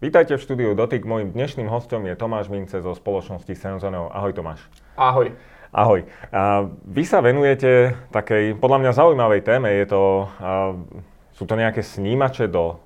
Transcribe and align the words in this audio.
Vítajte 0.00 0.32
v 0.32 0.40
štúdiu 0.40 0.72
Dotyk. 0.72 1.04
Mojím 1.04 1.36
dnešným 1.36 1.68
hostom 1.68 2.08
je 2.08 2.16
Tomáš 2.16 2.48
Mince 2.48 2.80
zo 2.80 2.96
spoločnosti 2.96 3.52
Senzoneo. 3.52 4.08
Ahoj 4.08 4.32
Tomáš. 4.32 4.64
Ahoj. 4.96 5.36
Ahoj. 5.76 6.08
A 6.32 6.64
vy 6.88 7.04
sa 7.04 7.20
venujete 7.20 8.00
takej, 8.08 8.56
podľa 8.56 8.80
mňa 8.80 8.96
zaujímavej 8.96 9.44
téme. 9.44 9.68
Je 9.68 9.84
to, 9.84 10.24
a, 10.40 10.72
sú 11.36 11.44
to 11.44 11.52
nejaké 11.52 11.84
snímače 11.84 12.48
do, 12.48 12.80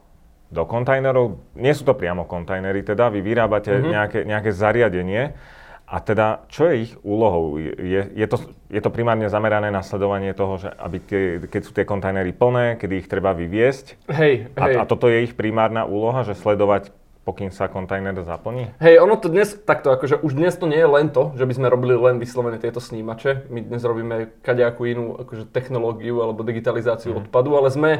do 0.50 0.66
kontajnerov. 0.66 1.38
Nie 1.54 1.78
sú 1.78 1.86
to 1.86 1.94
priamo 1.94 2.26
kontajnery, 2.26 2.82
teda 2.82 3.14
vy 3.14 3.22
vyrábate 3.22 3.78
mm-hmm. 3.78 3.92
nejaké, 3.94 4.18
nejaké 4.26 4.50
zariadenie. 4.50 5.38
A 5.86 6.02
teda, 6.02 6.42
čo 6.50 6.66
je 6.66 6.90
ich 6.90 6.98
úlohou? 7.06 7.62
Je, 7.62 8.10
je, 8.10 8.26
to, 8.26 8.42
je 8.74 8.82
to 8.82 8.90
primárne 8.90 9.30
zamerané 9.30 9.70
na 9.70 9.86
sledovanie 9.86 10.34
toho, 10.34 10.58
že 10.58 10.66
aby 10.82 10.98
tie, 10.98 11.22
keď 11.46 11.62
sú 11.62 11.70
tie 11.70 11.86
kontajnery 11.86 12.34
plné, 12.34 12.74
kedy 12.74 13.06
ich 13.06 13.06
treba 13.06 13.30
vyviesť? 13.38 14.02
Hej, 14.10 14.50
hej. 14.50 14.74
A, 14.74 14.82
a 14.82 14.88
toto 14.90 15.06
je 15.06 15.22
ich 15.22 15.38
primárna 15.38 15.86
úloha, 15.86 16.26
že 16.26 16.34
sledovať 16.34 17.03
pokým 17.24 17.48
sa 17.48 17.72
kontajner 17.72 18.14
zaplní? 18.20 18.76
Hej, 18.78 19.00
ono 19.00 19.16
to 19.16 19.32
dnes 19.32 19.56
takto, 19.64 19.90
akože 19.96 20.20
už 20.20 20.36
dnes 20.36 20.52
to 20.54 20.68
nie 20.68 20.78
je 20.78 20.88
len 20.88 21.08
to, 21.08 21.32
že 21.34 21.48
by 21.48 21.52
sme 21.56 21.72
robili 21.72 21.96
len 21.96 22.20
vyslovene 22.20 22.60
tieto 22.60 22.78
snímače. 22.84 23.48
My 23.48 23.64
dnes 23.64 23.80
robíme 23.80 24.36
kadejakú 24.44 24.84
inú 24.84 25.16
akože 25.24 25.48
technológiu 25.48 26.20
alebo 26.20 26.44
digitalizáciu 26.44 27.16
mm. 27.16 27.20
odpadu, 27.26 27.50
ale 27.56 27.68
sme 27.72 27.90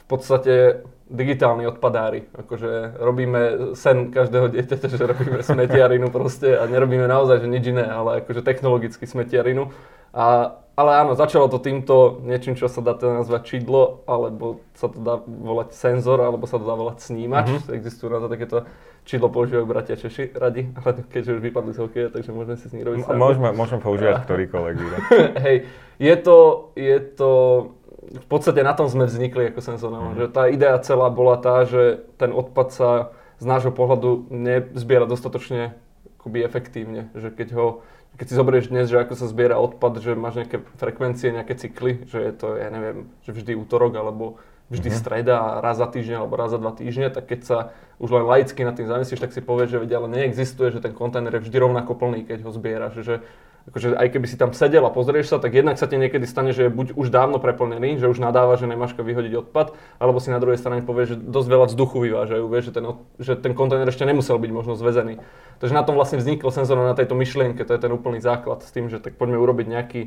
v 0.00 0.04
podstate 0.08 0.84
digitálni 1.08 1.68
odpadári. 1.68 2.28
Akože 2.32 2.96
robíme 2.96 3.72
sen 3.76 4.08
každého 4.08 4.48
dieťaťa, 4.52 4.88
že 4.88 5.04
robíme 5.04 5.40
smetiarinu 5.44 6.08
proste 6.08 6.56
a 6.56 6.64
nerobíme 6.64 7.04
naozaj 7.04 7.44
že 7.44 7.48
nič 7.48 7.64
iné, 7.68 7.84
ale 7.84 8.24
akože 8.24 8.40
technologicky 8.40 9.04
smetiarinu. 9.04 9.68
A, 10.16 10.56
ale 10.74 10.90
áno, 11.06 11.14
začalo 11.14 11.46
to 11.46 11.62
týmto 11.62 12.18
niečím, 12.26 12.58
čo 12.58 12.66
sa 12.66 12.82
dá 12.82 12.98
teda 12.98 13.22
nazvať 13.22 13.46
čidlo, 13.46 14.02
alebo 14.10 14.66
sa 14.74 14.90
to 14.90 14.98
dá 14.98 15.22
volať 15.22 15.70
senzor, 15.70 16.18
alebo 16.18 16.50
sa 16.50 16.58
to 16.58 16.66
dá 16.66 16.74
volať 16.74 16.98
snímač. 16.98 17.46
Mm-hmm. 17.46 17.78
Existujú 17.78 18.10
na 18.10 18.18
to 18.18 18.26
takéto 18.26 18.66
čidlo 19.06 19.30
používajú 19.30 19.64
bratia 19.70 19.94
Češi 19.94 20.34
radi, 20.34 20.66
ale 20.82 21.06
keďže 21.06 21.38
už 21.38 21.40
vypadli 21.46 21.70
z 21.70 21.78
hokeja, 21.78 22.08
takže 22.10 22.30
môžeme 22.34 22.56
si 22.58 22.66
s 22.66 22.72
nich 22.74 22.82
robiť 22.82 23.06
Môžeme, 23.14 23.54
môžeme 23.54 23.78
používať 23.78 24.26
ktorýkoľvek. 24.26 24.74
Hej, 25.46 25.56
je 26.02 26.14
to, 26.18 26.36
je 26.74 26.96
to, 27.14 27.30
v 28.10 28.26
podstate 28.26 28.60
na 28.66 28.74
tom 28.74 28.90
sme 28.90 29.06
vznikli 29.06 29.54
ako 29.54 29.60
senzorná, 29.62 30.02
mm-hmm. 30.02 30.18
že 30.18 30.26
tá 30.34 30.50
idea 30.50 30.74
celá 30.82 31.06
bola 31.06 31.38
tá, 31.38 31.62
že 31.62 32.02
ten 32.18 32.34
odpad 32.34 32.74
sa 32.74 32.90
z 33.38 33.44
nášho 33.46 33.70
pohľadu 33.70 34.26
nezbiera 34.32 35.06
dostatočne 35.06 35.78
akoby 36.18 36.40
efektívne, 36.42 37.12
že 37.14 37.28
keď 37.30 37.48
ho 37.54 37.66
keď 38.14 38.26
si 38.30 38.34
zoberieš 38.38 38.70
dnes, 38.70 38.86
že 38.86 39.02
ako 39.02 39.14
sa 39.18 39.26
zbiera 39.26 39.58
odpad, 39.58 39.98
že 39.98 40.14
máš 40.14 40.44
nejaké 40.44 40.62
frekvencie, 40.78 41.34
nejaké 41.34 41.54
cykly, 41.58 42.06
že 42.06 42.18
je 42.22 42.32
to, 42.32 42.54
ja 42.54 42.70
neviem, 42.70 43.10
že 43.26 43.34
vždy 43.34 43.58
útorok 43.58 43.98
alebo 43.98 44.38
vždy 44.70 44.88
mm-hmm. 44.88 45.02
streda 45.02 45.60
raz 45.60 45.76
za 45.76 45.88
týždeň 45.90 46.24
alebo 46.24 46.38
raz 46.38 46.54
za 46.54 46.58
dva 46.62 46.72
týždne, 46.72 47.12
tak 47.12 47.28
keď 47.28 47.40
sa 47.44 47.58
už 48.00 48.10
len 48.10 48.24
laicky 48.24 48.64
nad 48.64 48.74
tým 48.74 48.88
zamyslíš, 48.88 49.20
tak 49.20 49.34
si 49.34 49.44
povieš, 49.44 49.76
že 49.76 49.82
vedia, 49.82 49.98
ale 50.00 50.08
neexistuje, 50.10 50.72
že 50.72 50.80
ten 50.80 50.96
kontajner 50.96 51.36
je 51.38 51.44
vždy 51.46 51.56
rovnako 51.58 51.92
plný, 51.94 52.24
keď 52.26 52.42
ho 52.46 52.50
zbieraš. 52.50 53.02
Že, 53.02 53.14
akože 53.64 53.96
aj 53.96 54.08
keby 54.12 54.26
si 54.28 54.36
tam 54.36 54.52
sedel 54.52 54.84
a 54.84 54.92
pozrieš 54.92 55.32
sa, 55.32 55.40
tak 55.40 55.56
jednak 55.56 55.80
sa 55.80 55.88
ti 55.88 55.96
niekedy 55.96 56.28
stane, 56.28 56.52
že 56.52 56.68
je 56.68 56.70
buď 56.70 56.92
už 57.00 57.08
dávno 57.08 57.40
preplnený, 57.40 57.96
že 57.96 58.12
už 58.12 58.20
nadáva, 58.20 58.60
že 58.60 58.68
nemáš 58.68 58.92
vyhodiť 58.92 59.48
odpad, 59.48 59.72
alebo 59.96 60.20
si 60.20 60.28
na 60.28 60.36
druhej 60.36 60.60
strane 60.60 60.84
povieš, 60.84 61.16
že 61.16 61.16
dosť 61.16 61.48
veľa 61.48 61.66
vzduchu 61.72 61.96
vyvážajú, 62.04 62.44
vieš, 62.44 62.64
že 62.68 62.72
ten, 62.76 62.84
že 63.16 63.32
ten 63.40 63.52
kontajner 63.56 63.88
ešte 63.88 64.04
nemusel 64.04 64.36
byť 64.36 64.50
možno 64.52 64.76
zvezený. 64.76 65.24
Takže 65.64 65.72
na 65.72 65.80
tom 65.80 65.96
vlastne 65.96 66.20
vznikol 66.20 66.52
senzor 66.52 66.76
na 66.76 66.92
tejto 66.92 67.16
myšlienke, 67.16 67.64
to 67.64 67.72
je 67.72 67.80
ten 67.80 67.92
úplný 67.92 68.20
základ 68.20 68.60
s 68.60 68.70
tým, 68.70 68.92
že 68.92 69.00
tak 69.00 69.16
poďme 69.16 69.40
urobiť 69.40 69.66
nejaký 69.66 70.02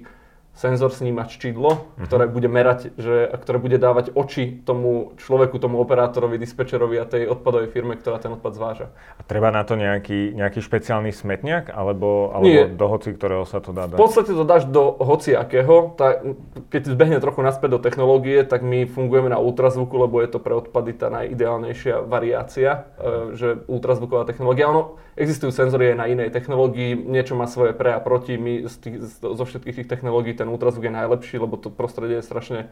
senzor 0.58 0.90
snímač 0.90 1.38
čidlo, 1.38 1.70
uh-huh. 1.70 2.10
ktoré 2.10 2.26
bude 2.26 2.50
merať, 2.50 2.98
že, 2.98 3.30
ktoré 3.30 3.62
bude 3.62 3.78
dávať 3.78 4.10
oči 4.18 4.58
tomu 4.66 5.14
človeku, 5.22 5.62
tomu 5.62 5.78
operátorovi, 5.78 6.42
dispečerovi 6.42 6.98
a 6.98 7.06
tej 7.06 7.30
odpadovej 7.30 7.70
firme, 7.70 7.94
ktorá 7.94 8.18
ten 8.18 8.34
odpad 8.34 8.58
zváža. 8.58 8.88
A 9.16 9.22
treba 9.22 9.54
na 9.54 9.62
to 9.62 9.78
nejaký, 9.78 10.34
nejaký 10.34 10.66
špeciálny 10.66 11.14
smetňak, 11.14 11.70
alebo, 11.70 12.34
alebo 12.34 12.50
Nie. 12.50 12.66
do 12.66 12.86
hoci, 12.90 13.14
ktorého 13.14 13.46
sa 13.46 13.62
to 13.62 13.70
dá 13.70 13.86
dať? 13.86 13.96
V 13.96 14.02
podstate 14.02 14.34
to 14.34 14.42
dáš 14.42 14.66
do 14.66 14.98
hociakého. 14.98 15.94
Tá, 15.94 16.26
keď 16.74 16.82
zbehne 16.90 17.22
trochu 17.22 17.46
naspäť 17.46 17.78
do 17.78 17.80
technológie, 17.80 18.42
tak 18.42 18.66
my 18.66 18.90
fungujeme 18.90 19.30
na 19.30 19.38
ultrazvuku, 19.38 19.94
lebo 19.94 20.18
je 20.26 20.30
to 20.34 20.42
pre 20.42 20.58
odpady 20.58 20.98
tá 20.98 21.14
najideálnejšia 21.14 22.02
variácia, 22.02 22.90
uh-huh. 22.98 23.38
že 23.38 23.48
ultrazvuková 23.70 24.26
technológia. 24.26 24.74
Ono, 24.74 24.98
existujú 25.14 25.54
senzory 25.54 25.94
aj 25.94 25.98
na 26.02 26.06
inej 26.10 26.30
technológii, 26.34 26.98
niečo 26.98 27.38
má 27.38 27.46
svoje 27.46 27.78
pre 27.78 27.94
a 27.94 28.02
proti. 28.02 28.38
My 28.38 28.66
z 28.66 28.76
tých, 28.82 28.96
zo 29.22 29.44
všetkých 29.46 29.84
tých 29.84 29.90
technológií 29.90 30.34
ten 30.38 30.47
ten 30.48 30.56
ultrazvuk 30.56 30.88
je 30.88 30.96
najlepší, 30.96 31.36
lebo 31.44 31.60
to 31.60 31.68
prostredie 31.68 32.24
je 32.24 32.24
strašne 32.24 32.72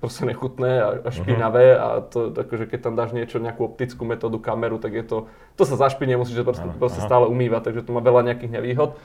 proste 0.00 0.24
nechutné 0.24 0.80
a, 0.80 0.88
a 1.04 1.08
špinavé 1.12 1.76
uh-huh. 1.76 1.84
a 1.84 1.88
to, 2.00 2.32
akože 2.32 2.64
keď 2.64 2.80
tam 2.88 2.94
dáš 2.96 3.12
niečo, 3.12 3.36
nejakú 3.36 3.68
optickú 3.68 4.08
metódu, 4.08 4.40
kameru, 4.40 4.80
tak 4.80 4.96
je 4.96 5.04
to, 5.04 5.16
to 5.60 5.68
sa 5.68 5.76
zašpinie, 5.76 6.16
musíš 6.16 6.40
to 6.40 6.48
proste, 6.48 6.64
proste 6.80 7.04
stále 7.04 7.28
umývať, 7.28 7.68
takže 7.68 7.84
to 7.84 7.92
má 7.92 8.00
veľa 8.00 8.32
nejakých 8.32 8.56
nevýhod. 8.56 8.96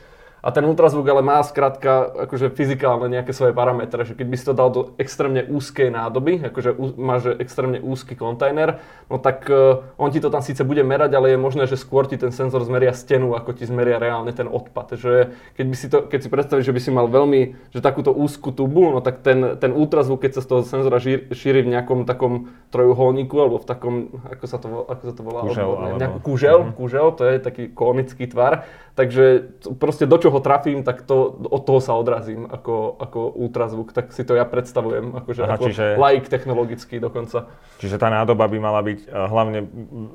A 0.45 0.53
ten 0.53 0.61
ultrazvuk 0.61 1.09
ale 1.09 1.25
má 1.25 1.41
skrátka 1.41 2.05
akože 2.29 2.53
fyzikálne 2.53 3.09
nejaké 3.09 3.33
svoje 3.33 3.57
parametre, 3.57 4.05
že 4.05 4.13
keď 4.13 4.27
by 4.29 4.35
si 4.37 4.45
to 4.45 4.53
dal 4.53 4.69
do 4.69 4.93
extrémne 5.01 5.41
úzkej 5.41 5.89
nádoby, 5.89 6.45
akože 6.53 6.77
máš 7.01 7.33
extrémne 7.41 7.81
úzky 7.81 8.13
kontajner, 8.13 8.77
no 9.09 9.17
tak 9.17 9.49
uh, 9.49 9.81
on 9.97 10.13
ti 10.13 10.21
to 10.21 10.29
tam 10.29 10.45
síce 10.45 10.61
bude 10.61 10.85
merať, 10.85 11.17
ale 11.17 11.33
je 11.33 11.41
možné, 11.41 11.65
že 11.65 11.81
skôr 11.81 12.05
ti 12.05 12.13
ten 12.13 12.29
senzor 12.29 12.61
zmeria 12.61 12.93
stenu, 12.93 13.33
ako 13.33 13.57
ti 13.57 13.65
zmeria 13.65 13.97
reálne 13.97 14.29
ten 14.37 14.45
odpad. 14.45 14.93
Že 14.93 15.33
keď, 15.57 15.65
by 15.65 15.75
si 15.75 15.87
to, 15.89 15.97
keď 16.05 16.19
si 16.21 16.29
predstavíš, 16.29 16.69
že 16.69 16.75
by 16.77 16.81
si 16.85 16.91
mal 16.93 17.09
veľmi, 17.09 17.73
že 17.73 17.81
takúto 17.81 18.13
úzku 18.13 18.53
tubu, 18.53 18.93
no 18.93 19.01
tak 19.01 19.25
ten, 19.25 19.57
ten 19.57 19.73
ultrazvuk, 19.73 20.21
keď 20.21 20.37
sa 20.37 20.41
z 20.45 20.47
toho 20.53 20.61
senzora 20.61 21.01
šíri, 21.01 21.33
šíri 21.33 21.65
v 21.65 21.73
nejakom 21.73 22.05
takom 22.05 22.53
trojuholníku, 22.69 23.33
alebo 23.33 23.57
v 23.57 23.65
takom, 23.65 23.93
ako 24.29 24.45
sa 24.45 24.61
to, 24.61 24.85
ako 24.85 25.03
sa 25.09 25.13
to 25.17 25.21
volá? 25.25 25.41
Kúžel, 25.41 25.69
alebo... 25.73 25.97
Nejakú 25.97 26.19
kúžel, 26.21 26.57
uh-huh. 26.61 26.77
kúžel, 26.77 27.07
to 27.17 27.23
je 27.25 27.35
taký 27.41 27.63
konický 27.73 28.29
tvar. 28.29 28.69
Takže 28.95 29.59
proste 29.75 30.07
do 30.07 30.15
čoho 30.15 30.34
trafím, 30.39 30.83
tak 30.83 31.03
to, 31.03 31.35
od 31.51 31.61
toho 31.67 31.79
sa 31.83 31.93
odrazím 31.93 32.47
ako, 32.47 32.95
ako 32.99 33.19
ultrazvuk. 33.35 33.91
Tak 33.91 34.15
si 34.15 34.23
to 34.23 34.33
ja 34.33 34.47
predstavujem, 34.47 35.15
akože 35.19 35.41
Aha, 35.43 35.55
ako 35.59 35.65
čiže, 35.69 35.85
like 35.99 36.27
technologický 36.31 36.97
dokonca. 37.03 37.51
Čiže 37.83 37.99
tá 37.99 38.07
nádoba 38.07 38.47
by 38.47 38.57
mala 38.57 38.81
byť 38.81 38.99
uh, 39.05 39.27
hlavne 39.29 39.59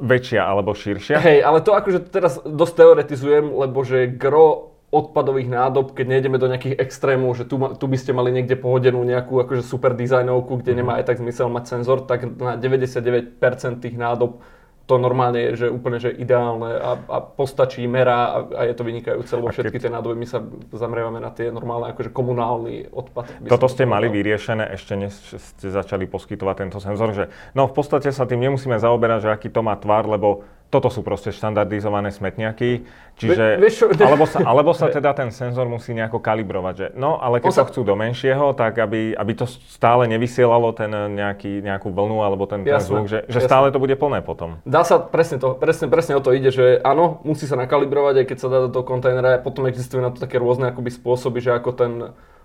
väčšia 0.00 0.40
alebo 0.42 0.72
širšia? 0.72 1.16
Hej, 1.20 1.38
ale 1.44 1.58
to 1.60 1.76
akože 1.76 2.10
teraz 2.10 2.40
dosť 2.42 2.74
teoretizujem, 2.80 3.46
lebo 3.52 3.84
že 3.84 4.08
gro 4.08 4.70
odpadových 4.90 5.46
nádob, 5.46 5.94
keď 5.94 6.06
nejdeme 6.18 6.36
do 6.42 6.50
nejakých 6.50 6.82
extrémov, 6.82 7.38
že 7.38 7.46
tu, 7.46 7.62
tu 7.78 7.86
by 7.86 7.94
ste 7.94 8.10
mali 8.10 8.34
niekde 8.34 8.58
pohodenú 8.58 8.98
nejakú 9.06 9.38
akože 9.38 9.62
super 9.62 9.94
dizajnovku, 9.94 10.58
kde 10.58 10.74
mm-hmm. 10.74 10.78
nemá 10.82 10.92
aj 10.98 11.04
tak 11.06 11.22
zmysel 11.22 11.46
mať 11.46 11.64
senzor, 11.78 12.02
tak 12.10 12.26
na 12.26 12.58
99% 12.58 13.38
tých 13.78 13.94
nádob 13.94 14.42
to 14.90 14.98
normálne 14.98 15.38
je, 15.38 15.50
že 15.54 15.66
úplne 15.70 16.02
že 16.02 16.10
ideálne 16.10 16.74
a, 16.74 16.98
a 16.98 17.16
postačí, 17.22 17.86
merá 17.86 18.34
a, 18.34 18.38
a 18.50 18.62
je 18.66 18.74
to 18.74 18.82
vynikajúce, 18.82 19.30
lebo 19.38 19.54
všetky 19.54 19.78
tie 19.78 19.86
nádoby 19.86 20.18
my 20.18 20.26
sa 20.26 20.42
zamrievame 20.74 21.22
na 21.22 21.30
tie 21.30 21.54
normálne 21.54 21.94
akože 21.94 22.10
komunálny 22.10 22.90
odpad. 22.90 23.46
Toto 23.46 23.70
ste 23.70 23.86
mali 23.86 24.10
vyriešené 24.10 24.74
ešte 24.74 24.98
než 24.98 25.14
ste 25.38 25.70
začali 25.70 26.10
poskytovať 26.10 26.54
tento 26.66 26.82
senzor, 26.82 27.14
že 27.14 27.30
no 27.54 27.70
v 27.70 27.74
podstate 27.78 28.10
sa 28.10 28.26
tým 28.26 28.42
nemusíme 28.50 28.82
zaoberať, 28.82 29.30
že 29.30 29.30
aký 29.30 29.48
to 29.54 29.62
má 29.62 29.78
tvar, 29.78 30.10
lebo 30.10 30.42
toto 30.70 30.86
sú 30.86 31.02
proste 31.02 31.34
štandardizované 31.34 32.14
smetňaky, 32.14 32.86
čiže, 33.18 33.58
Ve, 33.58 33.66
vieš, 33.66 33.90
alebo, 33.98 34.24
sa, 34.24 34.38
alebo 34.46 34.70
sa 34.70 34.86
teda 34.96 35.10
ten 35.18 35.34
senzor 35.34 35.66
musí 35.66 35.90
nejako 35.90 36.22
kalibrovať, 36.22 36.74
že 36.78 36.86
no, 36.94 37.18
ale 37.18 37.42
keď 37.42 37.52
sa... 37.52 37.66
chcú 37.66 37.82
do 37.82 37.98
menšieho, 37.98 38.54
tak 38.54 38.78
aby, 38.78 39.18
aby 39.18 39.32
to 39.34 39.50
stále 39.50 40.06
nevysielalo 40.06 40.70
ten 40.70 40.94
nejaký, 40.94 41.58
nejakú 41.60 41.90
vlnu 41.90 42.22
alebo 42.22 42.46
ten, 42.46 42.62
ten 42.62 42.78
zvuk, 42.78 43.10
že, 43.10 43.26
že 43.26 43.42
stále 43.42 43.74
to 43.74 43.82
bude 43.82 43.98
plné 43.98 44.22
potom. 44.22 44.62
Dá 44.62 44.86
sa, 44.86 45.02
presne, 45.02 45.42
to, 45.42 45.58
presne, 45.58 45.90
presne 45.90 46.14
o 46.14 46.22
to 46.22 46.30
ide, 46.30 46.54
že 46.54 46.78
áno, 46.86 47.18
musí 47.26 47.50
sa 47.50 47.58
nakalibrovať, 47.58 48.22
aj 48.22 48.26
keď 48.30 48.38
sa 48.38 48.48
dá 48.48 48.58
do 48.62 48.70
toho 48.70 48.86
kontajnera, 48.86 49.42
potom 49.42 49.66
existujú 49.66 49.98
na 49.98 50.14
to 50.14 50.22
také 50.22 50.38
rôzne 50.38 50.70
akoby 50.70 50.94
spôsoby, 50.94 51.42
že 51.42 51.50
ako 51.50 51.70
ten 51.74 51.92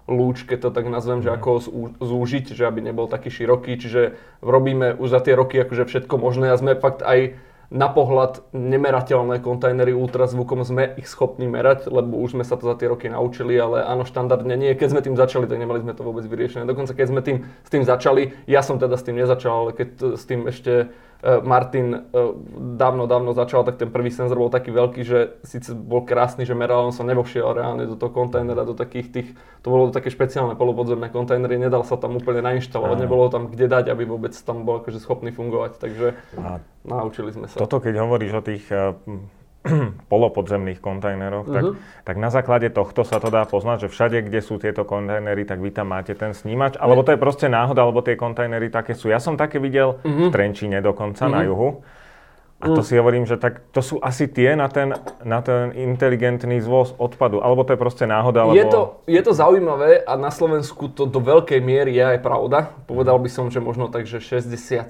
lúč, 0.06 0.46
keď 0.46 0.69
to 0.69 0.69
tak 0.69 0.86
nazvem, 0.86 1.22
že 1.22 1.34
mhm. 1.34 1.36
ako 1.38 1.47
ho 1.50 1.59
zúžiť, 1.97 2.53
že 2.53 2.66
aby 2.66 2.81
nebol 2.81 3.10
taký 3.10 3.30
široký, 3.30 3.78
čiže 3.78 4.18
robíme 4.42 4.98
už 4.98 5.13
za 5.13 5.21
tie 5.21 5.33
roky 5.33 5.62
akože 5.62 5.86
všetko 5.86 6.16
možné 6.18 6.54
a 6.54 6.57
sme 6.57 6.78
fakt 6.78 7.01
aj 7.06 7.38
na 7.73 7.89
pohľad 7.89 8.45
nemerateľné 8.53 9.41
kontajnery 9.41 9.94
ultrazvukom 9.94 10.62
sme 10.62 10.94
ich 10.97 11.09
schopní 11.09 11.50
merať, 11.50 11.89
lebo 11.89 12.21
už 12.21 12.38
sme 12.38 12.44
sa 12.45 12.57
to 12.57 12.69
za 12.69 12.75
tie 12.77 12.89
roky 12.89 13.09
naučili, 13.09 13.57
ale 13.57 13.81
áno, 13.85 14.06
štandardne 14.06 14.53
nie. 14.53 14.77
Keď 14.77 14.88
sme 14.91 15.01
tým 15.01 15.17
začali, 15.17 15.50
tak 15.50 15.57
nemali 15.57 15.81
sme 15.81 15.97
to 15.97 16.06
vôbec 16.06 16.25
vyriešené. 16.25 16.69
Dokonca 16.69 16.94
keď 16.94 17.07
sme 17.09 17.21
tým, 17.25 17.38
s 17.65 17.69
tým 17.69 17.83
začali, 17.83 18.33
ja 18.45 18.62
som 18.62 18.77
teda 18.77 18.97
s 18.97 19.06
tým 19.06 19.17
nezačal, 19.17 19.53
ale 19.65 19.71
keď 19.73 20.19
s 20.19 20.23
tým 20.29 20.45
ešte 20.45 20.94
Martin 21.23 21.88
e, 21.95 22.00
dávno, 22.77 23.07
dávno 23.07 23.33
začal, 23.33 23.63
tak 23.63 23.81
ten 23.81 23.89
prvý 23.89 24.13
senzor 24.13 24.38
bol 24.38 24.51
taký 24.51 24.69
veľký, 24.69 25.01
že 25.01 25.39
síce 25.41 25.73
bol 25.73 26.06
krásny, 26.06 26.45
že 26.45 26.53
meral, 26.53 26.89
on 26.89 26.95
sa 26.95 27.01
nevošiel 27.07 27.56
reálne 27.56 27.88
do 27.89 27.97
toho 27.97 28.13
kontajnera, 28.13 28.67
do 28.67 28.77
takých 28.77 29.07
tých, 29.09 29.29
to 29.65 29.67
bolo 29.73 29.89
také 29.89 30.13
špeciálne 30.13 30.53
polopodzemné 30.53 31.09
kontajnery, 31.09 31.57
nedal 31.57 31.81
sa 31.81 31.97
tam 31.97 32.19
úplne 32.19 32.45
nainštalovať, 32.45 32.97
nebolo 33.01 33.31
tam 33.33 33.50
kde 33.50 33.65
dať, 33.65 33.85
aby 33.89 34.03
vôbec 34.06 34.38
tam 34.38 34.67
bol 34.67 34.83
akože 34.83 35.01
schopný 35.01 35.33
fungovať, 35.33 35.81
takže... 35.81 36.13
A 36.38 36.62
Naučili 36.85 37.33
sme 37.33 37.50
sa. 37.50 37.57
Toto, 37.57 37.81
keď 37.81 37.97
hovoríš 37.97 38.31
o 38.38 38.45
tých 38.45 38.69
uh, 38.69 38.94
polopodzemných 40.13 40.79
kontajneroch, 40.79 41.45
uh-huh. 41.50 41.56
tak, 41.56 41.63
mhm. 41.65 41.75
tak 42.06 42.15
na 42.21 42.29
základe 42.29 42.69
tohto 42.69 43.01
sa 43.01 43.17
to 43.17 43.33
dá 43.33 43.44
poznať, 43.50 43.88
že 43.88 43.91
všade, 43.91 44.17
kde 44.29 44.39
sú 44.45 44.62
tieto 44.62 44.85
kontajnery, 44.85 45.44
tak 45.44 45.57
vy 45.59 45.73
tam 45.73 45.91
máte 45.91 46.13
ten 46.13 46.38
snímač, 46.38 46.77
alebo 46.77 47.01
to 47.01 47.13
je 47.13 47.19
proste 47.19 47.50
náhoda, 47.50 47.81
alebo 47.81 48.06
tie 48.06 48.13
kontajnery 48.13 48.69
také 48.69 48.94
sú. 48.94 49.09
Ja 49.09 49.17
som 49.17 49.35
také 49.35 49.57
videl 49.57 49.97
uh-huh. 50.01 50.29
v 50.29 50.33
Trenčíne 50.33 50.79
dokonca 50.79 51.25
uh-huh. 51.25 51.35
na 51.35 51.41
juhu. 51.44 51.81
A 52.63 52.72
to 52.72 52.81
mm. 52.81 52.88
si 52.88 52.94
hovorím, 52.96 53.28
že 53.28 53.36
tak 53.36 53.68
to 53.75 53.84
sú 53.84 54.00
asi 54.00 54.31
tie 54.31 54.56
na 54.56 54.72
ten, 54.72 54.96
na 55.28 55.44
ten 55.44 55.75
inteligentný 55.75 56.63
zvoz 56.63 56.96
odpadu. 56.96 57.44
Alebo 57.44 57.68
to 57.68 57.75
je 57.75 57.80
proste 57.80 58.07
náhoda, 58.07 58.48
alebo... 58.48 58.56
Je 58.56 58.66
to, 58.66 58.81
je 59.06 59.22
to 59.22 59.31
zaujímavé 59.36 60.00
a 60.02 60.16
na 60.16 60.31
Slovensku 60.31 60.88
to 60.88 61.04
do 61.04 61.19
veľkej 61.19 61.60
miery 61.60 61.92
je 62.00 62.16
aj 62.16 62.19
pravda. 62.24 62.72
Povedal 62.88 63.19
by 63.19 63.28
som, 63.28 63.52
že 63.52 63.60
možno 63.60 63.92
tak, 63.92 64.07
že 64.07 64.24
60-70%, 64.24 64.88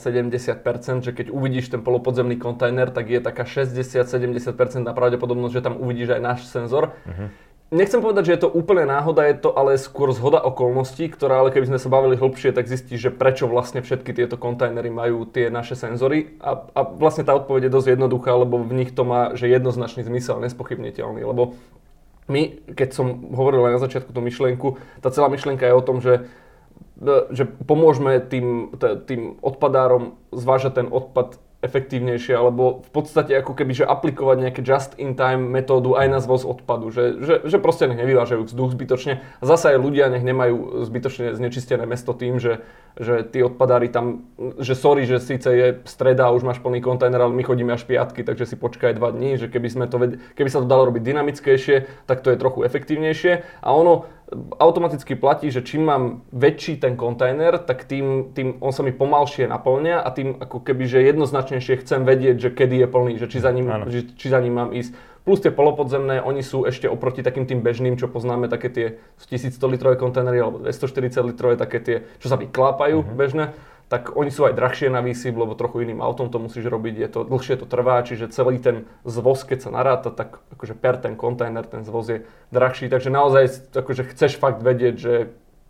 že 1.04 1.12
keď 1.12 1.34
uvidíš 1.34 1.74
ten 1.74 1.82
polopodzemný 1.82 2.38
kontajner, 2.38 2.94
tak 2.94 3.10
je 3.10 3.18
taká 3.18 3.50
60-70% 3.50 4.86
na 4.86 4.94
pravdepodobnosť, 4.94 5.54
že 5.58 5.66
tam 5.66 5.76
uvidíš 5.82 6.16
aj 6.16 6.22
náš 6.22 6.40
senzor. 6.46 6.94
Uh-huh 7.04 7.45
nechcem 7.72 8.02
povedať, 8.02 8.24
že 8.30 8.34
je 8.38 8.42
to 8.46 8.54
úplne 8.54 8.86
náhoda, 8.86 9.26
je 9.30 9.38
to 9.42 9.54
ale 9.54 9.78
skôr 9.78 10.14
zhoda 10.14 10.42
okolností, 10.42 11.10
ktorá 11.10 11.42
ale 11.42 11.54
keby 11.54 11.74
sme 11.74 11.80
sa 11.82 11.90
bavili 11.90 12.18
hlbšie, 12.18 12.54
tak 12.54 12.70
zistíš, 12.70 13.10
že 13.10 13.12
prečo 13.14 13.50
vlastne 13.50 13.86
všetky 13.86 14.14
tieto 14.14 14.38
kontajnery 14.38 14.90
majú 14.94 15.26
tie 15.26 15.50
naše 15.50 15.74
senzory. 15.74 16.38
A, 16.42 16.66
a 16.74 16.82
vlastne 16.86 17.26
tá 17.26 17.34
odpoveď 17.34 17.70
je 17.70 17.76
dosť 17.76 17.88
jednoduchá, 17.98 18.32
lebo 18.36 18.62
v 18.62 18.74
nich 18.74 18.92
to 18.94 19.06
má 19.06 19.34
že 19.34 19.50
jednoznačný 19.50 20.06
zmysel, 20.06 20.42
nespochybniteľný. 20.42 21.22
Lebo 21.26 21.58
my, 22.26 22.74
keď 22.74 22.90
som 22.94 23.34
hovoril 23.34 23.62
aj 23.70 23.76
na 23.78 23.84
začiatku 23.86 24.10
tú 24.10 24.22
myšlienku, 24.22 24.68
tá 25.06 25.14
celá 25.14 25.30
myšlienka 25.30 25.66
je 25.66 25.78
o 25.78 25.86
tom, 25.86 26.02
že 26.02 26.26
že 27.32 27.44
pomôžeme 27.44 28.24
tým, 28.24 28.72
tým 29.04 29.36
odpadárom 29.44 30.16
zvážať 30.32 30.80
ten 30.80 30.88
odpad 30.88 31.36
efektívnejšie, 31.66 32.38
alebo 32.38 32.86
v 32.86 32.90
podstate 32.94 33.34
ako 33.34 33.58
keby, 33.58 33.82
že 33.82 33.90
aplikovať 33.90 34.38
nejaké 34.46 34.62
just-in-time 34.62 35.50
metódu 35.50 35.98
aj 35.98 36.08
na 36.08 36.20
zvoz 36.22 36.46
odpadu, 36.46 36.94
že, 36.94 37.18
že, 37.20 37.36
že 37.50 37.58
proste 37.58 37.90
nech 37.90 37.98
nevyvážajú 37.98 38.46
vzduch 38.46 38.78
zbytočne. 38.78 39.26
A 39.42 39.44
zase 39.44 39.74
aj 39.74 39.82
ľudia 39.82 40.14
nech 40.14 40.22
nemajú 40.22 40.86
zbytočne 40.86 41.34
znečistené 41.34 41.90
mesto 41.90 42.14
tým, 42.14 42.38
že, 42.38 42.62
že 42.96 43.26
tí 43.26 43.42
odpadári 43.42 43.90
tam, 43.90 44.30
že 44.62 44.78
sorry, 44.78 45.10
že 45.10 45.18
síce 45.18 45.50
je 45.50 45.68
streda 45.90 46.30
a 46.30 46.36
už 46.38 46.46
máš 46.46 46.62
plný 46.62 46.86
kontajner, 46.86 47.18
ale 47.18 47.34
my 47.34 47.44
chodíme 47.44 47.74
až 47.74 47.84
piatky, 47.90 48.22
takže 48.22 48.46
si 48.46 48.56
počkaj 48.56 48.94
dva 48.96 49.10
dní, 49.10 49.42
že 49.42 49.50
keby, 49.50 49.68
sme 49.68 49.86
to 49.90 49.98
ved- 49.98 50.18
keby 50.38 50.50
sa 50.54 50.62
to 50.62 50.70
dalo 50.70 50.94
robiť 50.94 51.02
dynamickejšie, 51.02 52.06
tak 52.06 52.22
to 52.22 52.30
je 52.30 52.38
trochu 52.38 52.62
efektívnejšie. 52.62 53.66
A 53.66 53.70
ono 53.74 54.06
automaticky 54.34 55.14
platí, 55.14 55.54
že 55.54 55.62
čím 55.62 55.86
mám 55.86 56.04
väčší 56.34 56.82
ten 56.82 56.98
kontajner, 56.98 57.62
tak 57.62 57.86
tým, 57.86 58.34
tým 58.34 58.58
on 58.58 58.74
sa 58.74 58.82
mi 58.82 58.90
pomalšie 58.90 59.46
naplňa 59.46 60.02
a 60.02 60.10
tým 60.10 60.42
ako 60.42 60.66
keby, 60.66 60.90
že 60.90 61.06
jednoznačnejšie 61.06 61.86
chcem 61.86 62.02
vedieť, 62.02 62.36
že 62.42 62.50
kedy 62.50 62.76
je 62.82 62.88
plný, 62.90 63.14
že 63.22 63.30
či 63.30 63.38
za 63.38 63.54
ním, 63.54 63.70
že, 63.86 64.10
či 64.18 64.28
za 64.34 64.42
ním 64.42 64.58
mám 64.58 64.74
ísť. 64.74 64.98
Plus 65.26 65.42
tie 65.42 65.50
polopodzemné, 65.50 66.22
oni 66.22 66.46
sú 66.46 66.70
ešte 66.70 66.86
oproti 66.86 67.26
takým 67.26 67.50
tým 67.50 67.66
bežným, 67.66 67.98
čo 67.98 68.06
poznáme, 68.06 68.46
také 68.46 68.70
tie 68.70 68.86
1100 69.26 69.58
litrové 69.74 69.98
kontajnery 69.98 70.38
alebo 70.38 70.62
240 70.62 71.22
litrové, 71.26 71.58
také 71.58 71.82
tie, 71.82 71.98
čo 72.22 72.30
sa 72.30 72.38
vyklápajú 72.38 72.98
uh-huh. 73.02 73.18
bežné 73.18 73.54
tak 73.86 74.18
oni 74.18 74.34
sú 74.34 74.50
aj 74.50 74.58
drahšie 74.58 74.90
na 74.90 75.06
výsyp, 75.06 75.38
lebo 75.38 75.54
trochu 75.54 75.86
iným 75.86 76.02
autom 76.02 76.34
to 76.34 76.42
musíš 76.42 76.66
robiť, 76.66 76.96
je 77.06 77.10
to, 77.10 77.20
dlhšie 77.22 77.56
to 77.62 77.70
trvá, 77.70 78.02
čiže 78.02 78.34
celý 78.34 78.58
ten 78.58 78.90
zvoz, 79.06 79.46
keď 79.46 79.60
sa 79.62 79.70
naráta, 79.70 80.10
tak 80.10 80.42
akože 80.58 80.74
per 80.74 80.98
ten 80.98 81.14
kontajner, 81.14 81.70
ten 81.70 81.86
zvoz 81.86 82.06
je 82.10 82.20
drahší, 82.50 82.90
takže 82.90 83.14
naozaj 83.14 83.74
akože 83.78 84.10
chceš 84.10 84.42
fakt 84.42 84.66
vedieť, 84.66 84.96
že 84.98 85.14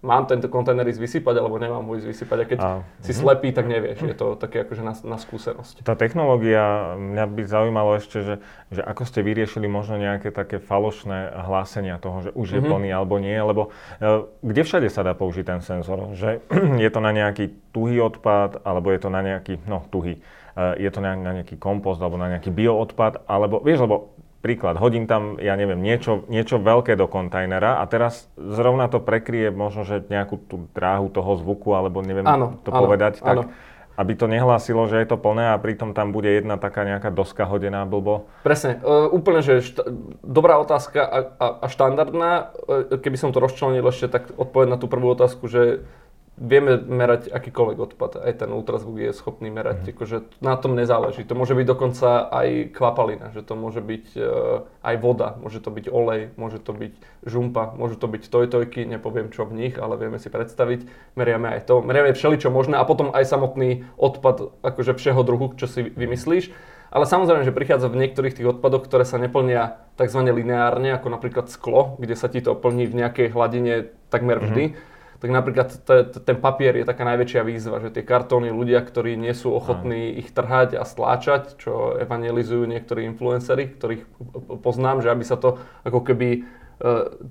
mám 0.03 0.29
tento 0.29 0.51
kontajner 0.51 0.85
ísť 0.91 1.01
vysypať, 1.01 1.35
alebo 1.39 1.55
nemám 1.57 1.83
ho 1.83 1.93
ísť 1.97 2.07
vysypať. 2.07 2.37
A 2.37 2.45
keď 2.45 2.57
a, 2.59 2.69
si 3.01 3.11
uh-huh. 3.11 3.21
slepý, 3.25 3.49
tak 3.55 3.65
nevieš. 3.65 4.03
Je 4.05 4.15
to 4.15 4.35
také 4.35 4.67
akože 4.67 4.83
na, 4.85 4.93
na 5.05 5.17
skúsenosť. 5.17 5.81
Tá 5.81 5.97
technológia, 5.97 6.95
mňa 6.99 7.25
by 7.25 7.41
zaujímalo 7.47 7.97
ešte, 7.97 8.21
že, 8.21 8.35
že 8.69 8.81
ako 8.85 9.03
ste 9.07 9.25
vyriešili 9.25 9.65
možno 9.65 9.97
nejaké 9.97 10.29
také 10.29 10.61
falošné 10.61 11.33
hlásenia 11.47 11.97
toho, 11.97 12.27
že 12.27 12.31
už 12.35 12.47
je 12.53 12.61
uh-huh. 12.61 12.71
plný 12.75 12.89
alebo 12.93 13.15
nie, 13.17 13.35
lebo 13.35 13.71
uh, 13.71 14.29
kde 14.45 14.61
všade 14.61 14.87
sa 14.91 15.01
dá 15.01 15.17
použiť 15.17 15.45
ten 15.45 15.61
senzor? 15.65 16.13
Že 16.13 16.45
je 16.83 16.89
to 16.93 16.99
na 17.01 17.11
nejaký 17.15 17.51
tuhý 17.73 17.99
odpad, 18.03 18.61
alebo 18.63 18.93
je 18.93 18.99
to 19.01 19.09
na 19.09 19.21
nejaký, 19.25 19.59
no 19.65 19.83
tuhý, 19.89 20.21
uh, 20.55 20.77
je 20.77 20.89
to 20.93 20.99
na, 21.01 21.17
na 21.17 21.41
nejaký 21.41 21.57
kompost, 21.57 21.99
alebo 21.99 22.15
na 22.15 22.29
nejaký 22.37 22.53
bioodpad, 22.53 23.25
alebo 23.25 23.59
vieš, 23.59 23.83
lebo 23.83 24.14
príklad, 24.45 24.77
hodím 24.77 25.09
tam, 25.09 25.41
ja 25.41 25.57
neviem, 25.57 25.81
niečo, 25.81 26.21
niečo 26.29 26.61
veľké 26.61 26.93
do 26.93 27.09
kontajnera 27.09 27.81
a 27.81 27.83
teraz 27.89 28.29
zrovna 28.37 28.85
to 28.85 29.01
prekrie 29.01 29.49
možno, 29.49 29.81
že 29.89 30.05
nejakú 30.05 30.37
tú 30.45 30.69
dráhu 30.77 31.09
toho 31.09 31.33
zvuku, 31.41 31.73
alebo 31.73 32.05
neviem 32.05 32.29
áno, 32.29 32.61
to 32.61 32.69
áno, 32.69 32.85
povedať, 32.85 33.25
tak 33.25 33.41
áno. 33.41 33.49
aby 33.97 34.13
to 34.13 34.29
nehlásilo, 34.29 34.85
že 34.85 35.01
je 35.01 35.07
to 35.09 35.17
plné 35.17 35.49
a 35.49 35.57
pritom 35.57 35.97
tam 35.97 36.13
bude 36.13 36.29
jedna 36.29 36.61
taká 36.61 36.85
nejaká 36.85 37.09
doska 37.09 37.49
hodená 37.49 37.89
blbo. 37.89 38.29
Presne, 38.45 38.77
uh, 38.85 39.09
úplne, 39.09 39.41
že 39.41 39.65
šta- 39.65 39.89
dobrá 40.21 40.61
otázka 40.61 41.01
a, 41.01 41.17
a, 41.41 41.47
a 41.63 41.65
štandardná. 41.65 42.53
Uh, 42.53 43.01
keby 43.01 43.17
som 43.17 43.33
to 43.33 43.41
rozčlenil 43.41 43.89
ešte, 43.89 44.13
tak 44.13 44.29
odpoveď 44.37 44.67
na 44.69 44.77
tú 44.77 44.85
prvú 44.85 45.09
otázku, 45.09 45.49
že 45.49 45.81
vieme 46.35 46.75
merať 46.75 47.31
akýkoľvek 47.31 47.77
odpad. 47.79 48.19
Aj 48.19 48.33
ten 48.35 48.51
ultrazvuk 48.51 48.99
je 48.99 49.15
schopný 49.15 49.47
merať. 49.47 49.87
Mm. 49.87 49.91
Akože 49.95 50.17
na 50.43 50.59
tom 50.59 50.75
nezáleží. 50.75 51.23
To 51.23 51.33
môže 51.35 51.55
byť 51.55 51.67
dokonca 51.67 52.27
aj 52.27 52.75
kvapalina, 52.75 53.31
že 53.31 53.39
to 53.39 53.55
môže 53.55 53.79
byť 53.79 54.05
uh, 54.19 54.67
aj 54.83 54.95
voda, 54.99 55.39
môže 55.39 55.63
to 55.63 55.71
byť 55.71 55.85
olej, 55.87 56.35
môže 56.35 56.59
to 56.59 56.75
byť 56.75 56.93
žumpa, 57.23 57.79
môže 57.79 57.95
to 57.95 58.11
byť 58.11 58.23
tojtojky, 58.27 58.83
nepoviem 58.83 59.31
čo 59.31 59.47
v 59.47 59.55
nich, 59.55 59.75
ale 59.79 59.95
vieme 59.95 60.19
si 60.19 60.27
predstaviť. 60.27 61.15
Meriame 61.15 61.55
aj 61.55 61.71
to. 61.71 61.79
Meriame 61.79 62.11
všeličo 62.11 62.51
možné 62.51 62.75
a 62.75 62.83
potom 62.83 63.15
aj 63.15 63.23
samotný 63.23 63.87
odpad 63.95 64.59
akože 64.59 64.99
všeho 64.99 65.21
druhu, 65.23 65.55
čo 65.55 65.71
si 65.71 65.87
vymyslíš. 65.87 66.51
Ale 66.91 67.03
samozrejme, 67.03 67.43
že 67.43 67.55
prichádza 67.55 67.91
v 67.91 68.07
niektorých 68.07 68.39
tých 68.39 68.55
odpadoch, 68.55 68.87
ktoré 68.87 69.03
sa 69.03 69.19
neplnia 69.19 69.83
tzv. 69.99 70.21
lineárne, 70.31 70.95
ako 70.95 71.11
napríklad 71.11 71.51
sklo, 71.51 71.99
kde 71.99 72.15
sa 72.15 72.31
ti 72.31 72.39
to 72.39 72.55
plní 72.55 72.87
v 72.87 73.03
nejakej 73.03 73.35
hladine 73.35 73.91
takmer 74.11 74.43
vždy. 74.43 74.63
Mm-hmm 74.71 74.93
tak 75.25 75.33
napríklad 75.33 75.67
ten 76.21 76.37
papier 76.37 76.77
je 76.77 76.85
taká 76.85 77.01
najväčšia 77.01 77.41
výzva, 77.41 77.81
že 77.81 77.89
tie 77.89 78.05
kartóny 78.05 78.53
ľudia, 78.53 78.77
ktorí 78.85 79.17
nie 79.17 79.33
sú 79.33 79.57
ochotní 79.57 80.13
Aj. 80.13 80.21
ich 80.21 80.29
trhať 80.29 80.77
a 80.77 80.85
stláčať, 80.85 81.57
čo 81.57 81.97
evangelizujú 81.97 82.69
niektorí 82.69 83.09
influencery, 83.09 83.73
ktorých 83.73 84.05
poznám, 84.61 85.01
že 85.01 85.09
aby 85.09 85.25
sa 85.25 85.41
to 85.41 85.57
ako 85.81 86.05
keby 86.05 86.29
e, 86.29 86.39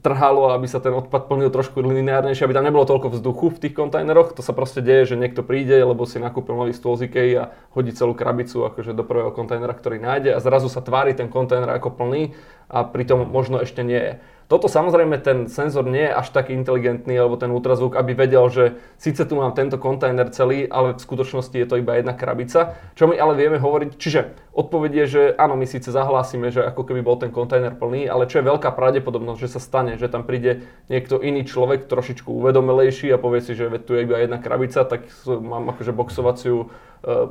trhalo, 0.03 0.51
aby 0.59 0.67
sa 0.67 0.83
ten 0.83 0.91
odpad 0.91 1.31
plnil 1.31 1.55
trošku 1.55 1.87
lineárnejšie, 1.87 2.51
aby 2.51 2.59
tam 2.59 2.67
nebolo 2.67 2.83
toľko 2.83 3.15
vzduchu 3.15 3.55
v 3.55 3.61
tých 3.63 3.79
kontajneroch. 3.79 4.35
To 4.35 4.43
sa 4.43 4.51
proste 4.51 4.83
deje, 4.83 5.15
že 5.15 5.21
niekto 5.23 5.47
príde, 5.47 5.79
lebo 5.79 6.03
si 6.03 6.19
nakúpil 6.19 6.59
nový 6.59 6.75
stôl 6.75 6.99
z 6.99 7.07
Ikei 7.07 7.39
a 7.39 7.55
hodí 7.79 7.95
celú 7.95 8.19
krabicu 8.19 8.67
akože 8.67 8.91
do 8.91 9.07
prvého 9.07 9.31
kontajnera, 9.31 9.71
ktorý 9.71 10.03
nájde 10.03 10.35
a 10.35 10.43
zrazu 10.43 10.67
sa 10.67 10.83
tvári 10.83 11.15
ten 11.15 11.31
kontajner 11.31 11.71
ako 11.71 11.95
plný 11.95 12.35
a 12.67 12.83
pritom 12.83 13.23
možno 13.23 13.63
ešte 13.63 13.87
nie 13.87 14.03
je. 14.03 14.15
Toto 14.45 14.69
samozrejme 14.69 15.17
ten 15.25 15.49
senzor 15.49 15.89
nie 15.89 16.05
je 16.05 16.13
až 16.13 16.29
taký 16.29 16.53
inteligentný, 16.53 17.17
alebo 17.17 17.41
ten 17.41 17.49
ultrazvuk, 17.49 17.97
aby 17.97 18.13
vedel, 18.13 18.45
že 18.53 18.77
síce 19.01 19.25
tu 19.25 19.41
mám 19.41 19.57
tento 19.57 19.81
kontajner 19.81 20.29
celý, 20.37 20.69
ale 20.69 20.93
v 20.95 21.01
skutočnosti 21.01 21.57
je 21.57 21.65
to 21.65 21.81
iba 21.81 21.97
jedna 21.97 22.13
krabica. 22.13 22.77
Čo 22.93 23.09
my 23.09 23.17
ale 23.17 23.41
vieme 23.41 23.57
hovoriť, 23.57 23.91
čiže 23.97 24.21
odpoveď 24.53 24.93
je, 25.05 25.07
že 25.09 25.23
áno, 25.41 25.57
my 25.57 25.65
síce 25.65 25.89
zahlásime, 25.89 26.53
že 26.53 26.61
ako 26.61 26.85
keby 26.85 27.01
bol 27.01 27.17
ten 27.17 27.33
kontajner 27.33 27.73
plný, 27.73 28.05
ale 28.05 28.29
čo 28.29 28.45
je 28.45 28.49
veľká 28.53 28.69
pravdepodobnosť, 28.77 29.41
že 29.41 29.53
sa 29.57 29.61
stane, 29.65 29.97
že 29.97 30.13
tam 30.13 30.29
príde 30.29 30.69
niekto 30.93 31.19
iný 31.25 31.49
človek, 31.49 31.89
trošičku 31.89 32.29
uvedomelejší 32.29 33.09
a 33.17 33.21
povie 33.21 33.41
si, 33.41 33.57
že 33.57 33.73
tu 33.81 33.97
je 33.97 34.05
iba 34.05 34.21
jedna 34.21 34.37
krabica, 34.37 34.85
tak 34.85 35.09
mám 35.25 35.73
akože 35.73 35.97
boxovaciu 35.97 36.69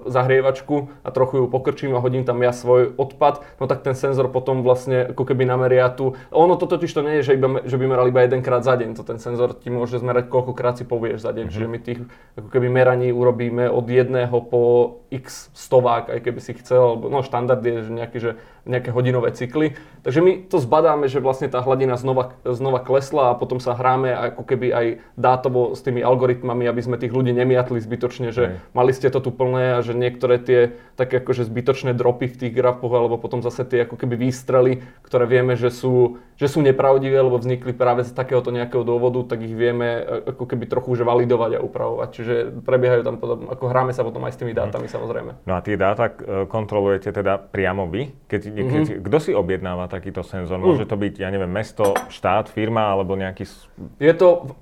zahrievačku 0.06 0.90
a 1.04 1.10
trochu 1.12 1.38
ju 1.38 1.46
pokrčím 1.50 1.96
a 1.98 2.00
hodím 2.00 2.24
tam 2.24 2.42
ja 2.46 2.54
svoj 2.54 2.94
odpad, 2.98 3.42
no 3.58 3.66
tak 3.66 3.82
ten 3.82 3.98
senzor 3.98 4.30
potom 4.30 4.62
vlastne 4.62 5.12
ako 5.12 5.24
keby 5.26 5.44
nameria 5.50 5.90
tu. 5.90 6.14
Ono 6.30 6.54
to 6.56 6.70
totiž 6.70 6.94
to 6.94 7.02
nie 7.02 7.22
je, 7.22 7.34
že, 7.34 7.34
iba, 7.38 7.62
že 7.66 7.76
by 7.82 7.86
meral 7.90 8.06
iba 8.08 8.22
jedenkrát 8.22 8.62
za 8.62 8.78
deň, 8.78 8.94
to 8.94 9.04
ten 9.04 9.18
senzor 9.18 9.58
ti 9.58 9.74
môže 9.74 9.98
zmerať 9.98 10.30
koľkokrát 10.30 10.78
si 10.78 10.86
povieš 10.86 11.26
za 11.26 11.34
deň, 11.34 11.50
mm-hmm. 11.50 11.56
čiže 11.58 11.68
my 11.68 11.80
tých 11.82 12.00
ako 12.38 12.50
keby 12.54 12.68
meraní 12.70 13.10
urobíme 13.10 13.70
od 13.70 13.86
jedného 13.90 14.38
po 14.46 14.62
x 15.10 15.50
stovák, 15.54 16.14
aj 16.14 16.20
keby 16.22 16.40
si 16.42 16.54
chcel, 16.62 16.98
no 17.10 17.26
štandard 17.26 17.62
je 17.66 17.86
že 17.86 17.92
nejaký, 17.92 18.18
že 18.22 18.32
nejaké 18.64 18.96
hodinové 18.96 19.36
cykly. 19.36 19.76
Takže 20.04 20.20
my 20.20 20.32
to 20.48 20.60
zbadáme, 20.60 21.08
že 21.08 21.24
vlastne 21.24 21.48
tá 21.52 21.60
hladina 21.64 21.96
znova, 22.00 22.36
znova 22.44 22.84
klesla 22.84 23.32
a 23.32 23.38
potom 23.40 23.60
sa 23.60 23.76
hráme 23.76 24.12
ako 24.12 24.44
keby 24.44 24.68
aj 24.72 24.86
dátovo 25.16 25.76
s 25.76 25.84
tými 25.84 26.04
algoritmami, 26.04 26.68
aby 26.68 26.82
sme 26.84 27.00
tých 27.00 27.12
ľudí 27.12 27.32
nemiatli 27.36 27.80
zbytočne, 27.80 28.32
že 28.36 28.44
Aj. 28.44 28.56
mali 28.76 28.92
ste 28.96 29.12
to 29.12 29.20
tu 29.20 29.32
plné 29.32 29.80
a 29.80 29.84
že 29.84 29.96
niektoré 29.96 30.40
tie 30.40 30.60
také 30.96 31.20
akože 31.24 31.48
zbytočné 31.48 31.96
dropy 31.96 32.32
v 32.32 32.40
tých 32.40 32.54
grafoch 32.56 32.92
alebo 32.92 33.20
potom 33.20 33.44
zase 33.44 33.68
tie 33.68 33.84
ako 33.84 34.00
keby 34.00 34.16
výstrely, 34.16 34.84
ktoré 35.04 35.28
vieme, 35.28 35.56
že 35.60 35.72
sú, 35.72 36.20
že 36.40 36.48
sú 36.48 36.64
nepravdivé, 36.64 37.20
lebo 37.20 37.40
vznikli 37.40 37.76
práve 37.76 38.08
z 38.08 38.12
takéhoto 38.16 38.52
nejakého 38.52 38.84
dôvodu, 38.88 39.36
tak 39.36 39.44
ich 39.44 39.56
vieme 39.56 40.04
e, 40.04 40.32
ako 40.32 40.44
keby 40.48 40.68
trochu 40.72 41.00
že 41.00 41.04
validovať 41.04 41.60
a 41.60 41.64
upravovať. 41.64 42.10
Čiže 42.12 42.34
prebiehajú 42.64 43.02
tam 43.04 43.16
potom, 43.20 43.50
ako 43.52 43.66
hráme 43.68 43.92
sa 43.92 44.06
potom 44.06 44.24
aj 44.24 44.36
s 44.36 44.40
tými 44.40 44.56
dátami 44.56 44.88
hmm. 44.88 44.96
samozrejme. 44.96 45.32
No 45.48 45.54
a 45.58 45.64
tie 45.66 45.76
dáta 45.76 46.12
e, 46.12 46.46
kontrolujete 46.48 47.12
teda 47.12 47.40
priamo 47.40 47.90
vy, 47.90 48.12
keď 48.28 48.53
Mm-hmm. 48.54 49.02
Kto 49.02 49.18
si 49.18 49.32
objednáva 49.34 49.90
takýto 49.90 50.22
senzor? 50.22 50.62
Mm. 50.62 50.66
Môže 50.70 50.86
to 50.86 50.94
byť, 50.94 51.14
ja 51.18 51.34
neviem, 51.34 51.50
mesto, 51.50 51.98
štát, 52.14 52.54
firma 52.54 52.94
alebo 52.94 53.18
nejaký... 53.18 53.50
Je 53.98 54.14
to 54.14 54.54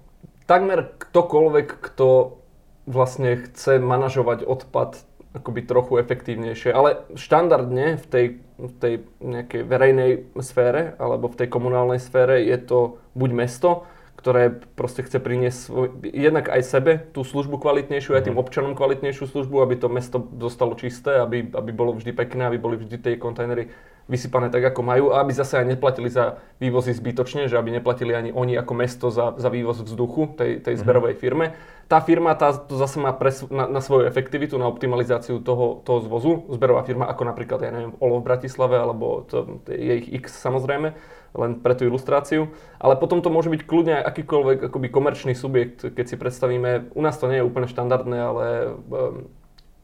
takmer 0.47 0.95
ktokoľvek, 0.95 1.67
kto 1.91 2.39
vlastne 2.87 3.43
chce 3.47 3.83
manažovať 3.83 4.47
odpad 4.47 5.03
akoby 5.31 5.63
trochu 5.63 6.03
efektívnejšie. 6.03 6.75
Ale 6.75 7.07
štandardne 7.15 7.95
v 7.95 8.05
tej, 8.07 8.25
v 8.59 8.73
tej 8.79 8.93
nejakej 9.23 9.61
verejnej 9.63 10.11
sfére 10.43 10.99
alebo 10.99 11.31
v 11.31 11.39
tej 11.39 11.47
komunálnej 11.47 12.03
sfére 12.03 12.43
je 12.43 12.57
to 12.59 12.99
buď 13.15 13.29
mesto, 13.31 13.87
ktoré 14.21 14.53
proste 14.77 15.01
chce 15.01 15.17
priniesť 15.17 15.57
svoj, 15.57 15.87
jednak 16.05 16.45
aj 16.53 16.61
sebe 16.61 16.91
tú 17.09 17.25
službu 17.25 17.57
kvalitnejšiu, 17.57 18.13
aj 18.13 18.29
tým 18.29 18.37
mhm. 18.37 18.43
občanom 18.45 18.73
kvalitnejšiu 18.77 19.25
službu, 19.25 19.65
aby 19.65 19.81
to 19.81 19.89
mesto 19.89 20.29
zostalo 20.37 20.77
čisté, 20.77 21.17
aby, 21.17 21.49
aby 21.49 21.71
bolo 21.73 21.97
vždy 21.97 22.13
pekné, 22.13 22.45
aby 22.45 22.61
boli 22.61 22.77
vždy 22.77 23.01
tie 23.01 23.17
kontajnery 23.17 23.73
vysypané 24.05 24.53
tak, 24.53 24.61
ako 24.61 24.81
majú 24.85 25.05
a 25.15 25.25
aby 25.25 25.33
zase 25.33 25.57
aj 25.57 25.65
neplatili 25.73 26.11
za 26.11 26.37
vývozy 26.61 26.93
zbytočne, 26.93 27.49
že 27.49 27.57
aby 27.57 27.73
neplatili 27.73 28.13
ani 28.13 28.29
oni 28.29 28.59
ako 28.59 28.73
mesto 28.77 29.07
za, 29.09 29.33
za 29.39 29.49
vývoz 29.49 29.81
vzduchu 29.81 30.37
tej, 30.37 30.61
tej 30.61 30.77
mhm. 30.77 30.81
zberovej 30.85 31.15
firme. 31.17 31.57
Tá 31.91 31.99
firma 31.99 32.31
tá, 32.39 32.55
to 32.55 32.79
zase 32.79 33.03
má 33.03 33.11
pres, 33.11 33.43
na, 33.51 33.67
na 33.67 33.83
svoju 33.83 34.07
efektivitu, 34.07 34.55
na 34.55 34.71
optimalizáciu 34.71 35.43
toho, 35.43 35.83
toho 35.83 35.99
zvozu. 36.07 36.47
Zberová 36.55 36.87
firma 36.87 37.03
ako 37.11 37.27
napríklad, 37.27 37.59
ja 37.59 37.71
neviem, 37.75 37.91
Olo 37.99 38.23
v 38.23 38.31
Bratislave, 38.31 38.79
alebo 38.79 39.27
to, 39.27 39.59
to 39.67 39.75
je 39.75 39.99
ich 39.99 40.23
X 40.23 40.39
samozrejme 40.39 40.95
len 41.35 41.51
pre 41.59 41.75
tú 41.75 41.83
ilustráciu. 41.83 42.47
Ale 42.79 42.95
potom 42.95 43.19
to 43.19 43.27
môže 43.27 43.51
byť 43.51 43.67
kľudne 43.67 43.99
aj 43.99 44.07
akýkoľvek 44.07 44.71
akoby 44.71 44.87
komerčný 44.87 45.35
subjekt, 45.35 45.83
keď 45.83 46.05
si 46.07 46.15
predstavíme, 46.15 46.95
u 46.95 47.01
nás 47.03 47.19
to 47.19 47.27
nie 47.27 47.43
je 47.43 47.47
úplne 47.51 47.67
štandardné, 47.67 48.17
ale 48.23 48.45
um, 48.71 49.27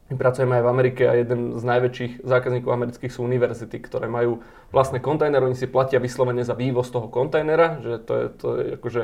my 0.08 0.14
pracujeme 0.16 0.56
aj 0.56 0.64
v 0.64 0.72
Amerike 0.72 1.02
a 1.04 1.12
jeden 1.12 1.60
z 1.60 1.62
najväčších 1.68 2.12
zákazníkov 2.24 2.72
amerických 2.72 3.12
sú 3.12 3.20
univerzity, 3.28 3.84
ktoré 3.84 4.08
majú 4.08 4.40
vlastné 4.72 5.04
kontajnery, 5.04 5.44
oni 5.44 5.60
si 5.60 5.68
platia 5.68 6.00
vyslovene 6.00 6.40
za 6.40 6.56
vývoz 6.56 6.88
toho 6.88 7.12
kontajnera, 7.12 7.84
že 7.84 8.00
to 8.00 8.12
je, 8.16 8.26
to 8.32 8.48
je 8.56 8.64
akože 8.80 9.02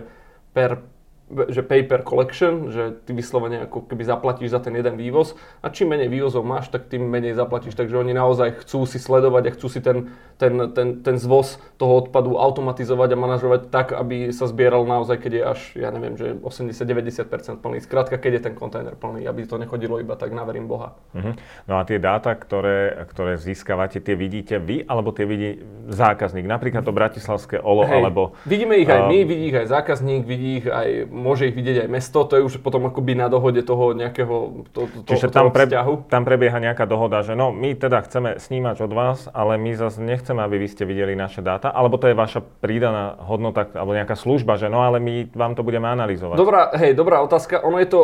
per 0.56 0.80
že 1.24 1.64
pay 1.64 1.80
per 1.80 2.04
collection, 2.04 2.68
že 2.68 3.00
ty 3.08 3.16
vyslovene 3.16 3.64
ako 3.64 3.88
keby 3.88 4.04
zaplatíš 4.04 4.52
za 4.52 4.60
ten 4.60 4.76
jeden 4.76 5.00
vývoz 5.00 5.32
a 5.64 5.72
čím 5.72 5.96
menej 5.96 6.12
vývozov 6.12 6.44
máš, 6.44 6.68
tak 6.68 6.92
tým 6.92 7.08
menej 7.08 7.32
zaplatíš. 7.32 7.72
Takže 7.72 7.96
oni 7.96 8.12
naozaj 8.12 8.60
chcú 8.60 8.84
si 8.84 9.00
sledovať 9.00 9.42
a 9.48 9.54
chcú 9.56 9.66
si 9.72 9.80
ten, 9.80 10.12
ten, 10.36 10.52
ten, 10.76 11.00
ten 11.00 11.16
zvoz 11.16 11.56
toho 11.80 12.04
odpadu 12.04 12.36
automatizovať 12.36 13.16
a 13.16 13.16
manažovať 13.16 13.60
tak, 13.72 13.96
aby 13.96 14.36
sa 14.36 14.44
zbieral 14.44 14.84
naozaj, 14.84 15.16
keď 15.16 15.32
je 15.32 15.42
až, 15.42 15.60
ja 15.80 15.88
neviem, 15.88 16.14
že 16.20 16.36
80-90% 16.36 17.64
plný. 17.64 17.80
Skrátka, 17.80 18.20
keď 18.20 18.32
je 18.36 18.42
ten 18.52 18.54
kontajner 18.54 18.92
plný, 18.92 19.24
aby 19.24 19.48
to 19.48 19.56
nechodilo 19.56 19.96
iba 20.04 20.20
tak 20.20 20.36
na 20.36 20.44
verím 20.44 20.68
Boha. 20.68 20.92
Uh-huh. 21.16 21.32
No 21.64 21.80
a 21.80 21.88
tie 21.88 21.96
dáta, 21.96 22.36
ktoré, 22.36 23.08
ktoré 23.08 23.40
získavate, 23.40 23.96
tie 23.96 24.12
vidíte 24.12 24.60
vy, 24.60 24.84
alebo 24.84 25.08
tie 25.08 25.24
vidí 25.24 25.64
zákazník? 25.88 26.44
Napríklad 26.44 26.84
to 26.84 26.92
bratislavské 26.92 27.56
OLO, 27.64 27.88
Hej, 27.88 27.96
alebo... 27.96 28.36
Vidíme 28.44 28.76
ich 28.76 28.92
aj 28.92 29.00
uh, 29.00 29.08
my, 29.08 29.18
vidí 29.24 29.44
ich 29.48 29.56
aj 29.56 29.72
zákazník, 29.72 30.22
vidí 30.28 30.60
ich 30.60 30.68
aj 30.68 31.13
môže 31.14 31.48
ich 31.48 31.54
vidieť 31.54 31.86
aj 31.86 31.88
mesto, 31.88 32.26
to 32.26 32.34
je 32.34 32.42
už 32.42 32.58
potom 32.58 32.90
akoby 32.90 33.14
na 33.14 33.30
dohode 33.30 33.62
toho 33.62 33.94
nejakého 33.94 34.66
to, 34.74 34.90
to, 35.06 35.14
Čiže 35.14 35.30
toho 35.30 35.48
tam, 35.48 35.54
pre, 35.54 35.70
vzťahu. 35.70 36.10
tam 36.10 36.22
prebieha 36.26 36.58
nejaká 36.58 36.84
dohoda, 36.90 37.22
že 37.22 37.38
no 37.38 37.54
my 37.54 37.78
teda 37.78 38.02
chceme 38.02 38.42
snímať 38.42 38.82
od 38.82 38.92
vás, 38.92 39.18
ale 39.30 39.54
my 39.54 39.78
zase 39.78 40.02
nechceme, 40.02 40.42
aby 40.42 40.58
vy 40.58 40.68
ste 40.68 40.82
videli 40.82 41.14
naše 41.14 41.40
dáta, 41.40 41.70
alebo 41.70 41.96
to 41.96 42.10
je 42.10 42.18
vaša 42.18 42.42
prídaná 42.42 43.14
hodnota, 43.22 43.70
alebo 43.70 43.94
nejaká 43.94 44.18
služba, 44.18 44.58
že 44.58 44.66
no 44.66 44.82
ale 44.82 44.98
my 44.98 45.30
vám 45.30 45.54
to 45.54 45.62
budeme 45.62 45.86
analyzovať. 45.86 46.36
Dobrá, 46.36 46.74
hej, 46.74 46.98
dobrá 46.98 47.22
otázka. 47.22 47.62
Ono 47.62 47.78
je 47.78 47.88
to, 47.88 48.00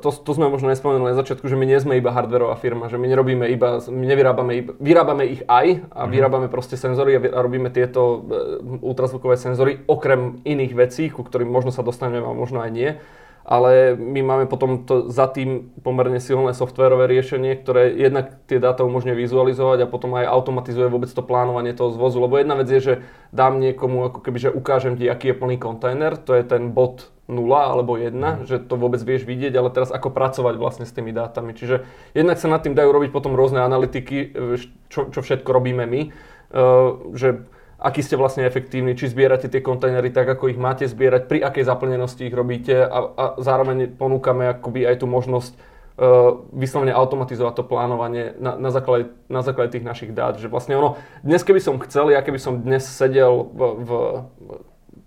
to, 0.00 0.08
to 0.08 0.30
sme 0.32 0.48
možno 0.48 0.72
nespomenuli 0.72 1.12
na 1.12 1.18
začiatku, 1.20 1.44
že 1.44 1.58
my 1.58 1.68
nie 1.68 1.78
sme 1.78 2.00
iba 2.00 2.14
hardwareová 2.14 2.56
firma, 2.56 2.88
že 2.88 2.96
my 2.96 3.06
nerobíme 3.10 3.44
iba, 3.52 3.82
my 3.84 4.04
nevyrábame 4.08 4.52
iba, 4.56 4.70
vyrábame 4.80 5.24
ich 5.28 5.42
aj 5.44 5.84
a 5.92 6.06
mm-hmm. 6.06 6.10
vyrábame 6.10 6.46
proste 6.48 6.80
senzory 6.80 7.18
a 7.18 7.20
robíme 7.20 7.68
tieto 7.68 8.00
e, 8.00 8.18
ultrazvukové 8.80 9.36
senzory 9.36 9.84
okrem 9.84 10.40
iných 10.46 10.72
vecí, 10.72 11.10
ku 11.10 11.26
ktorým 11.26 11.50
možno 11.50 11.74
sa 11.74 11.82
dostaneme 11.82 12.22
možno 12.38 12.62
aj 12.62 12.70
nie. 12.70 12.90
Ale 13.48 13.96
my 13.96 14.20
máme 14.20 14.44
potom 14.44 14.84
to, 14.84 15.08
za 15.08 15.24
tým 15.24 15.72
pomerne 15.80 16.20
silné 16.20 16.52
softverové 16.52 17.08
riešenie, 17.08 17.56
ktoré 17.56 17.96
jednak 17.96 18.44
tie 18.44 18.60
dáta 18.60 18.84
umožňuje 18.84 19.16
vizualizovať 19.16 19.88
a 19.88 19.90
potom 19.90 20.20
aj 20.20 20.28
automatizuje 20.28 20.84
vôbec 20.92 21.08
to 21.08 21.24
plánovanie 21.24 21.72
toho 21.72 21.88
zvozu. 21.96 22.20
Lebo 22.20 22.36
jedna 22.36 22.60
vec 22.60 22.68
je, 22.68 22.80
že 22.80 22.94
dám 23.32 23.56
niekomu, 23.56 24.12
ako 24.12 24.20
keby, 24.20 24.38
že 24.38 24.50
ukážem 24.52 25.00
ti, 25.00 25.08
aký 25.08 25.32
je 25.32 25.38
plný 25.40 25.56
kontajner, 25.56 26.20
to 26.20 26.36
je 26.36 26.44
ten 26.44 26.76
bod 26.76 27.08
0 27.24 27.40
alebo 27.56 27.96
1, 27.96 28.12
mm. 28.12 28.44
že 28.44 28.60
to 28.68 28.76
vôbec 28.76 29.00
vieš 29.00 29.24
vidieť, 29.24 29.52
ale 29.56 29.72
teraz 29.72 29.92
ako 29.92 30.12
pracovať 30.12 30.54
vlastne 30.60 30.84
s 30.84 30.92
tými 30.92 31.16
dátami. 31.16 31.56
Čiže 31.56 31.88
jednak 32.12 32.36
sa 32.36 32.52
nad 32.52 32.60
tým 32.60 32.76
dajú 32.76 32.92
robiť 32.92 33.16
potom 33.16 33.32
rôzne 33.32 33.64
analytiky, 33.64 34.36
čo, 34.92 35.08
čo 35.08 35.20
všetko 35.24 35.48
robíme 35.48 35.88
my, 35.88 36.00
uh, 36.08 37.16
že 37.16 37.48
aký 37.78 38.02
ste 38.02 38.18
vlastne 38.18 38.42
efektívni, 38.42 38.98
či 38.98 39.06
zbierate 39.06 39.46
tie 39.46 39.62
kontajnery 39.62 40.10
tak, 40.10 40.26
ako 40.26 40.50
ich 40.50 40.58
máte 40.58 40.84
zbierať, 40.90 41.30
pri 41.30 41.38
akej 41.46 41.64
zaplnenosti 41.64 42.26
ich 42.26 42.34
robíte 42.34 42.74
a, 42.74 42.98
a 43.14 43.24
zároveň 43.38 43.94
ponúkame 43.94 44.50
akoby 44.50 44.82
aj 44.82 44.98
tú 44.98 45.06
možnosť 45.06 45.54
uh, 45.54 46.42
vyslovene 46.50 46.90
automatizovať 46.90 47.54
to 47.54 47.64
plánovanie 47.64 48.34
na, 48.42 48.58
na, 48.58 48.74
základe, 48.74 49.14
na 49.30 49.46
základe 49.46 49.78
tých 49.78 49.86
našich 49.86 50.10
dát. 50.10 50.42
Že 50.42 50.50
vlastne 50.50 50.74
ono, 50.74 50.98
dnes 51.22 51.46
keby 51.46 51.62
som 51.62 51.78
chcel, 51.86 52.10
ja 52.10 52.20
keby 52.20 52.42
som 52.42 52.58
dnes 52.58 52.82
sedel 52.82 53.46
v, 53.54 53.60
v 53.86 53.90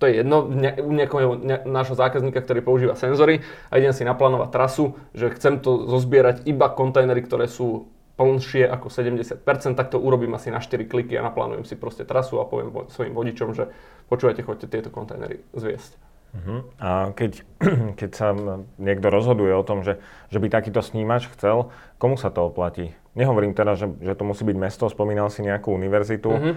to 0.01 0.09
je 0.09 0.25
jedno, 0.25 0.49
u 0.81 0.91
nejakého 0.97 1.37
ne, 1.37 1.61
nášho 1.61 1.93
zákazníka, 1.93 2.41
ktorý 2.41 2.65
používa 2.65 2.97
senzory 2.97 3.45
a 3.69 3.77
idem 3.77 3.93
si 3.93 4.01
naplánovať 4.01 4.49
trasu, 4.49 4.97
že 5.13 5.29
chcem 5.37 5.61
to 5.61 5.85
zozbierať 5.85 6.49
iba 6.49 6.73
kontajnery, 6.73 7.21
ktoré 7.21 7.45
sú 7.45 7.85
plnšie 8.21 8.69
ako 8.69 8.93
70%, 8.93 9.41
tak 9.73 9.89
to 9.89 9.97
urobím 9.97 10.37
asi 10.37 10.53
na 10.53 10.61
4 10.61 10.85
kliky 10.85 11.17
a 11.17 11.25
naplánujem 11.25 11.65
si 11.65 11.73
proste 11.73 12.05
trasu 12.05 12.37
a 12.37 12.45
poviem 12.45 12.69
svojim 12.93 13.17
vodičom, 13.17 13.57
že 13.57 13.73
počúvajte, 14.13 14.45
choďte 14.45 14.69
tieto 14.69 14.93
kontajnery 14.93 15.41
zviesť. 15.57 15.97
Uh-huh. 16.37 16.61
A 16.77 17.11
keď, 17.17 17.41
keď 17.99 18.09
sa 18.13 18.37
niekto 18.77 19.09
rozhoduje 19.09 19.51
o 19.57 19.65
tom, 19.65 19.81
že, 19.81 19.97
že 20.29 20.37
by 20.37 20.53
takýto 20.53 20.85
snímač 20.85 21.25
chcel, 21.33 21.73
komu 21.97 22.15
sa 22.15 22.29
to 22.29 22.45
oplatí? 22.45 22.93
Nehovorím 23.17 23.57
teda, 23.57 23.73
že, 23.73 23.89
že 23.99 24.13
to 24.13 24.23
musí 24.23 24.45
byť 24.45 24.55
mesto, 24.55 24.85
spomínal 24.87 25.33
si 25.33 25.41
nejakú 25.41 25.73
univerzitu, 25.73 26.29
uh-huh. 26.29 26.53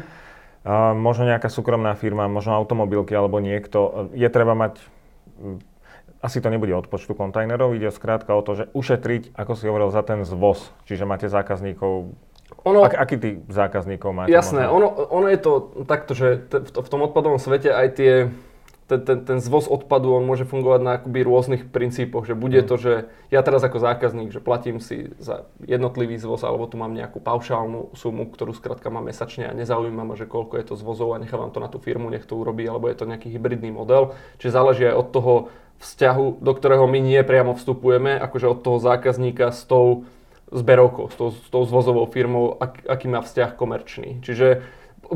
a 0.68 0.92
možno 0.92 1.26
nejaká 1.26 1.48
súkromná 1.48 1.96
firma, 1.96 2.28
možno 2.28 2.54
automobilky 2.54 3.16
alebo 3.16 3.40
niekto. 3.40 4.12
Je 4.12 4.28
treba 4.28 4.52
mať 4.52 4.78
asi 6.24 6.40
to 6.40 6.48
nebude 6.48 6.72
od 6.72 6.88
počtu 6.88 7.12
kontajnerov, 7.12 7.76
ide 7.76 7.92
skrátka 7.92 8.32
o 8.32 8.40
to, 8.40 8.56
že 8.56 8.64
ušetriť, 8.72 9.36
ako 9.36 9.52
si 9.52 9.68
hovoril, 9.68 9.92
za 9.92 10.00
ten 10.00 10.24
zvoz. 10.24 10.72
Čiže 10.88 11.04
máte 11.04 11.28
zákazníkov 11.28 12.16
ono, 12.64 12.80
Ak, 12.80 12.96
aký 12.96 13.16
ty 13.20 13.30
zákazníkov 13.52 14.10
máte? 14.16 14.32
Jasné, 14.32 14.64
ono, 14.64 14.88
ono 14.88 15.28
je 15.28 15.36
to 15.36 15.52
takto, 15.84 16.16
že 16.16 16.48
t- 16.48 16.64
v 16.64 16.88
tom 16.88 17.04
odpadovom 17.04 17.36
svete 17.36 17.68
aj 17.68 17.88
tie, 17.92 18.12
ten, 18.84 19.00
ten, 19.00 19.18
ten 19.24 19.38
zvoz 19.40 19.64
odpadu, 19.64 20.12
on 20.12 20.28
môže 20.28 20.44
fungovať 20.44 20.80
na 20.84 20.92
akoby 21.00 21.20
rôznych 21.24 21.62
princípoch, 21.72 22.28
že 22.28 22.36
bude 22.36 22.60
mm. 22.60 22.68
to, 22.68 22.76
že 22.76 22.92
ja 23.32 23.40
teraz 23.40 23.64
ako 23.64 23.80
zákazník, 23.80 24.28
že 24.28 24.44
platím 24.44 24.76
si 24.76 25.16
za 25.16 25.48
jednotlivý 25.64 26.20
zvoz, 26.20 26.44
alebo 26.44 26.68
tu 26.68 26.76
mám 26.76 26.92
nejakú 26.92 27.16
paušálnu 27.18 27.96
sumu, 27.96 28.28
ktorú 28.28 28.52
skrátka 28.52 28.92
mám 28.92 29.08
mesačne 29.08 29.48
a 29.48 29.56
nezaujíma 29.56 30.04
ma, 30.04 30.14
že 30.14 30.28
koľko 30.28 30.60
je 30.60 30.64
to 30.68 30.74
zvozov 30.76 31.16
a 31.16 31.22
nechávam 31.22 31.48
to 31.48 31.64
na 31.64 31.72
tú 31.72 31.80
firmu, 31.80 32.12
nech 32.12 32.28
to 32.28 32.36
urobí, 32.36 32.68
alebo 32.68 32.92
je 32.92 32.96
to 33.00 33.08
nejaký 33.08 33.32
hybridný 33.32 33.72
model. 33.72 34.12
Čiže 34.36 34.52
záleží 34.52 34.84
aj 34.84 34.96
od 35.00 35.08
toho, 35.10 35.34
vzťahu, 35.84 36.40
do 36.40 36.52
ktorého 36.54 36.86
my 36.86 37.00
nie 37.02 37.20
priamo 37.26 37.52
vstupujeme, 37.52 38.16
akože 38.16 38.46
od 38.46 38.58
toho 38.62 38.78
zákazníka 38.80 39.50
s 39.50 39.66
tou 39.66 40.08
zberovkou, 40.54 41.10
s 41.10 41.16
tou, 41.18 41.28
s 41.34 41.48
tou 41.50 41.62
zvozovou 41.66 42.06
firmou, 42.06 42.54
ak, 42.56 42.86
aký 42.86 43.10
má 43.10 43.20
vzťah 43.20 43.58
komerčný. 43.58 44.22
Čiže 44.22 44.62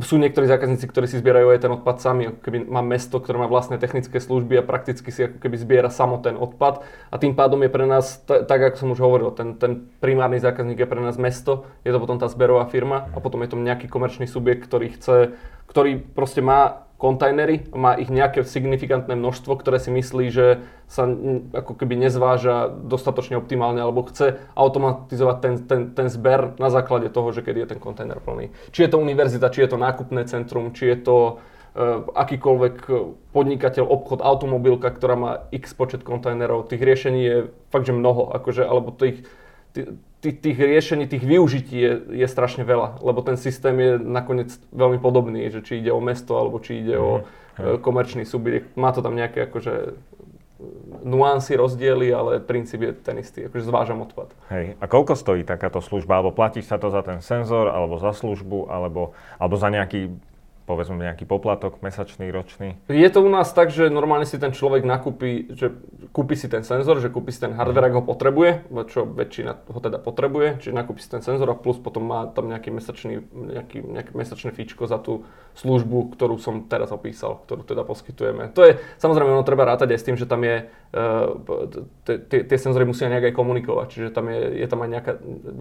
sú 0.00 0.16
niektorí 0.16 0.48
zákazníci, 0.48 0.84
ktorí 0.88 1.06
si 1.06 1.20
zbierajú 1.20 1.52
aj 1.52 1.60
ten 1.62 1.72
odpad 1.72 1.96
sami, 2.00 2.32
ako 2.32 2.40
keby 2.42 2.58
má 2.66 2.82
mesto, 2.82 3.20
ktoré 3.20 3.36
má 3.38 3.46
vlastné 3.46 3.76
technické 3.76 4.18
služby 4.18 4.58
a 4.60 4.66
prakticky 4.66 5.08
si 5.12 5.28
ako 5.28 5.38
keby 5.38 5.56
zbiera 5.60 5.90
samo 5.92 6.18
ten 6.18 6.34
odpad. 6.34 6.82
A 7.12 7.16
tým 7.20 7.36
pádom 7.36 7.60
je 7.62 7.70
pre 7.70 7.84
nás, 7.86 8.20
t- 8.24 8.42
tak 8.48 8.60
ako 8.62 8.76
som 8.76 8.88
už 8.96 9.00
hovoril, 9.00 9.30
ten, 9.36 9.54
ten 9.60 9.86
primárny 10.00 10.40
zákazník 10.42 10.82
je 10.82 10.88
pre 10.88 10.98
nás 10.98 11.20
mesto, 11.20 11.68
je 11.84 11.92
to 11.92 12.00
potom 12.00 12.16
tá 12.16 12.26
zberová 12.26 12.66
firma 12.66 13.12
a 13.12 13.18
potom 13.20 13.44
je 13.44 13.52
to 13.52 13.56
nejaký 13.60 13.86
komerčný 13.86 14.24
subjekt, 14.24 14.66
ktorý 14.66 14.96
chce, 14.96 15.38
ktorý 15.68 16.00
proste 16.00 16.40
má 16.40 16.87
kontajnery, 16.98 17.70
má 17.70 17.94
ich 17.94 18.10
nejaké 18.10 18.42
signifikantné 18.42 19.14
množstvo, 19.14 19.54
ktoré 19.54 19.78
si 19.78 19.94
myslí, 19.94 20.34
že 20.34 20.66
sa 20.90 21.06
ako 21.54 21.78
keby 21.78 21.94
nezváža 21.94 22.74
dostatočne 22.74 23.38
optimálne 23.38 23.78
alebo 23.78 24.02
chce 24.10 24.42
automatizovať 24.58 25.36
ten, 25.38 25.54
ten, 25.62 25.80
ten 25.94 26.06
zber 26.10 26.58
na 26.58 26.74
základe 26.74 27.06
toho, 27.06 27.30
že 27.30 27.46
keď 27.46 27.54
je 27.64 27.66
ten 27.70 27.80
kontajner 27.80 28.18
plný. 28.18 28.50
Či 28.74 28.84
je 28.84 28.90
to 28.90 28.98
univerzita, 28.98 29.54
či 29.54 29.62
je 29.62 29.70
to 29.70 29.78
nákupné 29.78 30.26
centrum, 30.26 30.74
či 30.74 30.90
je 30.90 30.98
to 30.98 31.16
uh, 31.38 32.02
akýkoľvek 32.18 32.76
podnikateľ, 33.30 33.84
obchod, 33.86 34.18
automobilka, 34.18 34.90
ktorá 34.90 35.14
má 35.14 35.32
x 35.54 35.78
počet 35.78 36.02
kontajnerov. 36.02 36.66
Tých 36.66 36.82
riešení 36.82 37.20
je 37.22 37.36
fakt, 37.70 37.86
že 37.86 37.94
mnoho, 37.94 38.34
akože, 38.34 38.66
alebo 38.66 38.90
tých, 38.90 39.22
tých, 40.20 40.36
tých 40.42 40.58
riešení, 40.58 41.06
tých 41.06 41.22
využití 41.22 41.78
je, 41.78 41.92
je 42.24 42.26
strašne 42.26 42.66
veľa, 42.66 42.98
lebo 43.02 43.22
ten 43.22 43.38
systém 43.38 43.78
je 43.78 43.92
nakoniec 44.02 44.50
veľmi 44.74 44.98
podobný, 44.98 45.46
že 45.50 45.62
či 45.62 45.78
ide 45.78 45.94
o 45.94 46.02
mesto 46.02 46.34
alebo 46.34 46.58
či 46.58 46.82
ide 46.82 46.98
o 46.98 47.22
mm. 47.22 47.78
komerčný 47.82 48.26
subjekt. 48.26 48.74
Má 48.74 48.90
to 48.90 49.02
tam 49.02 49.14
nejaké 49.14 49.46
akože 49.46 49.94
nuancy, 51.06 51.54
rozdiely, 51.54 52.10
ale 52.10 52.42
princíp 52.42 52.82
je 52.82 52.92
ten 52.98 53.22
istý, 53.22 53.46
akože 53.46 53.62
zvážam 53.62 54.02
odpad. 54.02 54.34
Hej, 54.50 54.74
a 54.82 54.84
koľko 54.90 55.14
stojí 55.14 55.46
takáto 55.46 55.78
služba? 55.78 56.18
Alebo 56.18 56.34
platíš 56.34 56.66
sa 56.66 56.82
to 56.82 56.90
za 56.90 57.06
ten 57.06 57.22
senzor, 57.22 57.70
alebo 57.70 58.02
za 58.02 58.10
službu, 58.10 58.66
alebo, 58.66 59.14
alebo 59.38 59.54
za 59.54 59.70
nejaký 59.70 60.10
povedzme 60.68 61.00
nejaký 61.00 61.24
poplatok 61.24 61.80
mesačný, 61.80 62.28
ročný? 62.28 62.76
Je 62.92 63.08
to 63.08 63.24
u 63.24 63.30
nás 63.32 63.48
tak, 63.56 63.72
že 63.72 63.88
normálne 63.88 64.28
si 64.28 64.36
ten 64.36 64.52
človek 64.52 64.84
nakúpi, 64.84 65.48
že 65.56 65.72
kúpi 66.12 66.36
si 66.36 66.52
ten 66.52 66.60
senzor, 66.60 67.00
že 67.00 67.08
kúpi 67.08 67.32
si 67.32 67.40
ten 67.40 67.56
hardware, 67.56 67.88
ak 67.88 67.96
ho 67.96 68.04
potrebuje, 68.04 68.68
čo 68.92 69.08
väčšina 69.08 69.72
ho 69.72 69.80
teda 69.80 69.96
potrebuje, 69.96 70.60
čiže 70.60 70.76
nakúpi 70.76 71.00
si 71.00 71.08
ten 71.08 71.24
senzor 71.24 71.48
a 71.48 71.56
plus 71.56 71.80
potom 71.80 72.04
má 72.04 72.28
tam 72.28 72.52
nejaký 72.52 72.68
mesačný, 72.68 73.24
nejaký, 73.32 73.80
nejaké 73.80 74.12
mesačné 74.12 74.52
fíčko 74.52 74.84
za 74.84 75.00
tú 75.00 75.24
službu, 75.56 76.12
ktorú 76.12 76.36
som 76.36 76.68
teraz 76.68 76.92
opísal, 76.92 77.40
ktorú 77.48 77.64
teda 77.64 77.88
poskytujeme. 77.88 78.52
To 78.52 78.68
je, 78.68 78.76
samozrejme, 79.00 79.32
ono 79.32 79.48
treba 79.48 79.64
rátať 79.64 79.96
aj 79.96 79.98
s 79.98 80.06
tým, 80.06 80.16
že 80.20 80.28
tam 80.28 80.44
je, 80.44 80.68
uh, 80.68 82.20
tie 82.28 82.58
senzory 82.60 82.84
musia 82.84 83.08
nejak 83.08 83.32
aj 83.32 83.34
komunikovať, 83.34 83.86
čiže 83.88 84.08
tam 84.12 84.28
je, 84.28 84.60
je 84.60 84.66
tam 84.68 84.84
aj 84.84 84.90
nejaká, 84.92 85.12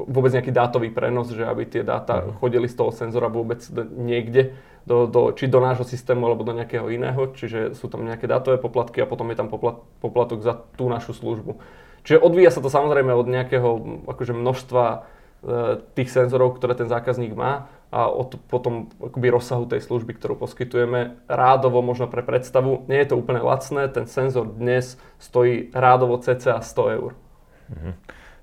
vôbec 0.06 0.36
nejaký 0.36 0.52
dátový 0.52 0.92
prenos, 0.92 1.32
že 1.32 1.48
aby 1.48 1.64
tie 1.64 1.88
dáta 1.88 2.28
mhm. 2.28 2.44
chodili 2.44 2.68
z 2.68 2.76
toho 2.76 2.92
senzora 2.92 3.32
vôbec 3.32 3.64
niekde 3.96 4.54
do, 4.86 5.08
do, 5.08 5.32
či 5.34 5.48
do 5.48 5.64
nášho 5.64 5.88
systému 5.88 6.28
alebo 6.28 6.46
do 6.46 6.54
nejakého 6.54 6.92
iného, 6.92 7.32
čiže 7.34 7.74
sú 7.74 7.90
tam 7.90 8.06
nejaké 8.06 8.28
dátové 8.30 8.62
poplatky 8.62 9.02
a 9.02 9.10
potom 9.10 9.32
je 9.32 9.38
tam 9.40 9.50
poplat, 9.50 9.82
poplatok 10.04 10.44
za 10.44 10.54
tú 10.78 10.92
našu 10.92 11.16
službu. 11.16 11.58
Čiže 12.08 12.24
odvíja 12.24 12.52
sa 12.54 12.64
to 12.64 12.72
samozrejme 12.72 13.12
od 13.12 13.28
nejakého 13.28 13.70
akože 14.08 14.32
množstva 14.32 14.84
e, 14.88 14.98
tých 15.98 16.10
senzorov, 16.12 16.56
ktoré 16.56 16.78
ten 16.78 16.88
zákazník 16.88 17.36
má 17.36 17.68
a 17.92 18.12
od 18.12 18.40
potom 18.48 18.92
akoby 19.00 19.28
rozsahu 19.32 19.68
tej 19.68 19.84
služby, 19.84 20.16
ktorú 20.16 20.40
poskytujeme. 20.40 21.20
Rádovo, 21.28 21.80
možno 21.80 22.08
pre 22.08 22.24
predstavu, 22.24 22.88
nie 22.92 23.00
je 23.04 23.12
to 23.12 23.20
úplne 23.20 23.44
lacné, 23.44 23.88
ten 23.92 24.08
senzor 24.08 24.48
dnes 24.48 25.00
stojí 25.20 25.72
rádovo 25.72 26.20
cca 26.20 26.60
100 26.64 26.96
eur. 27.00 27.12
Mm-hmm. 27.68 27.94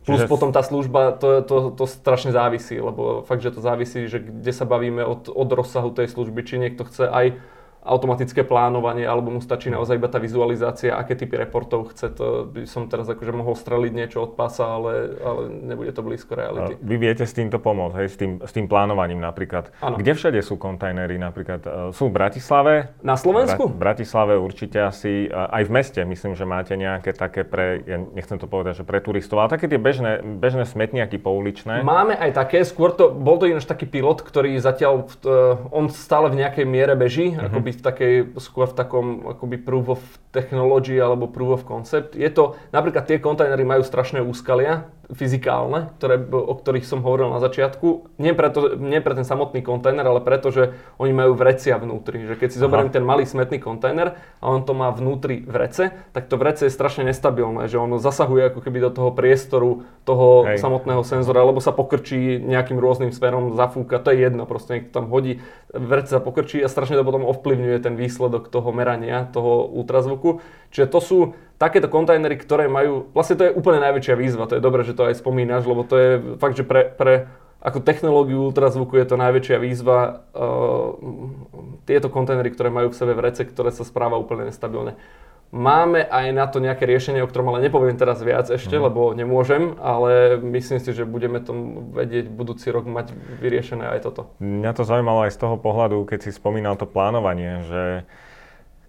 Plus 0.04 0.20
Čiže... 0.20 0.28
potom 0.28 0.52
tá 0.52 0.61
služba, 0.61 1.16
to, 1.16 1.40
to, 1.40 1.56
to 1.73 1.84
strašne 1.88 2.28
závisí, 2.28 2.76
lebo 2.76 3.25
fakt, 3.25 3.40
že 3.40 3.56
to 3.56 3.64
závisí, 3.64 4.04
že 4.04 4.20
kde 4.20 4.52
sa 4.52 4.68
bavíme 4.68 5.00
od, 5.00 5.32
od 5.32 5.49
rozsahu 5.49 5.96
tej 5.96 6.12
služby, 6.12 6.44
či 6.44 6.61
niekto 6.61 6.84
chce 6.84 7.08
aj 7.08 7.40
automatické 7.85 8.49
plánovanie, 8.49 9.05
alebo 9.05 9.29
mu 9.29 9.45
stačí 9.45 9.69
naozaj 9.69 10.00
iba 10.00 10.09
tá 10.09 10.17
vizualizácia, 10.17 10.97
aké 10.97 11.21
typy 11.21 11.37
reportov 11.37 11.93
chce. 11.93 12.09
To 12.17 12.49
by 12.49 12.64
som 12.64 12.88
teraz 12.88 13.05
akože 13.12 13.33
mohol 13.37 13.53
streliť 13.53 13.93
niečo 13.93 14.25
od 14.25 14.33
pása, 14.33 14.64
ale, 14.64 15.21
ale 15.21 15.43
nebude 15.53 15.93
to 15.93 16.00
blízko 16.00 16.33
reality. 16.33 16.81
Vy 16.81 16.97
viete 16.97 17.29
s 17.29 17.37
týmto 17.37 17.61
pomôcť, 17.61 17.95
hej, 18.00 18.09
s 18.09 18.17
tým, 18.17 18.33
s 18.41 18.53
tým 18.57 18.67
plánovaním 18.67 19.21
napríklad. 19.21 19.69
Ano. 19.85 20.00
Kde 20.00 20.17
všade 20.17 20.41
sú 20.41 20.57
kontajnery 20.57 21.21
napríklad? 21.21 21.61
E, 21.61 21.71
sú 21.93 22.09
v 22.09 22.12
Bratislave? 22.17 22.97
Na 23.05 23.21
Slovensku? 23.21 23.69
v 23.69 23.76
Bratislave 23.76 24.41
určite 24.41 24.81
asi, 24.81 25.29
aj 25.29 25.62
v 25.69 25.71
meste 25.71 26.00
myslím, 26.00 26.33
že 26.33 26.49
máte 26.49 26.73
nejaké 26.81 27.12
také 27.12 27.45
pre, 27.45 27.85
ja 27.85 28.00
nechcem 28.00 28.41
to 28.41 28.49
povedať, 28.49 28.81
že 28.81 28.85
pre 28.88 29.05
turistov, 29.05 29.45
ale 29.45 29.53
také 29.53 29.69
tie 29.69 29.76
bežné, 29.76 30.25
bežné 30.25 30.64
smetniaky 30.64 31.21
pouličné. 31.21 31.85
Máme 31.85 32.17
aj 32.17 32.33
také, 32.33 32.64
skôr 32.64 32.97
to, 32.97 33.12
bol 33.12 33.37
to 33.37 33.45
ináč 33.45 33.69
taký 33.69 33.85
pilot, 33.85 34.25
ktorý 34.25 34.57
zatiaľ, 34.57 35.05
uh, 35.05 35.61
on 35.69 35.93
stále 35.93 36.33
v 36.33 36.41
nejakej 36.41 36.64
miere 36.64 36.97
beží, 36.97 37.35
uh-huh. 37.35 37.53
akoby 37.53 37.74
v 37.78 37.83
takej, 37.83 38.14
skôr 38.38 38.71
v 38.71 38.76
takom 38.76 39.07
akoby 39.37 39.57
proof 39.61 39.99
of 39.99 40.02
technology 40.35 40.99
alebo 40.99 41.31
proof 41.31 41.61
of 41.61 41.66
concept. 41.66 42.19
Je 42.19 42.26
to, 42.31 42.59
napríklad 42.75 43.07
tie 43.07 43.23
kontajnery 43.23 43.62
majú 43.62 43.83
strašné 43.87 44.23
úskalia, 44.23 44.90
fyzikálne, 45.12 45.93
ktoré, 46.00 46.16
o 46.33 46.54
ktorých 46.57 46.88
som 46.88 47.04
hovoril 47.04 47.28
na 47.28 47.40
začiatku. 47.43 48.16
Nie, 48.16 48.33
preto, 48.33 48.76
nie 48.81 49.04
pre 49.04 49.12
ten 49.12 49.26
samotný 49.26 49.61
kontajner, 49.61 50.04
ale 50.04 50.25
preto, 50.25 50.49
že 50.49 50.73
oni 50.97 51.12
majú 51.12 51.37
vrecia 51.37 51.76
vnútri. 51.76 52.25
Že 52.25 52.35
keď 52.40 52.49
si 52.49 52.59
Aha. 52.61 52.64
zoberiem 52.64 52.88
ten 52.88 53.04
malý 53.04 53.28
smetný 53.28 53.61
kontajner 53.61 54.16
a 54.40 54.45
on 54.49 54.64
to 54.64 54.73
má 54.73 54.88
vnútri 54.95 55.45
vrece, 55.45 55.93
tak 56.16 56.33
to 56.33 56.40
vrece 56.40 56.69
je 56.69 56.73
strašne 56.73 57.04
nestabilné, 57.04 57.69
že 57.69 57.76
ono 57.76 58.00
zasahuje 58.00 58.49
ako 58.52 58.61
keby 58.64 58.78
do 58.81 58.90
toho 58.93 59.11
priestoru 59.12 59.85
toho 60.09 60.49
Hej. 60.49 60.61
samotného 60.61 61.04
senzora, 61.04 61.45
alebo 61.45 61.61
sa 61.61 61.73
pokrčí 61.73 62.40
nejakým 62.40 62.81
rôznym 62.81 63.12
smerom, 63.12 63.57
zafúka, 63.57 64.00
to 64.00 64.12
je 64.12 64.25
jedno, 64.25 64.49
proste 64.49 64.81
niekto 64.81 64.93
tam 64.93 65.07
hodí, 65.12 65.45
vrece 65.73 66.16
sa 66.16 66.21
pokrčí 66.21 66.61
a 66.64 66.69
strašne 66.69 66.97
to 66.97 67.04
potom 67.04 67.25
ovplyvňuje 67.64 67.80
ten 67.80 67.97
výsledok 67.97 68.52
toho 68.52 68.68
merania, 68.76 69.25
toho 69.33 69.64
ultrazvuku. 69.73 70.44
Čiže 70.68 70.87
to 70.92 71.00
sú 71.00 71.18
takéto 71.56 71.88
kontajnery, 71.88 72.37
ktoré 72.37 72.68
majú, 72.68 73.09
vlastne 73.16 73.40
to 73.40 73.49
je 73.49 73.56
úplne 73.56 73.80
najväčšia 73.80 74.14
výzva, 74.21 74.44
to 74.44 74.61
je 74.61 74.62
dobré, 74.64 74.85
že 74.85 74.92
to 74.92 75.09
aj 75.09 75.16
spomínaš, 75.16 75.64
lebo 75.64 75.87
to 75.87 75.94
je 75.97 76.11
fakt, 76.37 76.61
že 76.61 76.66
pre, 76.66 76.92
pre 76.92 77.33
ako 77.64 77.80
technológiu 77.80 78.52
ultrazvuku 78.52 79.00
je 79.00 79.06
to 79.09 79.16
najväčšia 79.16 79.56
výzva. 79.56 80.28
Uh, 80.37 81.00
tieto 81.88 82.12
kontajnery, 82.12 82.52
ktoré 82.52 82.68
majú 82.68 82.92
v 82.92 83.00
sebe 83.00 83.16
vrece, 83.16 83.49
ktoré 83.49 83.73
sa 83.73 83.88
správa 83.88 84.21
úplne 84.21 84.52
nestabilne. 84.52 85.00
Máme 85.54 86.02
aj 86.02 86.26
na 86.34 86.50
to 86.50 86.58
nejaké 86.58 86.82
riešenie, 86.82 87.23
o 87.23 87.30
ktorom 87.30 87.54
ale 87.54 87.70
nepoviem 87.70 87.94
teraz 87.94 88.18
viac 88.18 88.50
ešte, 88.50 88.75
mm. 88.75 88.82
lebo 88.90 89.14
nemôžem, 89.14 89.78
ale 89.78 90.34
myslím 90.42 90.82
si, 90.82 90.90
že 90.90 91.06
budeme 91.06 91.38
to 91.38 91.54
vedieť 91.94 92.26
budúci 92.26 92.75
rok 92.75 92.90
mať 92.90 93.14
vyriešené 93.38 93.86
aj 93.95 94.00
toto. 94.02 94.34
Mňa 94.43 94.75
to 94.75 94.82
zaujímalo 94.82 95.30
aj 95.30 95.38
z 95.38 95.38
toho 95.47 95.54
pohľadu, 95.54 96.10
keď 96.10 96.26
si 96.26 96.34
spomínal 96.34 96.75
to 96.75 96.90
plánovanie, 96.90 97.62
že 97.71 98.02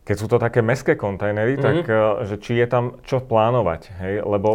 keď 0.06 0.15
sú 0.22 0.30
to 0.30 0.38
také 0.38 0.62
meské 0.62 0.94
kontajnery, 0.94 1.58
mm-hmm. 1.58 1.65
tak 1.65 1.78
eh, 1.89 2.30
že 2.30 2.36
či 2.38 2.62
je 2.62 2.68
tam 2.70 3.02
čo 3.02 3.18
plánovať, 3.26 3.89
hej? 4.06 4.22
Lebo 4.22 4.50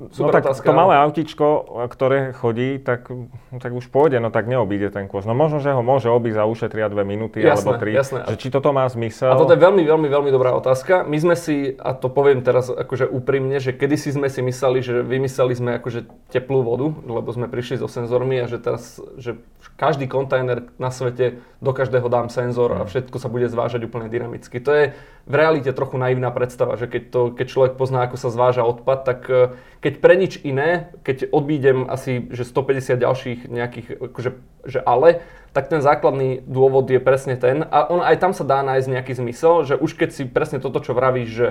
no 0.00 0.08
Super 0.08 0.32
no, 0.32 0.36
tak 0.40 0.44
otázka, 0.48 0.64
to 0.64 0.72
malé 0.72 0.94
autíčko, 0.96 1.46
ktoré 1.92 2.32
chodí, 2.32 2.80
tak, 2.80 3.12
tak 3.60 3.70
už 3.76 3.92
pôjde, 3.92 4.24
no 4.24 4.32
tak 4.32 4.48
neobíde 4.48 4.88
ten 4.88 5.04
kôž. 5.04 5.28
No 5.28 5.36
možno, 5.36 5.60
že 5.60 5.76
ho 5.76 5.84
môže 5.84 6.08
obísť 6.08 6.40
a 6.40 6.48
ušetria 6.48 6.88
dve 6.88 7.04
minúty 7.04 7.44
jasné, 7.44 7.60
alebo 7.60 7.70
tri. 7.76 7.92
Jasné. 7.92 8.24
Že 8.24 8.36
či 8.40 8.48
toto 8.48 8.72
má 8.72 8.88
zmysel? 8.88 9.28
A 9.28 9.36
toto 9.36 9.52
je 9.52 9.60
veľmi, 9.60 9.84
veľmi, 9.84 10.08
veľmi 10.08 10.30
dobrá 10.32 10.56
otázka. 10.56 11.04
My 11.04 11.20
sme 11.20 11.36
si, 11.36 11.76
a 11.76 11.92
to 11.92 12.08
poviem 12.08 12.40
teraz 12.40 12.72
akože 12.72 13.04
úprimne, 13.04 13.60
že 13.60 13.76
kedysi 13.76 14.16
sme 14.16 14.32
si 14.32 14.40
mysleli, 14.40 14.80
že 14.80 15.04
vymysleli 15.04 15.52
sme 15.52 15.70
akože 15.76 16.08
teplú 16.32 16.64
vodu, 16.64 16.88
lebo 17.04 17.28
sme 17.28 17.52
prišli 17.52 17.84
so 17.84 17.88
senzormi 17.92 18.40
a 18.40 18.48
že 18.48 18.56
teraz, 18.56 18.96
že 19.20 19.36
každý 19.76 20.08
kontajner 20.08 20.72
na 20.80 20.88
svete, 20.88 21.44
do 21.60 21.76
každého 21.76 22.08
dám 22.08 22.32
senzor 22.32 22.72
a 22.72 22.82
mhm. 22.82 22.88
všetko 22.88 23.16
sa 23.20 23.28
bude 23.28 23.44
zvážať 23.52 23.84
úplne 23.84 24.08
dynamicky. 24.08 24.56
To 24.64 24.69
je 24.72 24.86
v 25.30 25.34
realite 25.38 25.70
trochu 25.70 25.94
naivná 25.94 26.34
predstava, 26.34 26.74
že 26.74 26.90
keď, 26.90 27.02
to, 27.14 27.20
keď 27.30 27.46
človek 27.46 27.72
pozná, 27.78 28.02
ako 28.02 28.16
sa 28.18 28.34
zváža 28.34 28.66
odpad, 28.66 28.98
tak 29.06 29.20
e, 29.30 29.54
keď 29.78 29.94
pre 30.02 30.14
nič 30.18 30.42
iné, 30.42 30.90
keď 31.06 31.30
odbídem 31.30 31.86
asi 31.86 32.26
že 32.34 32.42
150 32.42 32.98
ďalších 32.98 33.38
nejakých, 33.46 33.88
akože, 34.10 34.30
že 34.66 34.80
ale, 34.82 35.22
tak 35.54 35.70
ten 35.70 35.82
základný 35.82 36.42
dôvod 36.46 36.90
je 36.90 36.98
presne 37.02 37.38
ten. 37.38 37.62
A 37.62 37.86
on 37.90 38.02
aj 38.02 38.18
tam 38.22 38.32
sa 38.34 38.42
dá 38.42 38.62
nájsť 38.66 38.86
nejaký 38.90 39.12
zmysel, 39.18 39.66
že 39.66 39.74
už 39.78 39.94
keď 39.98 40.10
si 40.14 40.22
presne 40.26 40.58
toto, 40.58 40.82
čo 40.82 40.94
vravíš, 40.94 41.30
že 41.30 41.48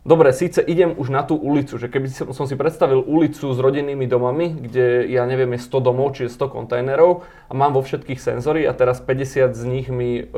Dobre, 0.00 0.32
síce 0.32 0.64
idem 0.64 0.96
už 0.96 1.12
na 1.12 1.20
tú 1.20 1.36
ulicu, 1.36 1.76
že 1.76 1.92
keby 1.92 2.08
som 2.32 2.48
si 2.48 2.56
predstavil 2.56 3.04
ulicu 3.04 3.52
s 3.52 3.58
rodinnými 3.60 4.08
domami, 4.08 4.48
kde 4.56 5.04
ja 5.04 5.28
neviem, 5.28 5.52
je 5.60 5.68
100 5.68 5.76
domov, 5.84 6.16
čiže 6.16 6.32
100 6.40 6.56
kontajnerov 6.56 7.20
a 7.20 7.52
mám 7.52 7.76
vo 7.76 7.84
všetkých 7.84 8.16
senzory 8.16 8.64
a 8.64 8.72
teraz 8.72 9.04
50 9.04 9.52
z 9.52 9.62
nich 9.68 9.92
mi 9.92 10.24
e, 10.24 10.32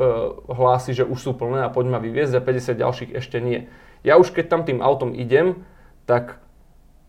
hlási, 0.51 0.91
že 0.91 1.07
už 1.07 1.15
sú 1.15 1.31
plné 1.31 1.63
a 1.63 1.71
poď 1.71 1.95
ma 1.95 1.99
vyviezť 2.03 2.35
a 2.35 2.41
50 2.43 2.75
ďalších 2.75 3.11
ešte 3.15 3.39
nie. 3.39 3.71
Ja 4.03 4.19
už 4.19 4.35
keď 4.35 4.51
tam 4.51 4.61
tým 4.67 4.83
autom 4.83 5.15
idem, 5.15 5.63
tak 6.11 6.43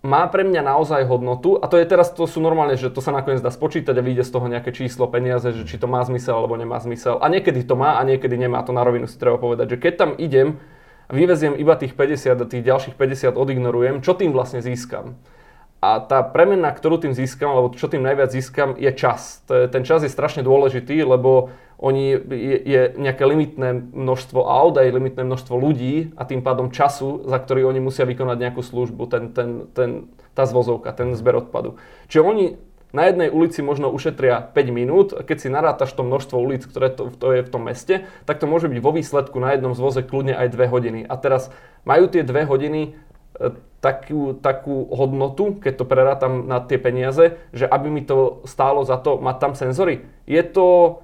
má 0.06 0.22
pre 0.30 0.46
mňa 0.46 0.62
naozaj 0.62 1.10
hodnotu 1.10 1.58
a 1.58 1.66
to 1.66 1.74
je 1.74 1.90
teraz, 1.90 2.14
to 2.14 2.22
sú 2.30 2.38
normálne, 2.38 2.78
že 2.78 2.86
to 2.86 3.02
sa 3.02 3.10
nakoniec 3.10 3.42
dá 3.42 3.50
spočítať 3.50 3.98
a 3.98 4.04
vyjde 4.04 4.22
z 4.22 4.30
toho 4.30 4.46
nejaké 4.46 4.70
číslo, 4.70 5.10
peniaze, 5.10 5.50
že 5.50 5.66
či 5.66 5.74
to 5.74 5.90
má 5.90 6.06
zmysel 6.06 6.38
alebo 6.38 6.54
nemá 6.54 6.78
zmysel. 6.78 7.18
A 7.18 7.26
niekedy 7.26 7.66
to 7.66 7.74
má 7.74 7.98
a 7.98 8.06
niekedy 8.06 8.38
nemá, 8.38 8.62
to 8.62 8.70
na 8.70 8.86
rovinu 8.86 9.10
si 9.10 9.18
treba 9.18 9.42
povedať, 9.42 9.74
že 9.74 9.80
keď 9.82 9.92
tam 9.98 10.10
idem, 10.14 10.62
vyveziem 11.12 11.56
iba 11.58 11.74
tých 11.76 11.92
50 11.92 12.40
a 12.40 12.46
tých 12.46 12.64
ďalších 12.64 12.94
50 12.96 13.34
odignorujem, 13.36 14.00
čo 14.00 14.16
tým 14.16 14.32
vlastne 14.32 14.64
získam? 14.64 15.18
A 15.84 16.00
tá 16.00 16.24
premena, 16.24 16.72
ktorú 16.72 16.96
tým 16.96 17.12
získam, 17.12 17.52
alebo 17.52 17.76
čo 17.76 17.92
tým 17.92 18.00
najviac 18.00 18.32
získam, 18.32 18.72
je 18.80 18.88
čas. 18.96 19.44
Ten 19.44 19.84
čas 19.84 20.00
je 20.00 20.08
strašne 20.08 20.40
dôležitý, 20.40 21.04
lebo 21.04 21.52
oni, 21.76 22.16
je, 22.16 22.56
je 22.64 22.82
nejaké 22.96 23.20
limitné 23.28 23.92
množstvo 23.92 24.40
aut, 24.48 24.80
aj 24.80 24.94
limitné 24.94 25.28
množstvo 25.28 25.52
ľudí 25.52 26.16
a 26.16 26.24
tým 26.24 26.40
pádom 26.40 26.72
času, 26.72 27.28
za 27.28 27.36
ktorý 27.36 27.68
oni 27.68 27.84
musia 27.84 28.08
vykonať 28.08 28.36
nejakú 28.40 28.64
službu, 28.64 29.02
ten, 29.12 29.24
ten, 29.36 29.68
ten, 29.76 29.90
tá 30.32 30.48
zvozovka, 30.48 30.96
ten 30.96 31.12
zber 31.12 31.44
odpadu. 31.44 31.76
Čiže 32.08 32.24
oni 32.24 32.44
na 32.94 33.10
jednej 33.10 33.28
ulici 33.28 33.58
možno 33.58 33.90
ušetria 33.90 34.54
5 34.54 34.70
minút, 34.70 35.08
keď 35.10 35.36
si 35.42 35.48
narátaš 35.50 35.90
to 35.98 36.06
množstvo 36.06 36.38
ulic, 36.38 36.62
ktoré 36.62 36.94
to, 36.94 37.10
to 37.10 37.26
je 37.34 37.42
v 37.42 37.50
tom 37.50 37.66
meste, 37.66 38.06
tak 38.22 38.38
to 38.38 38.46
môže 38.46 38.70
byť 38.70 38.78
vo 38.78 38.94
výsledku 38.94 39.42
na 39.42 39.52
jednom 39.52 39.74
zvoze 39.74 40.06
kľudne 40.06 40.38
aj 40.38 40.54
2 40.54 40.70
hodiny. 40.70 41.00
A 41.02 41.18
teraz 41.18 41.50
majú 41.82 42.06
tie 42.06 42.22
2 42.22 42.46
hodiny 42.46 42.94
e, 42.94 43.50
takú, 43.82 44.38
takú 44.38 44.86
hodnotu, 44.94 45.58
keď 45.58 45.74
to 45.74 45.84
prerátam 45.84 46.46
na 46.46 46.62
tie 46.62 46.78
peniaze, 46.78 47.34
že 47.50 47.66
aby 47.66 47.90
mi 47.90 48.06
to 48.06 48.46
stálo 48.46 48.86
za 48.86 48.96
to 49.02 49.18
mať 49.18 49.36
tam 49.42 49.52
senzory. 49.58 50.06
Je 50.24 50.40
to 50.46 51.02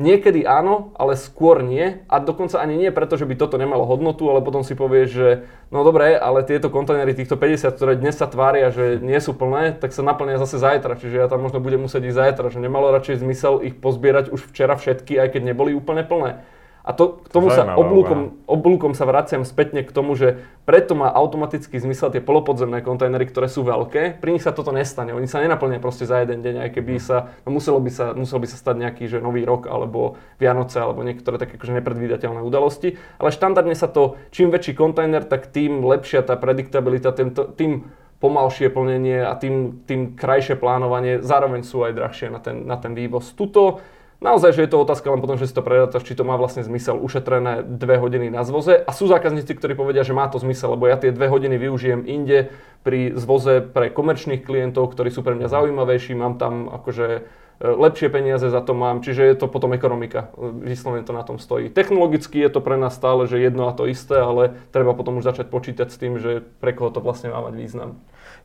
Niekedy 0.00 0.48
áno, 0.48 0.96
ale 0.96 1.12
skôr 1.12 1.60
nie. 1.60 2.00
A 2.08 2.24
dokonca 2.24 2.56
ani 2.56 2.80
nie 2.80 2.88
preto, 2.88 3.20
že 3.20 3.28
by 3.28 3.36
toto 3.36 3.60
nemalo 3.60 3.84
hodnotu, 3.84 4.24
ale 4.32 4.40
potom 4.40 4.64
si 4.64 4.72
povieš, 4.72 5.08
že 5.12 5.28
no 5.68 5.84
dobre, 5.84 6.16
ale 6.16 6.40
tieto 6.40 6.72
kontajnery, 6.72 7.12
týchto 7.12 7.36
50, 7.36 7.76
ktoré 7.76 8.00
dnes 8.00 8.16
sa 8.16 8.24
tvária, 8.24 8.72
že 8.72 8.96
nie 8.96 9.20
sú 9.20 9.36
plné, 9.36 9.76
tak 9.76 9.92
sa 9.92 10.00
naplnia 10.00 10.40
zase 10.40 10.56
zajtra. 10.56 10.96
Čiže 10.96 11.20
ja 11.20 11.28
tam 11.28 11.44
možno 11.44 11.60
budem 11.60 11.84
musieť 11.84 12.08
ísť 12.08 12.16
zajtra. 12.16 12.48
Že 12.48 12.64
nemalo 12.64 12.96
radšej 12.96 13.20
zmysel 13.20 13.60
ich 13.60 13.76
pozbierať 13.76 14.32
už 14.32 14.48
včera 14.48 14.72
všetky, 14.72 15.20
aj 15.20 15.36
keď 15.36 15.52
neboli 15.52 15.76
úplne 15.76 16.00
plné. 16.00 16.40
A 16.90 16.92
to, 16.92 17.22
k 17.22 17.30
tomu 17.30 17.54
sa 17.54 17.62
oblúkom, 17.78 18.42
oblúkom 18.50 18.98
sa 18.98 19.06
vraciam 19.06 19.46
spätne 19.46 19.86
k 19.86 19.94
tomu, 19.94 20.18
že 20.18 20.42
preto 20.66 20.98
má 20.98 21.06
automatický 21.06 21.78
zmysel 21.78 22.10
tie 22.10 22.18
polopodzemné 22.18 22.82
kontajnery, 22.82 23.30
ktoré 23.30 23.46
sú 23.46 23.62
veľké. 23.62 24.18
Pri 24.18 24.34
nich 24.34 24.42
sa 24.42 24.50
toto 24.50 24.74
nestane. 24.74 25.14
Oni 25.14 25.30
sa 25.30 25.38
nenaplnia 25.38 25.78
proste 25.78 26.02
za 26.02 26.18
jeden 26.18 26.42
deň, 26.42 26.66
aj 26.66 26.70
keby 26.74 26.98
sa, 26.98 27.30
no 27.46 27.54
muselo 27.54 27.78
by 27.78 27.90
sa, 27.94 28.10
musel 28.18 28.42
by 28.42 28.50
sa 28.50 28.58
stať 28.58 28.82
nejaký 28.82 29.06
že 29.06 29.22
nový 29.22 29.46
rok, 29.46 29.70
alebo 29.70 30.18
Vianoce, 30.42 30.82
alebo 30.82 31.06
niektoré 31.06 31.38
také 31.38 31.62
akože 31.62 31.78
nepredvídateľné 31.78 32.42
udalosti. 32.42 32.98
Ale 33.22 33.30
štandardne 33.30 33.78
sa 33.78 33.86
to, 33.86 34.18
čím 34.34 34.50
väčší 34.50 34.74
kontajner, 34.74 35.22
tak 35.30 35.54
tým 35.54 35.86
lepšia 35.86 36.26
tá 36.26 36.34
prediktabilita, 36.34 37.14
tým, 37.14 37.30
tým 37.54 37.86
pomalšie 38.18 38.66
plnenie 38.66 39.22
a 39.22 39.38
tým, 39.38 39.86
tým 39.86 40.18
krajšie 40.18 40.58
plánovanie, 40.58 41.22
zároveň 41.22 41.62
sú 41.62 41.86
aj 41.86 41.94
drahšie 41.94 42.34
na 42.34 42.42
ten, 42.42 42.66
na 42.66 42.74
ten 42.82 42.98
vývoz. 42.98 43.30
Tuto 43.38 43.78
Naozaj, 44.20 44.52
že 44.52 44.68
je 44.68 44.70
to 44.76 44.84
otázka 44.84 45.08
len 45.08 45.24
potom, 45.24 45.40
že 45.40 45.48
si 45.48 45.56
to 45.56 45.64
predátaš, 45.64 46.04
či 46.04 46.12
to 46.12 46.28
má 46.28 46.36
vlastne 46.36 46.60
zmysel 46.60 47.00
ušetrené 47.00 47.64
dve 47.64 47.96
hodiny 47.96 48.28
na 48.28 48.44
zvoze. 48.44 48.76
A 48.76 48.92
sú 48.92 49.08
zákazníci, 49.08 49.56
ktorí 49.56 49.72
povedia, 49.72 50.04
že 50.04 50.12
má 50.12 50.28
to 50.28 50.36
zmysel, 50.36 50.76
lebo 50.76 50.84
ja 50.92 51.00
tie 51.00 51.08
dve 51.08 51.32
hodiny 51.32 51.56
využijem 51.56 52.04
inde 52.04 52.52
pri 52.84 53.16
zvoze 53.16 53.64
pre 53.64 53.88
komerčných 53.88 54.44
klientov, 54.44 54.92
ktorí 54.92 55.08
sú 55.08 55.24
pre 55.24 55.32
mňa 55.40 55.48
zaujímavejší, 55.48 56.12
mám 56.12 56.36
tam 56.36 56.68
akože 56.68 57.06
e, 57.16 57.20
lepšie 57.64 58.12
peniaze 58.12 58.44
za 58.44 58.60
to 58.60 58.76
mám, 58.76 59.00
čiže 59.00 59.24
je 59.24 59.36
to 59.40 59.48
potom 59.48 59.72
ekonomika, 59.72 60.28
vyslovene 60.36 61.00
to 61.00 61.16
na 61.16 61.24
tom 61.24 61.40
stojí. 61.40 61.72
Technologicky 61.72 62.44
je 62.44 62.52
to 62.52 62.60
pre 62.60 62.76
nás 62.76 62.92
stále, 62.92 63.24
že 63.24 63.40
jedno 63.40 63.72
a 63.72 63.76
to 63.76 63.88
isté, 63.88 64.20
ale 64.20 64.52
treba 64.68 64.92
potom 64.92 65.16
už 65.16 65.32
začať 65.32 65.48
počítať 65.48 65.88
s 65.88 65.96
tým, 65.96 66.20
že 66.20 66.44
pre 66.60 66.76
koho 66.76 66.92
to 66.92 67.00
vlastne 67.00 67.32
má 67.32 67.40
mať 67.40 67.56
význam. 67.56 67.96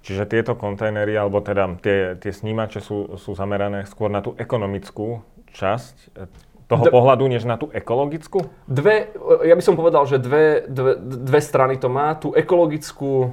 Čiže 0.07 0.23
tieto 0.23 0.55
kontajnery, 0.55 1.19
alebo 1.19 1.43
teda 1.43 1.67
tie, 1.83 2.15
tie 2.15 2.31
snímače 2.31 2.79
sú, 2.79 3.19
sú 3.19 3.35
zamerané 3.35 3.83
skôr 3.83 4.07
na 4.07 4.23
tú 4.23 4.39
ekonomickú 4.39 5.34
časť 5.55 5.95
e, 6.13 6.27
toho 6.67 6.83
D- 6.83 6.91
pohľadu, 6.91 7.23
než 7.31 7.47
na 7.47 7.55
tú 7.55 7.71
ekologickú? 7.71 8.51
Dve, 8.67 9.15
ja 9.45 9.55
by 9.55 9.63
som 9.63 9.79
povedal, 9.79 10.03
že 10.09 10.19
dve, 10.19 10.65
dve, 10.67 10.97
dve 10.99 11.39
strany 11.39 11.79
to 11.79 11.87
má. 11.87 12.17
Tú 12.17 12.33
ekologickú 12.35 13.31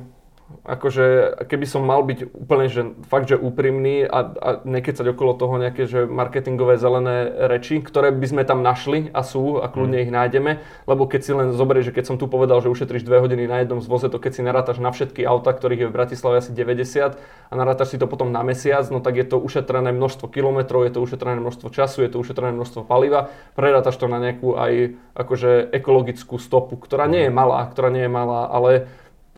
akože 0.63 1.37
keby 1.49 1.67
som 1.67 1.83
mal 1.83 2.05
byť 2.07 2.33
úplne, 2.37 2.67
že 2.71 2.95
fakt, 3.09 3.29
že 3.29 3.41
úprimný 3.41 4.07
a, 4.07 4.21
a 4.33 4.49
nekecať 4.63 5.13
okolo 5.13 5.33
toho 5.35 5.55
nejaké, 5.59 5.89
že 5.89 6.05
marketingové 6.07 6.79
zelené 6.79 7.31
reči, 7.51 7.83
ktoré 7.83 8.13
by 8.15 8.27
sme 8.29 8.43
tam 8.45 8.61
našli 8.61 9.11
a 9.11 9.27
sú 9.27 9.59
a 9.59 9.67
kľudne 9.67 9.99
mm. 9.99 10.05
ich 10.07 10.13
nájdeme, 10.15 10.53
lebo 10.87 11.09
keď 11.11 11.21
si 11.21 11.33
len 11.35 11.49
zoberieš, 11.51 11.91
že 11.91 11.97
keď 11.99 12.05
som 12.13 12.17
tu 12.17 12.31
povedal, 12.31 12.63
že 12.63 12.71
ušetríš 12.71 13.03
2 13.03 13.25
hodiny 13.25 13.51
na 13.51 13.65
jednom 13.65 13.83
zvoze, 13.83 14.07
to 14.07 14.23
keď 14.23 14.33
si 14.39 14.43
narátaš 14.47 14.79
na 14.79 14.95
všetky 14.95 15.27
auta, 15.27 15.51
ktorých 15.51 15.87
je 15.87 15.91
v 15.91 15.97
Bratislave 15.97 16.39
asi 16.39 16.55
90 16.55 17.19
a 17.19 17.53
narátaš 17.53 17.95
si 17.95 18.01
to 18.01 18.07
potom 18.07 18.31
na 18.31 18.47
mesiac, 18.47 18.87
no 18.89 19.03
tak 19.03 19.19
je 19.19 19.27
to 19.27 19.43
ušetrené 19.43 19.91
množstvo 19.93 20.31
kilometrov, 20.31 20.87
je 20.87 20.93
to 20.95 21.05
ušetrené 21.05 21.43
množstvo 21.43 21.69
času, 21.69 22.07
je 22.07 22.11
to 22.15 22.23
ušetrené 22.23 22.55
množstvo 22.55 22.87
paliva, 22.87 23.33
prerátaš 23.53 23.99
to 23.99 24.07
na 24.07 24.23
nejakú 24.23 24.55
aj 24.57 24.97
akože 25.13 25.75
ekologickú 25.75 26.41
stopu, 26.41 26.81
ktorá 26.81 27.11
nie 27.11 27.29
je 27.29 27.33
malá, 27.33 27.67
ktorá 27.69 27.93
nie 27.93 28.09
je 28.09 28.13
malá, 28.13 28.49
ale 28.49 28.89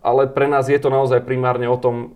ale 0.04 0.28
pre 0.28 0.44
nás 0.44 0.68
je 0.68 0.76
to 0.76 0.92
naozaj 0.92 1.24
primárne 1.24 1.64
o 1.64 1.80
tom, 1.80 2.12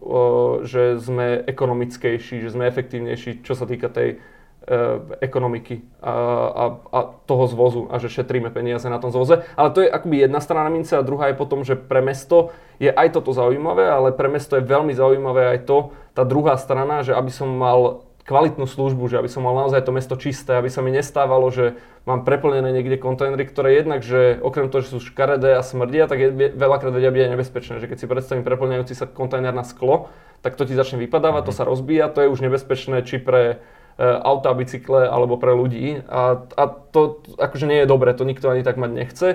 že 0.68 1.00
sme 1.00 1.40
ekonomickejší, 1.48 2.44
že 2.44 2.52
sme 2.52 2.68
efektívnejší, 2.68 3.40
čo 3.40 3.56
sa 3.56 3.64
týka 3.64 3.88
tej 3.88 4.20
e, 4.68 4.76
ekonomiky 5.24 5.80
a, 6.04 6.12
a, 6.52 6.64
a 6.92 6.98
toho 7.24 7.48
zvozu 7.48 7.88
a 7.88 7.96
že 7.96 8.12
šetríme 8.12 8.52
peniaze 8.52 8.84
na 8.92 9.00
tom 9.00 9.08
zvoze. 9.08 9.40
Ale 9.56 9.72
to 9.72 9.80
je 9.80 9.88
akoby 9.88 10.28
jedna 10.28 10.44
strana 10.44 10.68
mince 10.68 10.92
a 10.92 11.06
druhá 11.06 11.32
je 11.32 11.40
potom, 11.40 11.64
že 11.64 11.80
pre 11.80 12.04
mesto 12.04 12.52
je 12.76 12.92
aj 12.92 13.08
toto 13.16 13.32
zaujímavé, 13.32 13.88
ale 13.88 14.12
pre 14.12 14.28
mesto 14.28 14.60
je 14.60 14.68
veľmi 14.68 14.92
zaujímavé 14.92 15.56
aj 15.56 15.58
to, 15.64 15.96
tá 16.12 16.28
druhá 16.28 16.60
strana, 16.60 17.00
že 17.00 17.16
aby 17.16 17.32
som 17.32 17.48
mal 17.48 18.04
kvalitnú 18.28 18.68
službu, 18.68 19.08
že 19.08 19.16
aby 19.16 19.32
som 19.32 19.40
mal 19.40 19.56
naozaj 19.56 19.88
to 19.88 19.96
mesto 19.96 20.12
čisté, 20.20 20.60
aby 20.60 20.68
sa 20.68 20.84
mi 20.84 20.92
nestávalo, 20.92 21.48
že 21.48 21.80
mám 22.04 22.28
preplnené 22.28 22.68
niekde 22.76 23.00
kontajnery, 23.00 23.48
ktoré 23.48 23.80
jednak, 23.80 24.04
že 24.04 24.36
okrem 24.44 24.68
toho, 24.68 24.84
že 24.84 24.92
sú 24.92 25.00
škaredé 25.00 25.56
a 25.56 25.64
smrdia, 25.64 26.04
tak 26.04 26.20
je 26.20 26.28
veľakrát 26.52 26.92
vedia 26.92 27.08
byť 27.08 27.22
aj 27.24 27.32
nebezpečné. 27.32 27.74
Že 27.80 27.88
keď 27.88 27.96
si 27.96 28.06
predstavím 28.06 28.44
preplňajúci 28.44 28.92
sa 28.92 29.08
kontajner 29.08 29.56
na 29.56 29.64
sklo, 29.64 30.12
tak 30.44 30.60
to 30.60 30.68
ti 30.68 30.76
začne 30.76 31.00
vypadávať, 31.00 31.40
mm-hmm. 31.40 31.48
to 31.48 31.56
mhm. 31.56 31.60
sa 31.64 31.64
rozbíja, 31.64 32.12
to 32.12 32.20
je 32.20 32.28
už 32.28 32.44
nebezpečné 32.44 33.00
či 33.08 33.16
pre 33.16 33.64
e, 33.96 34.04
auta, 34.04 34.52
bicykle 34.52 35.08
alebo 35.08 35.40
pre 35.40 35.56
ľudí 35.56 36.04
a, 36.04 36.44
a 36.44 36.64
to 36.68 37.24
akože 37.40 37.64
nie 37.64 37.80
je 37.80 37.88
dobré, 37.88 38.12
to 38.12 38.28
nikto 38.28 38.52
ani 38.52 38.60
tak 38.60 38.76
mať 38.76 38.90
nechce. 38.92 39.28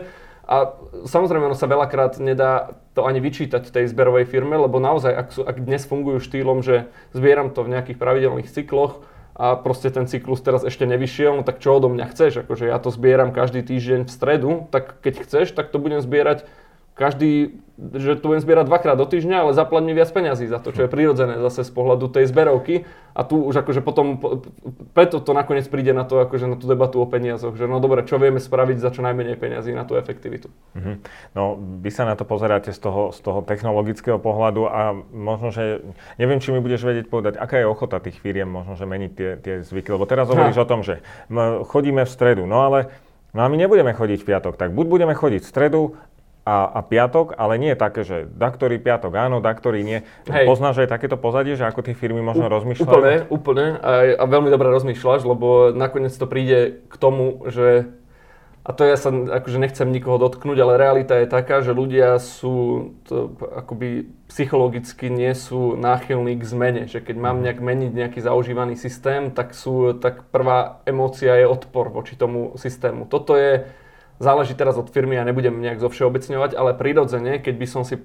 A 0.43 0.75
samozrejme, 1.07 1.49
ono 1.49 1.57
sa 1.57 1.71
veľakrát 1.71 2.19
nedá 2.21 2.77
to 2.93 3.09
ani 3.09 3.19
vyčítať 3.19 3.73
tej 3.73 3.89
zberovej 3.89 4.29
firme, 4.29 4.53
lebo 4.57 4.77
naozaj, 4.77 5.13
ak, 5.13 5.27
sú, 5.33 5.41
ak 5.45 5.57
dnes 5.61 5.83
fungujú 5.85 6.21
štýlom, 6.21 6.61
že 6.61 6.89
zbieram 7.13 7.49
to 7.49 7.65
v 7.65 7.73
nejakých 7.73 7.97
pravidelných 7.97 8.49
cykloch 8.49 9.01
a 9.33 9.57
proste 9.57 9.89
ten 9.89 10.05
cyklus 10.05 10.45
teraz 10.45 10.61
ešte 10.61 10.85
nevyšiel, 10.85 11.41
no 11.41 11.43
tak 11.43 11.57
čo 11.57 11.73
odo 11.73 11.89
mňa 11.89 12.05
chceš? 12.13 12.45
Akože 12.45 12.69
ja 12.69 12.77
to 12.77 12.93
zbieram 12.93 13.33
každý 13.33 13.65
týždeň 13.65 14.05
v 14.05 14.13
stredu, 14.13 14.51
tak 14.69 15.01
keď 15.01 15.25
chceš, 15.25 15.57
tak 15.57 15.73
to 15.73 15.81
budem 15.81 16.05
zbierať 16.05 16.45
každý, 16.93 17.57
že 17.77 18.21
to 18.21 18.29
budem 18.29 18.41
zbierať 18.45 18.69
dvakrát 18.69 18.93
do 18.93 19.09
týždňa, 19.09 19.49
ale 19.49 19.57
zaplať 19.57 19.81
mi 19.81 19.97
viac 19.97 20.13
peňazí 20.13 20.45
za 20.45 20.61
to, 20.61 20.69
čo 20.69 20.85
je 20.85 20.89
prirodzené 20.93 21.41
zase 21.41 21.65
z 21.65 21.71
pohľadu 21.73 22.05
tej 22.05 22.29
zberovky. 22.29 22.85
A 23.17 23.25
tu 23.25 23.41
už 23.41 23.65
akože 23.65 23.81
potom, 23.81 24.21
preto 24.93 25.17
to 25.17 25.33
nakoniec 25.33 25.65
príde 25.65 25.89
na 25.89 26.05
to, 26.05 26.21
akože 26.21 26.45
na 26.45 26.57
tú 26.57 26.69
debatu 26.69 27.01
o 27.01 27.09
peniazoch, 27.09 27.57
že 27.57 27.65
no 27.65 27.81
dobre, 27.81 28.05
čo 28.05 28.21
vieme 28.21 28.37
spraviť 28.37 28.77
za 28.77 28.93
čo 28.93 29.01
najmenej 29.01 29.41
peňazí 29.41 29.73
na 29.73 29.89
tú 29.89 29.97
efektivitu. 29.97 30.53
Mm-hmm. 30.77 30.95
No, 31.33 31.57
vy 31.57 31.89
sa 31.89 32.05
na 32.05 32.13
to 32.13 32.29
pozeráte 32.29 32.69
z 32.69 32.77
toho, 32.77 33.09
z 33.09 33.19
toho 33.25 33.41
technologického 33.41 34.21
pohľadu 34.21 34.69
a 34.69 34.93
možno, 35.09 35.49
že 35.49 35.81
neviem, 36.21 36.37
či 36.37 36.53
mi 36.53 36.61
budeš 36.61 36.85
vedieť 36.85 37.09
povedať, 37.09 37.41
aká 37.41 37.57
je 37.57 37.65
ochota 37.65 37.97
tých 37.97 38.21
firiem 38.21 38.49
možno, 38.49 38.77
že 38.77 38.85
meniť 38.85 39.11
tie, 39.17 39.29
tie 39.41 39.55
zvyky, 39.65 39.97
lebo 39.97 40.05
teraz 40.05 40.29
hovoríš 40.29 40.61
o 40.61 40.69
tom, 40.69 40.85
že 40.85 41.01
chodíme 41.73 42.05
v 42.05 42.13
stredu, 42.13 42.45
no 42.45 42.65
ale 42.69 42.93
No 43.33 43.41
a 43.41 43.49
my 43.49 43.57
nebudeme 43.57 43.97
chodiť 43.97 44.21
v 44.21 44.29
piatok, 44.29 44.61
tak 44.61 44.77
buď 44.77 44.85
budeme 44.85 45.17
chodiť 45.17 45.41
v 45.41 45.49
stredu 45.49 45.81
a, 46.43 46.67
a 46.67 46.79
piatok, 46.83 47.39
ale 47.39 47.55
nie 47.55 47.71
také, 47.79 48.03
že 48.03 48.27
da 48.27 48.51
ktorý 48.51 48.75
piatok 48.79 49.15
áno, 49.15 49.39
da 49.39 49.55
ktorý 49.55 49.79
nie. 49.83 50.03
Hej. 50.27 50.43
Poznáš 50.43 50.83
aj 50.83 50.91
takéto 50.91 51.15
pozadie, 51.15 51.55
že 51.55 51.63
ako 51.63 51.87
tie 51.87 51.95
firmy 51.95 52.19
možno 52.19 52.51
U, 52.51 52.51
rozmýšľajú? 52.51 52.91
Úplne, 52.91 53.15
úplne 53.31 53.65
a, 53.79 54.19
a 54.19 54.23
veľmi 54.27 54.51
dobre 54.51 54.67
rozmýšľaš, 54.75 55.23
lebo 55.23 55.71
nakoniec 55.71 56.11
to 56.11 56.27
príde 56.27 56.83
k 56.91 56.95
tomu, 56.99 57.47
že 57.47 57.87
a 58.63 58.71
to 58.71 58.87
ja 58.87 58.95
sa 58.95 59.11
akože 59.11 59.59
nechcem 59.59 59.91
nikoho 59.91 60.15
dotknúť, 60.15 60.55
ale 60.55 60.79
realita 60.79 61.19
je 61.19 61.27
taká, 61.27 61.59
že 61.59 61.75
ľudia 61.75 62.15
sú 62.15 62.95
to, 63.03 63.35
akoby 63.59 64.07
psychologicky 64.31 65.11
nie 65.11 65.35
sú 65.35 65.75
náchylní 65.75 66.39
k 66.39 66.47
zmene. 66.47 66.83
Že 66.87 67.11
keď 67.11 67.15
mám 67.19 67.43
nejak 67.43 67.59
meniť 67.59 67.91
nejaký 67.91 68.19
zaužívaný 68.23 68.79
systém, 68.79 69.35
tak, 69.35 69.51
sú, 69.51 69.99
tak 69.99 70.31
prvá 70.31 70.79
emócia 70.87 71.35
je 71.35 71.43
odpor 71.43 71.91
voči 71.91 72.15
tomu 72.15 72.55
systému. 72.55 73.03
Toto 73.03 73.35
je 73.35 73.67
záleží 74.17 74.53
teraz 74.53 74.77
od 74.77 74.89
firmy, 74.89 75.17
ja 75.17 75.25
nebudem 75.25 75.57
nejak 75.61 75.81
zovšeobecňovať, 75.81 76.53
ale 76.53 76.77
prirodzene, 76.77 77.39
keď 77.41 77.55
by 77.57 77.67
som 77.69 77.83
si 77.87 78.01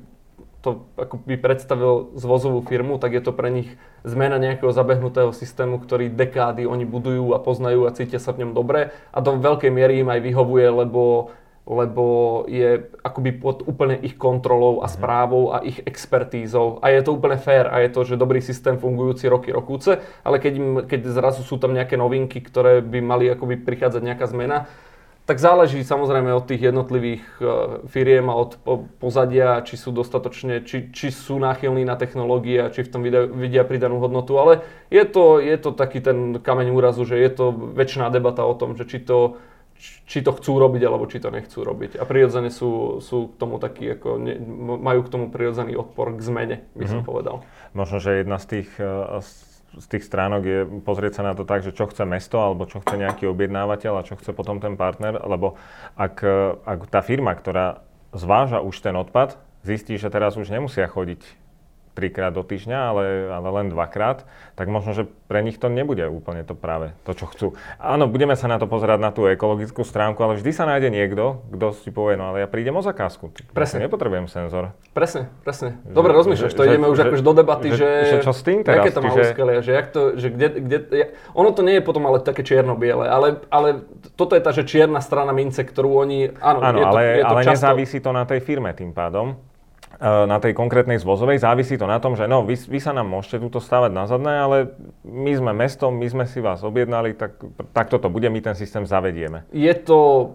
to 0.59 0.91
ako 0.99 1.23
by 1.23 1.39
predstavil 1.39 2.11
zvozovú 2.19 2.67
firmu, 2.67 2.99
tak 2.99 3.15
je 3.15 3.23
to 3.23 3.31
pre 3.31 3.47
nich 3.47 3.71
zmena 4.03 4.43
nejakého 4.43 4.75
zabehnutého 4.75 5.31
systému, 5.31 5.79
ktorý 5.79 6.11
dekády 6.11 6.67
oni 6.67 6.83
budujú 6.83 7.31
a 7.31 7.39
poznajú 7.39 7.87
a 7.87 7.95
cítia 7.95 8.19
sa 8.19 8.35
v 8.35 8.43
ňom 8.43 8.59
dobre 8.59 8.91
a 9.15 9.19
do 9.23 9.39
veľkej 9.39 9.71
miery 9.71 10.03
im 10.03 10.11
aj 10.11 10.21
vyhovuje, 10.21 10.67
lebo 10.67 11.31
lebo 11.69 12.49
je 12.49 12.81
akoby 13.05 13.45
pod 13.45 13.61
úplne 13.69 14.01
ich 14.01 14.17
kontrolou 14.17 14.81
a 14.81 14.89
mhm. 14.89 14.93
správou 14.97 15.53
a 15.53 15.61
ich 15.61 15.85
expertízou. 15.85 16.81
A 16.81 16.89
je 16.89 17.05
to 17.05 17.13
úplne 17.13 17.37
fér 17.37 17.69
a 17.69 17.85
je 17.85 17.93
to, 17.93 18.09
že 18.09 18.17
dobrý 18.17 18.41
systém 18.41 18.81
fungujúci 18.81 19.29
roky, 19.29 19.53
rokúce, 19.53 20.01
ale 20.25 20.41
keď, 20.41 20.53
im, 20.57 20.69
keď 20.89 21.13
zrazu 21.13 21.45
sú 21.45 21.61
tam 21.61 21.77
nejaké 21.77 22.01
novinky, 22.01 22.41
ktoré 22.41 22.81
by 22.81 23.05
mali 23.05 23.29
akoby 23.29 23.61
prichádzať 23.61 24.01
nejaká 24.01 24.27
zmena, 24.33 24.65
tak 25.29 25.45
záleží 25.45 25.85
samozrejme 25.85 26.33
od 26.33 26.49
tých 26.49 26.73
jednotlivých 26.73 27.21
e, 27.37 27.45
firiem 27.85 28.33
a 28.33 28.35
od 28.41 28.57
pozadia, 28.97 29.61
či 29.61 29.77
sú 29.77 29.93
dostatočne, 29.93 30.65
či, 30.65 30.89
či 30.89 31.13
sú 31.13 31.37
náchylní 31.37 31.85
na 31.85 32.01
technológie 32.01 32.65
a 32.65 32.73
či 32.73 32.81
v 32.81 32.89
tom 32.89 33.05
vidia, 33.05 33.29
vidia 33.29 33.61
pridanú 33.69 34.01
hodnotu. 34.01 34.41
Ale 34.41 34.65
je 34.89 35.05
to, 35.05 35.37
je 35.37 35.57
to 35.61 35.77
taký 35.77 36.01
ten 36.01 36.41
kameň 36.41 36.73
úrazu, 36.73 37.05
že 37.05 37.21
je 37.21 37.29
to 37.29 37.53
väčšiná 37.53 38.09
debata 38.09 38.41
o 38.49 38.57
tom, 38.57 38.73
že 38.73 38.89
či 38.89 39.05
to, 39.05 39.37
či 40.09 40.25
to 40.25 40.33
chcú 40.33 40.57
robiť 40.57 40.83
alebo 40.89 41.05
či 41.05 41.21
to 41.21 41.29
nechcú 41.29 41.61
robiť. 41.61 42.01
A 42.01 42.09
prirodzene 42.09 42.49
sú, 42.49 43.05
sú 43.05 43.29
k 43.29 43.35
tomu 43.37 43.61
takí, 43.61 43.85
ako 43.85 44.17
ne, 44.17 44.33
majú 44.81 45.05
k 45.05 45.13
tomu 45.13 45.29
prirodzený 45.29 45.77
odpor 45.77 46.17
k 46.17 46.25
zmene, 46.25 46.57
by 46.73 46.89
mm-hmm. 46.89 46.89
som 46.89 47.01
mhm. 47.05 47.07
povedal. 47.07 47.37
Možno, 47.77 48.01
že 48.01 48.25
jedna 48.25 48.41
z 48.41 48.65
tých 48.65 48.69
uh, 48.81 49.21
z 49.77 49.87
tých 49.87 50.05
stránok 50.09 50.43
je 50.45 50.61
pozrieť 50.81 51.21
sa 51.21 51.23
na 51.29 51.37
to 51.37 51.45
tak, 51.45 51.61
že 51.61 51.77
čo 51.77 51.85
chce 51.91 52.09
mesto 52.09 52.41
alebo 52.41 52.65
čo 52.65 52.81
chce 52.81 52.97
nejaký 52.97 53.29
objednávateľ 53.29 54.01
a 54.01 54.07
čo 54.07 54.17
chce 54.17 54.33
potom 54.33 54.63
ten 54.65 54.81
partner, 54.81 55.21
lebo 55.21 55.61
ak, 55.99 56.25
ak 56.65 56.79
tá 56.89 57.05
firma, 57.05 57.37
ktorá 57.37 57.85
zváža 58.17 58.65
už 58.65 58.81
ten 58.81 58.97
odpad, 58.97 59.37
zistí, 59.61 60.01
že 60.01 60.09
teraz 60.09 60.41
už 60.41 60.49
nemusia 60.49 60.89
chodiť 60.89 61.21
trikrát 61.99 62.31
do 62.31 62.47
týždňa, 62.47 62.79
ale, 62.79 63.05
ale 63.35 63.49
len 63.59 63.67
dvakrát, 63.75 64.23
tak 64.55 64.71
možno, 64.71 64.95
že 64.95 65.11
pre 65.27 65.43
nich 65.43 65.59
to 65.59 65.67
nebude 65.67 66.07
úplne 66.07 66.47
to 66.47 66.55
práve 66.55 66.95
to, 67.03 67.11
čo 67.19 67.27
chcú. 67.27 67.47
Áno, 67.83 68.07
budeme 68.07 68.39
sa 68.39 68.47
na 68.47 68.63
to 68.63 68.71
pozerať 68.71 69.03
na 69.03 69.11
tú 69.11 69.27
ekologickú 69.27 69.83
stránku, 69.83 70.23
ale 70.23 70.39
vždy 70.39 70.51
sa 70.55 70.71
nájde 70.71 70.95
niekto, 70.95 71.43
kto 71.51 71.75
si 71.75 71.91
povie, 71.91 72.15
no 72.15 72.31
ale 72.31 72.47
ja 72.47 72.49
prídem 72.49 72.79
o 72.79 72.83
zakázku. 72.87 73.35
Presne. 73.51 73.83
Ja 73.83 73.91
nepotrebujem 73.91 74.31
senzor. 74.31 74.79
Presne, 74.95 75.27
presne. 75.43 75.75
Dobre 75.83 76.15
rozmýšľaš, 76.15 76.55
to 76.55 76.63
že, 76.63 76.69
ideme 76.71 76.87
už 76.87 76.97
že, 76.97 77.05
akože 77.11 77.25
do 77.27 77.35
debaty, 77.35 77.69
že, 77.75 77.91
že, 78.07 78.15
že 78.15 78.17
čo 78.23 78.31
s 78.31 78.43
tým 78.47 78.63
teraz? 78.63 78.87
Aké 78.87 78.95
to 78.95 79.03
má 79.03 79.11
že... 79.11 79.23
úskalia, 79.35 79.59
že, 79.59 79.73
jak 79.75 79.87
to, 79.91 80.01
že 80.15 80.29
kde, 80.31 80.49
kde, 80.63 80.79
ono 81.35 81.51
to 81.51 81.67
nie 81.67 81.77
je 81.79 81.83
potom 81.83 82.07
ale 82.07 82.23
také 82.23 82.47
čierno-biele, 82.47 83.11
ale, 83.11 83.43
ale 83.51 83.83
toto 84.15 84.39
je 84.39 84.43
tá, 84.47 84.55
že 84.55 84.63
čierna 84.63 85.03
strana 85.03 85.35
mince, 85.35 85.67
ktorú 85.67 85.99
oni, 86.07 86.31
áno, 86.39 86.63
áno 86.63 86.79
je 86.79 86.85
to, 86.87 86.91
ale, 86.95 87.03
je 87.03 87.25
to 87.27 87.35
ale 87.35 87.41
často... 87.43 87.55
nezávisí 87.59 87.99
to 87.99 88.11
na 88.15 88.23
tej 88.23 88.39
firme 88.39 88.71
tým 88.71 88.95
pádom 88.95 89.48
na 89.99 90.39
tej 90.39 90.55
konkrétnej 90.55 91.03
zvozovej. 91.03 91.43
Závisí 91.43 91.75
to 91.75 91.91
na 91.91 91.99
tom, 91.99 92.15
že 92.15 92.31
no, 92.31 92.47
vy, 92.47 92.55
vy 92.55 92.79
sa 92.79 92.95
nám 92.95 93.11
môžete 93.11 93.43
túto 93.43 93.59
stavať 93.59 93.91
na 93.91 94.07
zadné, 94.07 94.35
ale 94.39 94.57
my 95.03 95.33
sme 95.35 95.53
mestom, 95.55 95.99
my 95.99 96.07
sme 96.07 96.25
si 96.31 96.39
vás 96.39 96.63
objednali, 96.63 97.19
tak, 97.19 97.35
tak 97.75 97.91
toto 97.91 98.07
bude, 98.07 98.31
my 98.31 98.39
ten 98.39 98.55
systém 98.55 98.87
zavedieme. 98.87 99.43
Je 99.51 99.75
to, 99.75 100.33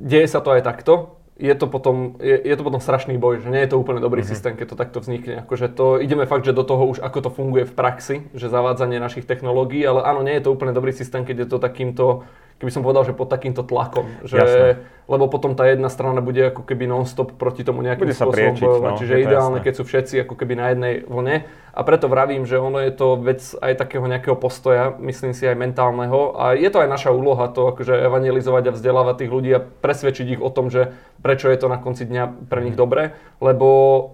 deje 0.00 0.24
sa 0.24 0.40
to 0.40 0.56
aj 0.56 0.64
takto, 0.64 1.20
je 1.36 1.52
to 1.52 1.66
potom, 1.68 2.16
je, 2.20 2.38
je 2.38 2.54
to 2.56 2.62
potom 2.64 2.80
strašný 2.80 3.20
boj, 3.20 3.44
že 3.44 3.52
nie 3.52 3.60
je 3.64 3.76
to 3.76 3.80
úplne 3.80 4.00
dobrý 4.00 4.24
mm-hmm. 4.24 4.32
systém, 4.32 4.54
keď 4.56 4.66
to 4.72 4.76
takto 4.76 4.98
vznikne. 5.04 5.44
Akože 5.44 5.68
to, 5.72 6.00
ideme 6.00 6.24
fakt, 6.24 6.48
že 6.48 6.56
do 6.56 6.64
toho 6.64 6.88
už 6.88 7.04
ako 7.04 7.18
to 7.28 7.30
funguje 7.32 7.64
v 7.68 7.76
praxi, 7.76 8.16
že 8.32 8.52
zavádzanie 8.52 8.96
našich 9.00 9.28
technológií, 9.28 9.84
ale 9.84 10.00
áno, 10.04 10.24
nie 10.24 10.36
je 10.38 10.48
to 10.48 10.52
úplne 10.54 10.72
dobrý 10.72 10.96
systém, 10.96 11.28
keď 11.28 11.44
je 11.44 11.48
to 11.48 11.58
takýmto 11.60 12.24
keby 12.62 12.70
som 12.70 12.86
povedal, 12.86 13.02
že 13.02 13.18
pod 13.18 13.26
takýmto 13.26 13.66
tlakom. 13.66 14.06
Že, 14.22 14.86
lebo 15.10 15.26
potom 15.26 15.58
tá 15.58 15.66
jedna 15.66 15.90
strana 15.90 16.22
bude 16.22 16.54
ako 16.54 16.62
keby 16.62 16.86
non-stop 16.86 17.34
proti 17.34 17.66
tomu 17.66 17.82
nejakým 17.82 18.06
bude 18.06 18.14
spôsobom 18.14 18.54
priečiť, 18.54 18.62
bojovať. 18.62 18.92
No, 18.94 18.98
Čiže 19.02 19.12
je 19.12 19.22
ideálne, 19.26 19.58
jasné. 19.58 19.66
keď 19.66 19.72
sú 19.74 19.82
všetci 19.82 20.14
ako 20.22 20.34
keby 20.38 20.54
na 20.54 20.66
jednej 20.70 20.94
vlne. 21.02 21.36
A 21.74 21.80
preto 21.82 22.06
vravím, 22.06 22.46
že 22.46 22.62
ono 22.62 22.78
je 22.78 22.92
to 22.94 23.18
vec 23.18 23.42
aj 23.58 23.82
takého 23.82 24.06
nejakého 24.06 24.38
postoja, 24.38 24.94
myslím 25.02 25.34
si 25.34 25.42
aj 25.42 25.58
mentálneho. 25.58 26.38
A 26.38 26.54
je 26.54 26.70
to 26.70 26.78
aj 26.78 26.88
naša 26.88 27.10
úloha 27.10 27.50
to 27.50 27.74
akože 27.74 27.98
evangelizovať 27.98 28.70
a 28.70 28.74
vzdelávať 28.78 29.14
tých 29.26 29.32
ľudí 29.34 29.50
a 29.50 29.64
presvedčiť 29.64 30.38
ich 30.38 30.40
o 30.40 30.52
tom, 30.54 30.70
že 30.70 30.94
prečo 31.18 31.50
je 31.50 31.58
to 31.58 31.66
na 31.66 31.82
konci 31.82 32.06
dňa 32.06 32.46
pre 32.46 32.62
nich 32.62 32.78
mhm. 32.78 32.80
dobre. 32.80 33.02
Lebo, 33.42 33.68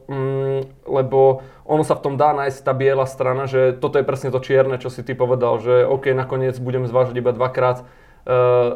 mm, 0.08 0.88
lebo 0.88 1.44
ono 1.68 1.84
sa 1.84 2.00
v 2.00 2.02
tom 2.02 2.14
dá 2.16 2.32
nájsť 2.32 2.64
tá 2.64 2.72
biela 2.72 3.04
strana, 3.04 3.44
že 3.44 3.76
toto 3.76 4.00
je 4.00 4.08
presne 4.08 4.32
to 4.32 4.40
čierne, 4.40 4.80
čo 4.80 4.88
si 4.88 5.04
ty 5.04 5.12
povedal, 5.12 5.60
že 5.60 5.84
OK, 5.84 6.16
nakoniec 6.16 6.56
budem 6.56 6.88
zvážiť 6.88 7.20
iba 7.20 7.36
dvakrát 7.36 7.84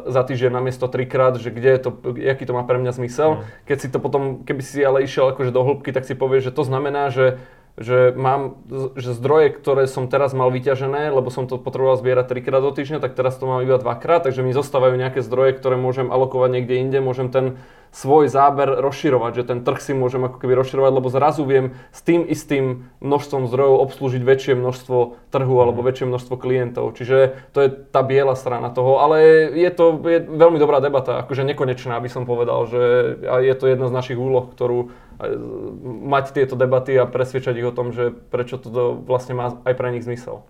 za 0.09 0.21
týždeň 0.25 0.49
namiesto 0.49 0.89
trikrát, 0.89 1.37
že 1.37 1.53
kde 1.53 1.69
je 1.77 1.81
to, 1.85 1.89
aký 2.17 2.49
to 2.49 2.57
má 2.57 2.65
pre 2.65 2.81
mňa 2.81 2.91
zmysel. 2.97 3.29
Mm. 3.37 3.41
Keď 3.69 3.77
si 3.77 3.87
to 3.93 4.01
potom, 4.01 4.41
keby 4.41 4.61
si 4.65 4.81
ale 4.81 5.05
išiel 5.05 5.29
akože 5.29 5.53
do 5.53 5.61
hĺbky, 5.61 5.93
tak 5.93 6.09
si 6.09 6.17
povieš, 6.17 6.49
že 6.49 6.55
to 6.57 6.65
znamená, 6.65 7.13
že 7.13 7.37
že 7.73 8.13
mám 8.13 8.61
že 8.93 9.17
zdroje, 9.17 9.57
ktoré 9.57 9.89
som 9.89 10.05
teraz 10.05 10.37
mal 10.37 10.53
vyťažené, 10.53 11.09
lebo 11.09 11.33
som 11.33 11.49
to 11.49 11.57
potreboval 11.57 11.97
zbierať 11.97 12.29
trikrát 12.29 12.61
do 12.61 12.69
týždňa, 12.69 13.01
tak 13.01 13.17
teraz 13.17 13.33
to 13.41 13.49
mám 13.49 13.65
iba 13.65 13.81
dvakrát, 13.81 14.21
takže 14.21 14.45
mi 14.45 14.53
zostávajú 14.53 14.93
nejaké 14.93 15.25
zdroje, 15.25 15.57
ktoré 15.57 15.73
môžem 15.73 16.13
alokovať 16.13 16.49
niekde 16.53 16.77
inde, 16.77 17.01
môžem 17.01 17.33
ten 17.33 17.57
svoj 17.93 18.25
záber 18.25 18.81
rozširovať, 18.81 19.31
že 19.37 19.43
ten 19.45 19.61
trh 19.61 19.77
si 19.77 19.93
môžem 19.93 20.25
ako 20.25 20.41
keby 20.41 20.57
rozširovať, 20.57 20.91
lebo 20.97 21.13
zrazu 21.13 21.45
viem 21.45 21.77
s 21.93 22.01
tým 22.01 22.25
istým 22.25 22.89
množstvom 23.05 23.45
zdrojov 23.45 23.85
obslúžiť 23.85 24.21
väčšie 24.25 24.53
množstvo 24.57 25.29
trhu 25.29 25.55
alebo 25.61 25.85
mhm. 25.85 25.87
väčšie 25.93 26.05
množstvo 26.09 26.35
klientov. 26.41 26.97
Čiže 26.97 27.37
to 27.53 27.57
je 27.61 27.69
tá 27.69 28.01
biela 28.01 28.33
strana 28.33 28.73
toho, 28.73 28.97
ale 28.97 29.47
je 29.53 29.69
to 29.69 30.01
je 30.09 30.25
veľmi 30.25 30.57
dobrá 30.57 30.81
debata, 30.81 31.21
akože 31.21 31.45
nekonečná 31.45 32.01
by 32.01 32.09
som 32.09 32.25
povedal, 32.25 32.65
že 32.65 32.81
je 33.21 33.53
to 33.53 33.69
jedna 33.69 33.85
z 33.87 33.95
našich 33.95 34.17
úloh, 34.17 34.49
ktorú 34.49 34.89
mať 36.03 36.33
tieto 36.33 36.57
debaty 36.57 36.97
a 36.97 37.05
presvedčať 37.05 37.61
ich 37.61 37.69
o 37.69 37.75
tom, 37.75 37.93
že 37.93 38.09
prečo 38.09 38.57
to 38.57 38.97
vlastne 39.05 39.37
má 39.37 39.53
aj 39.61 39.73
pre 39.77 39.93
nich 39.93 40.03
zmysel. 40.03 40.41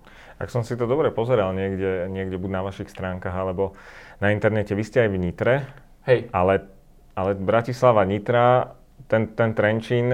Ak 0.42 0.50
som 0.50 0.66
si 0.66 0.74
to 0.74 0.90
dobre 0.90 1.14
pozeral 1.14 1.54
niekde, 1.54 2.10
niekde 2.10 2.42
buď 2.42 2.52
na 2.52 2.62
vašich 2.66 2.90
stránkach, 2.90 3.36
alebo 3.36 3.78
na 4.18 4.34
internete, 4.34 4.74
vy 4.74 4.84
ste 4.84 5.06
aj 5.06 5.10
v 5.14 5.18
Nitre, 5.22 5.56
Hej. 6.10 6.32
ale 6.34 6.73
ale 7.14 7.38
Bratislava, 7.38 8.06
Nitra, 8.06 8.78
ten, 9.08 9.34
ten 9.34 9.54
Trenčín, 9.54 10.10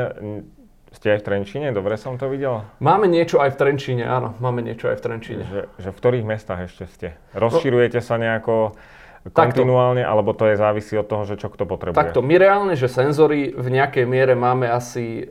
ste 0.90 1.14
aj 1.14 1.20
v 1.22 1.26
Trenčíne? 1.26 1.68
Dobre 1.70 1.96
som 2.02 2.18
to 2.18 2.26
videl? 2.28 2.66
Máme 2.82 3.06
niečo 3.06 3.38
aj 3.38 3.54
v 3.54 3.58
Trenčíne, 3.62 4.10
áno. 4.10 4.34
Máme 4.42 4.66
niečo 4.66 4.90
aj 4.90 4.98
v 4.98 5.04
Trenčíne. 5.06 5.44
Že, 5.46 5.62
že 5.78 5.90
v 5.94 5.98
ktorých 5.98 6.26
mestách 6.26 6.66
ešte 6.66 6.84
ste? 6.90 7.08
Rozširujete 7.38 8.02
sa 8.02 8.18
nejako 8.18 8.74
kontinuálne, 9.30 10.02
takto. 10.02 10.12
alebo 10.16 10.32
to 10.34 10.50
je 10.50 10.56
závisí 10.58 10.96
od 10.98 11.06
toho, 11.06 11.24
že 11.28 11.36
čo 11.38 11.52
kto 11.52 11.68
potrebuje? 11.70 12.00
Takto, 12.00 12.26
my 12.26 12.36
reálne, 12.40 12.74
že 12.74 12.90
senzory 12.90 13.54
v 13.54 13.68
nejakej 13.70 14.06
miere 14.08 14.34
máme 14.34 14.66
asi 14.66 15.30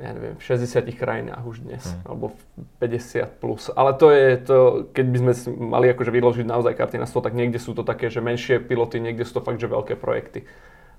ja 0.00 0.10
neviem, 0.16 0.34
v 0.34 0.42
60 0.42 0.80
krajinách 0.96 1.44
už 1.44 1.60
dnes, 1.60 1.84
hmm. 1.84 2.08
alebo 2.08 2.32
50 2.80 3.36
plus. 3.36 3.68
Ale 3.76 3.92
to 4.00 4.08
je 4.08 4.28
to, 4.40 4.58
keď 4.96 5.06
by 5.06 5.18
sme 5.20 5.32
mali 5.76 5.86
akože 5.92 6.08
vyložiť 6.08 6.46
naozaj 6.48 6.72
karty 6.72 6.96
na 6.96 7.04
stôl, 7.04 7.20
tak 7.20 7.36
niekde 7.36 7.60
sú 7.60 7.76
to 7.76 7.84
také, 7.84 8.08
že 8.08 8.24
menšie 8.24 8.64
piloty, 8.64 8.98
niekde 8.98 9.28
sú 9.28 9.38
to 9.38 9.44
fakt, 9.44 9.60
že 9.60 9.68
veľké 9.68 10.00
projekty. 10.00 10.48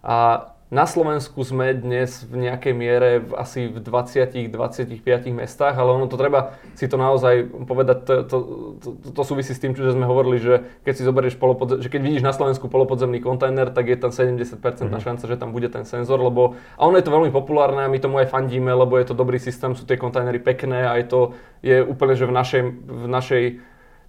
A 0.06 0.50
na 0.71 0.88
Slovensku 0.88 1.43
sme 1.43 1.75
dnes 1.75 2.23
v 2.23 2.47
nejakej 2.47 2.71
miere 2.71 3.19
v 3.19 3.36
asi 3.36 3.67
v 3.67 3.84
20-25 3.84 5.03
mestách, 5.36 5.75
ale 5.75 5.91
ono 5.91 6.07
to 6.07 6.15
treba 6.15 6.55
si 6.79 6.88
to 6.88 6.95
naozaj 6.95 7.43
povedať, 7.67 7.97
to, 8.07 8.13
to, 8.23 8.38
to, 8.79 8.89
to 9.12 9.21
súvisí 9.27 9.51
s 9.51 9.60
tým, 9.60 9.75
čo 9.75 9.84
sme 9.91 10.07
hovorili, 10.07 10.39
že 10.39 10.63
keď 10.88 10.93
si 10.95 11.03
zoberieš 11.03 11.36
polopodze- 11.36 11.84
že 11.84 11.91
keď 11.91 12.01
vidíš 12.07 12.23
na 12.23 12.31
Slovensku 12.31 12.71
polopodzemný 12.71 13.19
kontajner, 13.19 13.67
tak 13.75 13.91
je 13.91 13.99
tam 13.99 14.15
70% 14.15 14.47
mm-hmm. 14.47 14.95
šanca, 14.95 15.23
že 15.27 15.36
tam 15.36 15.51
bude 15.51 15.67
ten 15.67 15.84
senzor, 15.84 16.23
lebo 16.23 16.55
a 16.79 16.81
ono 16.88 16.95
je 16.95 17.03
to 17.03 17.12
veľmi 17.12 17.36
populárne 17.36 17.84
a 17.84 17.91
my 17.91 17.99
tomu 17.99 18.23
aj 18.23 18.31
fandíme, 18.31 18.71
lebo 18.71 18.95
je 18.95 19.12
to 19.12 19.13
dobrý 19.13 19.43
systém, 19.43 19.75
sú 19.75 19.84
tie 19.84 19.99
kontajnery 19.99 20.39
pekné 20.39 20.88
a 20.88 20.95
je 20.95 21.05
to 21.12 21.19
je 21.67 21.84
úplne, 21.84 22.15
že 22.15 22.23
v 22.23 22.34
našej, 22.34 22.62
v 22.88 23.05
našej 23.12 23.43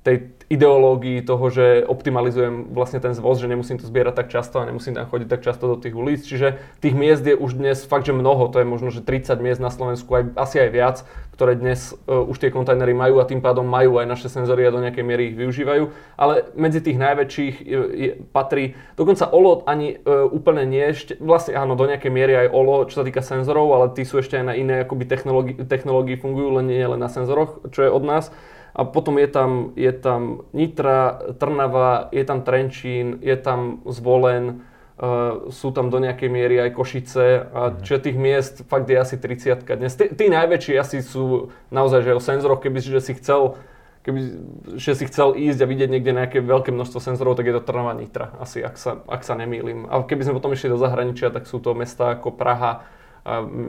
tej 0.03 0.35
ideológii 0.53 1.25
toho, 1.25 1.49
že 1.49 1.87
optimalizujem 1.89 2.75
vlastne 2.77 3.01
ten 3.01 3.17
zvoz, 3.17 3.41
že 3.41 3.49
nemusím 3.49 3.81
to 3.81 3.89
zbierať 3.89 4.15
tak 4.21 4.29
často 4.29 4.61
a 4.61 4.69
nemusím 4.69 4.93
tam 4.93 5.09
chodiť 5.09 5.29
tak 5.31 5.41
často 5.41 5.65
do 5.65 5.77
tých 5.81 5.97
ulic. 5.97 6.21
Čiže 6.21 6.61
tých 6.83 6.93
miest 6.93 7.25
je 7.25 7.33
už 7.33 7.57
dnes 7.57 7.81
fakt, 7.89 8.05
že 8.05 8.13
mnoho, 8.13 8.53
to 8.53 8.61
je 8.61 8.67
možno, 8.69 8.93
že 8.93 9.01
30 9.01 9.41
miest 9.41 9.65
na 9.65 9.73
Slovensku, 9.73 10.13
aj, 10.13 10.37
asi 10.37 10.61
aj 10.61 10.71
viac, 10.75 10.97
ktoré 11.33 11.57
dnes 11.57 11.97
uh, 12.05 12.21
už 12.29 12.37
tie 12.37 12.53
kontajnery 12.53 12.93
majú 12.93 13.23
a 13.23 13.25
tým 13.25 13.41
pádom 13.41 13.65
majú 13.65 13.97
aj 13.97 14.07
naše 14.11 14.29
senzory 14.29 14.69
a 14.69 14.75
do 14.75 14.85
nejakej 14.85 15.05
miery 15.07 15.33
ich 15.33 15.39
využívajú. 15.41 15.89
Ale 16.21 16.53
medzi 16.53 16.85
tých 16.85 17.01
najväčších 17.01 17.55
je, 17.65 17.79
je, 17.97 18.11
patrí, 18.37 18.77
dokonca 19.01 19.33
OLO 19.33 19.65
ani 19.65 19.97
uh, 20.05 20.29
úplne 20.29 20.69
nie, 20.69 20.85
ešte, 20.93 21.17
vlastne 21.17 21.57
áno, 21.57 21.79
do 21.79 21.89
nejakej 21.89 22.13
miery 22.13 22.37
aj 22.37 22.53
OLO, 22.53 22.85
čo 22.91 23.01
sa 23.01 23.05
týka 23.09 23.25
senzorov, 23.25 23.73
ale 23.73 23.97
tí 23.97 24.05
sú 24.05 24.21
ešte 24.21 24.37
aj 24.37 24.45
na 24.45 24.55
iné 24.59 24.85
akoby 24.85 25.09
technológii, 25.65 26.21
fungujú, 26.21 26.61
len 26.61 26.69
nie 26.69 26.85
len 26.85 27.01
na 27.01 27.09
senzoroch, 27.09 27.65
čo 27.73 27.89
je 27.89 27.91
od 27.91 28.05
nás. 28.05 28.29
A 28.73 28.89
potom 28.89 29.21
je 29.21 29.29
tam, 29.29 29.77
je 29.77 29.93
tam 29.93 30.49
Nitra, 30.57 31.21
Trnava, 31.37 32.09
je 32.09 32.25
tam 32.25 32.41
Trenčín, 32.41 33.21
je 33.21 33.37
tam 33.37 33.85
Zvolen, 33.85 34.65
uh, 34.97 35.53
sú 35.53 35.77
tam 35.77 35.93
do 35.93 36.01
nejakej 36.01 36.29
miery 36.33 36.57
aj 36.57 36.73
Košice. 36.73 37.53
A 37.53 37.61
mm. 37.69 37.85
čiže 37.85 38.05
tých 38.09 38.17
miest 38.17 38.55
fakt 38.65 38.89
je 38.89 38.97
asi 38.97 39.21
30 39.21 39.69
dnes. 39.77 39.93
Tí, 39.93 40.09
tí 40.17 40.33
najväčší 40.33 40.81
asi 40.81 41.05
sú 41.05 41.53
naozaj 41.69 42.01
že 42.09 42.17
o 42.17 42.23
senzoroch, 42.23 42.65
keby 42.65 42.81
že 42.81 43.05
si 43.05 43.13
chcel 43.13 43.61
keby 44.03 44.21
že 44.83 44.99
si 44.99 45.07
chcel 45.07 45.39
ísť 45.39 45.63
a 45.63 45.71
vidieť 45.71 45.91
niekde 45.91 46.11
nejaké 46.11 46.39
veľké 46.43 46.75
množstvo 46.75 46.99
senzorov, 46.99 47.39
tak 47.39 47.47
je 47.47 47.55
to 47.55 47.63
Trnava 47.63 47.95
Nitra, 47.95 48.35
asi, 48.43 48.59
ak 48.59 48.75
sa, 48.75 48.99
ak 49.07 49.23
sa 49.23 49.39
nemýlim. 49.39 49.87
A 49.87 50.03
keby 50.03 50.27
sme 50.27 50.37
potom 50.43 50.51
išli 50.51 50.75
do 50.75 50.79
zahraničia, 50.79 51.31
tak 51.31 51.47
sú 51.47 51.63
to 51.63 51.71
mesta 51.79 52.19
ako 52.19 52.35
Praha, 52.35 52.83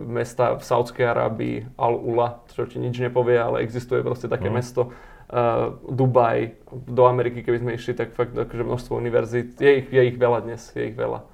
mesta 0.10 0.58
v 0.58 0.63
Saudskej 0.66 1.06
Arábii, 1.06 1.78
Al-Ula, 1.78 2.42
čo 2.50 2.66
ti 2.66 2.82
nič 2.82 2.98
nepovie, 2.98 3.38
ale 3.38 3.62
existuje 3.62 4.02
proste 4.02 4.26
také 4.26 4.50
mm. 4.50 4.56
mesto. 4.56 4.89
Uh, 5.34 5.78
Dubaj, 5.89 6.58
do 6.70 7.10
Ameriky, 7.10 7.42
keby 7.42 7.58
sme 7.62 7.72
išli, 7.78 7.94
tak 7.98 8.13
fakt 8.13 8.38
akože 8.38 8.63
množstvo 8.66 8.94
univerzít. 8.98 9.58
Je 9.58 9.82
ich, 9.82 9.88
je 9.89 10.02
ich 10.13 10.18
veľa 10.18 10.46
dnes, 10.46 10.62
je 10.74 10.84
ich 10.89 10.98
veľa. 10.98 11.26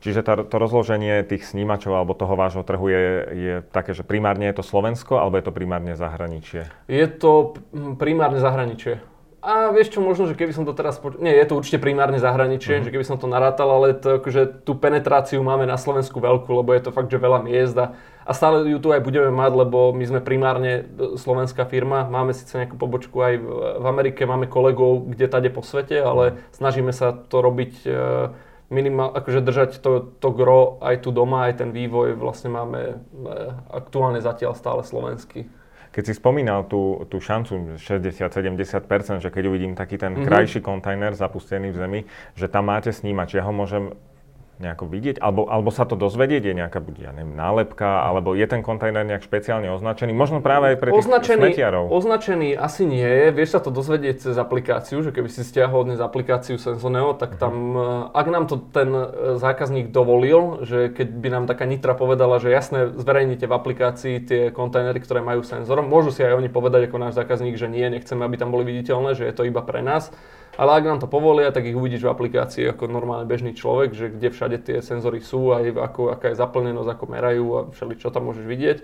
Čiže 0.00 0.24
tá, 0.24 0.32
to 0.48 0.56
rozloženie 0.56 1.20
tých 1.28 1.44
snímačov 1.44 1.92
alebo 1.92 2.16
toho 2.16 2.32
vášho 2.32 2.64
trhu 2.64 2.88
je, 2.88 3.04
je 3.36 3.54
také, 3.68 3.92
že 3.92 4.00
primárne 4.00 4.48
je 4.48 4.56
to 4.56 4.64
Slovensko 4.64 5.20
alebo 5.20 5.36
je 5.36 5.44
to 5.44 5.52
primárne 5.52 5.92
zahraničie? 5.92 6.72
Je 6.88 7.04
to 7.04 7.52
primárne 8.00 8.40
zahraničie. 8.40 9.04
A 9.40 9.72
vieš 9.72 9.96
čo, 9.96 10.04
možno, 10.04 10.28
že 10.28 10.36
keby 10.36 10.52
som 10.52 10.68
to 10.68 10.76
teraz... 10.76 11.00
Poč- 11.00 11.16
Nie, 11.16 11.32
je 11.32 11.48
to 11.48 11.56
určite 11.56 11.80
primárne 11.80 12.20
zahraničie, 12.20 12.76
uh-huh. 12.76 12.84
že 12.84 12.92
keby 12.92 13.04
som 13.08 13.16
to 13.16 13.24
narátal, 13.24 13.72
ale 13.72 13.96
to, 13.96 14.20
akože, 14.20 14.68
tú 14.68 14.76
penetráciu 14.76 15.40
máme 15.40 15.64
na 15.64 15.80
Slovensku 15.80 16.20
veľkú, 16.20 16.52
lebo 16.60 16.76
je 16.76 16.84
to 16.84 16.92
fakt, 16.92 17.08
že 17.08 17.16
veľa 17.16 17.40
miest 17.48 17.72
a, 17.80 17.96
a 18.28 18.32
stále 18.36 18.68
ju 18.68 18.76
tu 18.76 18.92
aj 18.92 19.00
budeme 19.00 19.32
mať, 19.32 19.52
lebo 19.64 19.96
my 19.96 20.04
sme 20.04 20.20
primárne 20.20 20.84
e, 20.84 21.16
slovenská 21.16 21.64
firma, 21.64 22.04
máme 22.04 22.36
síce 22.36 22.52
nejakú 22.52 22.76
pobočku 22.76 23.16
aj 23.16 23.34
v, 23.40 23.46
v 23.80 23.84
Amerike, 23.88 24.28
máme 24.28 24.44
kolegov 24.44 25.08
kde 25.08 25.24
tade 25.24 25.48
po 25.48 25.64
svete, 25.64 25.96
ale 26.04 26.36
uh-huh. 26.36 26.52
snažíme 26.52 26.92
sa 26.92 27.16
to 27.16 27.40
robiť 27.40 27.72
e, 27.88 27.90
minimál, 28.68 29.08
akože 29.16 29.40
držať 29.40 29.70
to, 29.80 30.20
to 30.20 30.28
gro 30.36 30.76
aj 30.84 31.00
tu 31.00 31.16
doma, 31.16 31.48
aj 31.48 31.64
ten 31.64 31.72
vývoj 31.72 32.12
vlastne 32.20 32.52
máme 32.52 32.80
e, 32.92 32.94
aktuálne 33.72 34.20
zatiaľ 34.20 34.52
stále 34.52 34.84
slovenský. 34.84 35.48
Keď 35.90 36.02
si 36.06 36.14
spomínal 36.14 36.70
tú, 36.70 37.02
tú 37.10 37.18
šancu 37.18 37.74
60-70%, 37.74 39.22
že 39.22 39.30
keď 39.30 39.42
uvidím 39.50 39.74
taký 39.74 39.98
ten 39.98 40.14
mm-hmm. 40.14 40.26
krajší 40.26 40.60
kontajner 40.62 41.18
zapustený 41.18 41.74
v 41.74 41.76
zemi, 41.76 42.00
že 42.38 42.46
tam 42.46 42.70
máte 42.70 42.94
snímač, 42.94 43.34
ja 43.34 43.42
ho 43.42 43.50
môžem 43.50 43.90
nejako 44.60 44.84
vidieť? 44.86 45.16
Alebo, 45.18 45.48
alebo 45.48 45.72
sa 45.72 45.88
to 45.88 45.96
dozvedieť? 45.96 46.52
Je 46.52 46.54
nejaká, 46.54 46.78
ja 47.00 47.10
neviem, 47.16 47.32
nálepka? 47.32 48.04
Alebo 48.04 48.36
je 48.36 48.44
ten 48.44 48.60
kontajner 48.60 49.02
nejak 49.08 49.24
špeciálne 49.24 49.72
označený? 49.72 50.12
Možno 50.12 50.44
práve 50.44 50.72
aj 50.72 50.76
pre 50.76 50.88
tých 50.92 51.08
označený, 51.08 51.42
smetiarov. 51.50 51.84
Označený 51.88 52.54
asi 52.54 52.84
nie 52.84 53.02
je. 53.02 53.26
Vieš 53.32 53.56
sa 53.56 53.60
to 53.64 53.72
dozvedieť 53.72 54.30
cez 54.30 54.36
aplikáciu, 54.36 55.00
že 55.00 55.10
keby 55.10 55.32
si 55.32 55.40
stiahol 55.42 55.88
dnes 55.88 55.98
aplikáciu 55.98 56.60
Sensoneo, 56.60 57.16
tak 57.16 57.40
tam, 57.40 57.54
uh-huh. 57.74 58.12
ak 58.12 58.26
nám 58.28 58.44
to 58.46 58.60
ten 58.60 58.92
e, 58.92 59.04
zákazník 59.40 59.88
dovolil, 59.90 60.62
že 60.68 60.92
keď 60.92 61.08
by 61.08 61.28
nám 61.32 61.44
taká 61.48 61.64
Nitra 61.64 61.96
povedala, 61.96 62.36
že 62.38 62.52
jasne, 62.52 62.92
zverejnite 62.92 63.48
v 63.48 63.56
aplikácii 63.56 64.14
tie 64.22 64.42
kontajnery, 64.52 65.00
ktoré 65.00 65.24
majú 65.24 65.40
senzor, 65.40 65.80
môžu 65.80 66.12
si 66.12 66.20
aj 66.20 66.36
oni 66.36 66.52
povedať 66.52 66.92
ako 66.92 66.96
náš 67.00 67.16
zákazník, 67.16 67.56
že 67.56 67.72
nie, 67.72 67.88
nechceme, 67.88 68.20
aby 68.20 68.36
tam 68.36 68.52
boli 68.52 68.68
viditeľné, 68.68 69.16
že 69.16 69.24
je 69.24 69.34
to 69.34 69.48
iba 69.48 69.64
pre 69.64 69.80
nás 69.80 70.12
ale 70.58 70.70
ak 70.78 70.84
nám 70.86 70.98
to 70.98 71.06
povolia, 71.06 71.54
tak 71.54 71.66
ich 71.66 71.78
uvidíš 71.78 72.06
v 72.06 72.12
aplikácii 72.12 72.64
ako 72.74 72.90
normálne 72.90 73.28
bežný 73.28 73.54
človek, 73.54 73.94
že 73.94 74.10
kde 74.10 74.28
všade 74.34 74.58
tie 74.66 74.78
senzory 74.82 75.22
sú, 75.22 75.54
aj 75.54 75.74
ako, 75.78 76.10
aká 76.10 76.34
je 76.34 76.40
zaplnenosť, 76.40 76.90
ako 76.90 77.04
merajú 77.06 77.46
a 77.54 77.60
všeli 77.70 77.94
čo 77.98 78.10
tam 78.10 78.26
môžeš 78.30 78.46
vidieť. 78.46 78.78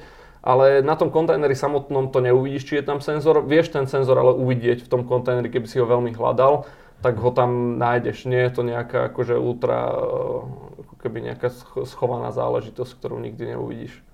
Ale 0.46 0.78
na 0.78 0.94
tom 0.94 1.10
kontajneri 1.10 1.58
samotnom 1.58 2.14
to 2.14 2.22
neuvidíš, 2.22 2.70
či 2.70 2.78
je 2.78 2.86
tam 2.86 3.02
senzor. 3.02 3.42
Vieš 3.42 3.74
ten 3.74 3.90
senzor 3.90 4.14
ale 4.14 4.30
uvidieť 4.30 4.86
v 4.86 4.90
tom 4.94 5.02
kontajneri, 5.02 5.50
keby 5.50 5.66
si 5.66 5.82
ho 5.82 5.90
veľmi 5.90 6.14
hľadal, 6.14 6.70
tak 7.02 7.18
ho 7.18 7.34
tam 7.34 7.82
nájdeš. 7.82 8.30
Nie 8.30 8.46
je 8.46 8.52
to 8.54 8.62
nejaká 8.62 9.10
akože 9.10 9.34
ultra, 9.42 9.90
eh, 9.90 10.86
ako 10.86 10.94
keby 11.02 11.18
nejaká 11.34 11.50
schovaná 11.82 12.30
záležitosť, 12.30 12.94
ktorú 12.94 13.18
nikdy 13.18 13.58
neuvidíš. 13.58 14.06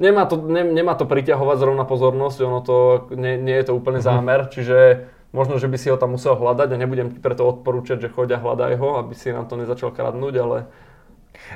Nemá 0.00 0.24
to, 0.24 0.40
ne, 0.40 0.64
nemá 0.64 0.96
to 0.96 1.04
priťahovať 1.04 1.56
zrovna 1.60 1.84
pozornosť, 1.84 2.38
ono 2.40 2.60
to, 2.64 2.76
nie, 3.16 3.36
nie 3.36 3.56
je 3.60 3.68
to 3.68 3.76
úplne 3.76 4.00
mhm. 4.00 4.06
zámer, 4.06 4.40
čiže 4.52 5.08
Možno, 5.30 5.62
že 5.62 5.70
by 5.70 5.78
si 5.78 5.86
ho 5.90 5.96
tam 5.96 6.18
musel 6.18 6.34
hľadať 6.34 6.74
a 6.74 6.80
nebudem 6.80 7.14
ti 7.14 7.22
preto 7.22 7.46
odporúčať, 7.46 8.02
že 8.02 8.08
choď 8.10 8.34
a 8.34 8.42
hľadaj 8.42 8.72
ho, 8.82 8.98
aby 8.98 9.14
si 9.14 9.30
nám 9.30 9.46
to 9.46 9.54
nezačal 9.54 9.94
kradnúť, 9.94 10.34
ale... 10.42 10.58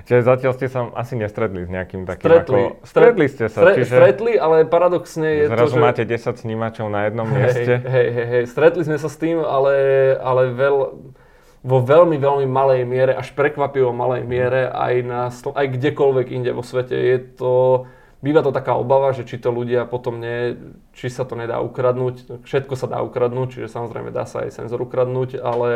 Čiže 0.07 0.23
zatiaľ 0.23 0.53
ste 0.55 0.67
sa 0.71 0.95
asi 0.95 1.19
nestretli 1.19 1.67
s 1.67 1.71
nejakým 1.71 2.07
takým 2.07 2.23
stretli, 2.23 2.63
ako... 2.71 2.87
Stretli 2.87 3.27
ste 3.27 3.45
sa, 3.51 3.61
stre, 3.67 3.73
čiže... 3.83 3.95
Stretli, 3.99 4.33
ale 4.39 4.63
paradoxne 4.63 5.27
je 5.27 5.45
Zrazu 5.51 5.75
to, 5.75 5.79
že... 5.79 5.83
máte 5.83 6.03
10 6.07 6.39
snímačov 6.39 6.87
na 6.87 7.11
jednom 7.11 7.27
hej, 7.27 7.35
mieste. 7.35 7.73
Hej, 7.83 8.09
hej, 8.15 8.27
hej, 8.31 8.45
stretli 8.47 8.83
sme 8.87 8.97
sa 9.03 9.11
s 9.11 9.17
tým, 9.19 9.43
ale, 9.43 9.75
ale 10.23 10.55
veľ, 10.55 10.77
vo 11.67 11.79
veľmi, 11.83 12.15
veľmi 12.15 12.47
malej 12.47 12.87
miere, 12.87 13.13
až 13.19 13.35
prekvapivo 13.35 13.91
malej 13.91 14.23
miere, 14.23 14.71
aj, 14.71 14.95
na, 15.03 15.23
aj 15.35 15.67
kdekoľvek 15.67 16.27
inde 16.31 16.55
vo 16.55 16.63
svete. 16.63 16.95
Je 16.95 17.19
to 17.35 17.53
býva 18.25 18.41
to 18.41 18.57
taká 18.57 18.73
obava, 18.73 19.13
že 19.13 19.29
či 19.29 19.37
to 19.37 19.53
ľudia 19.53 19.85
potom 19.85 20.17
nie, 20.17 20.57
či 20.97 21.13
sa 21.13 21.29
to 21.29 21.37
nedá 21.37 21.61
ukradnúť. 21.61 22.41
Všetko 22.49 22.75
sa 22.81 22.89
dá 22.89 23.05
ukradnúť, 23.05 23.61
čiže 23.61 23.69
samozrejme 23.69 24.09
dá 24.09 24.25
sa 24.25 24.49
aj 24.49 24.65
senzor 24.65 24.81
ukradnúť, 24.81 25.37
ale 25.37 25.69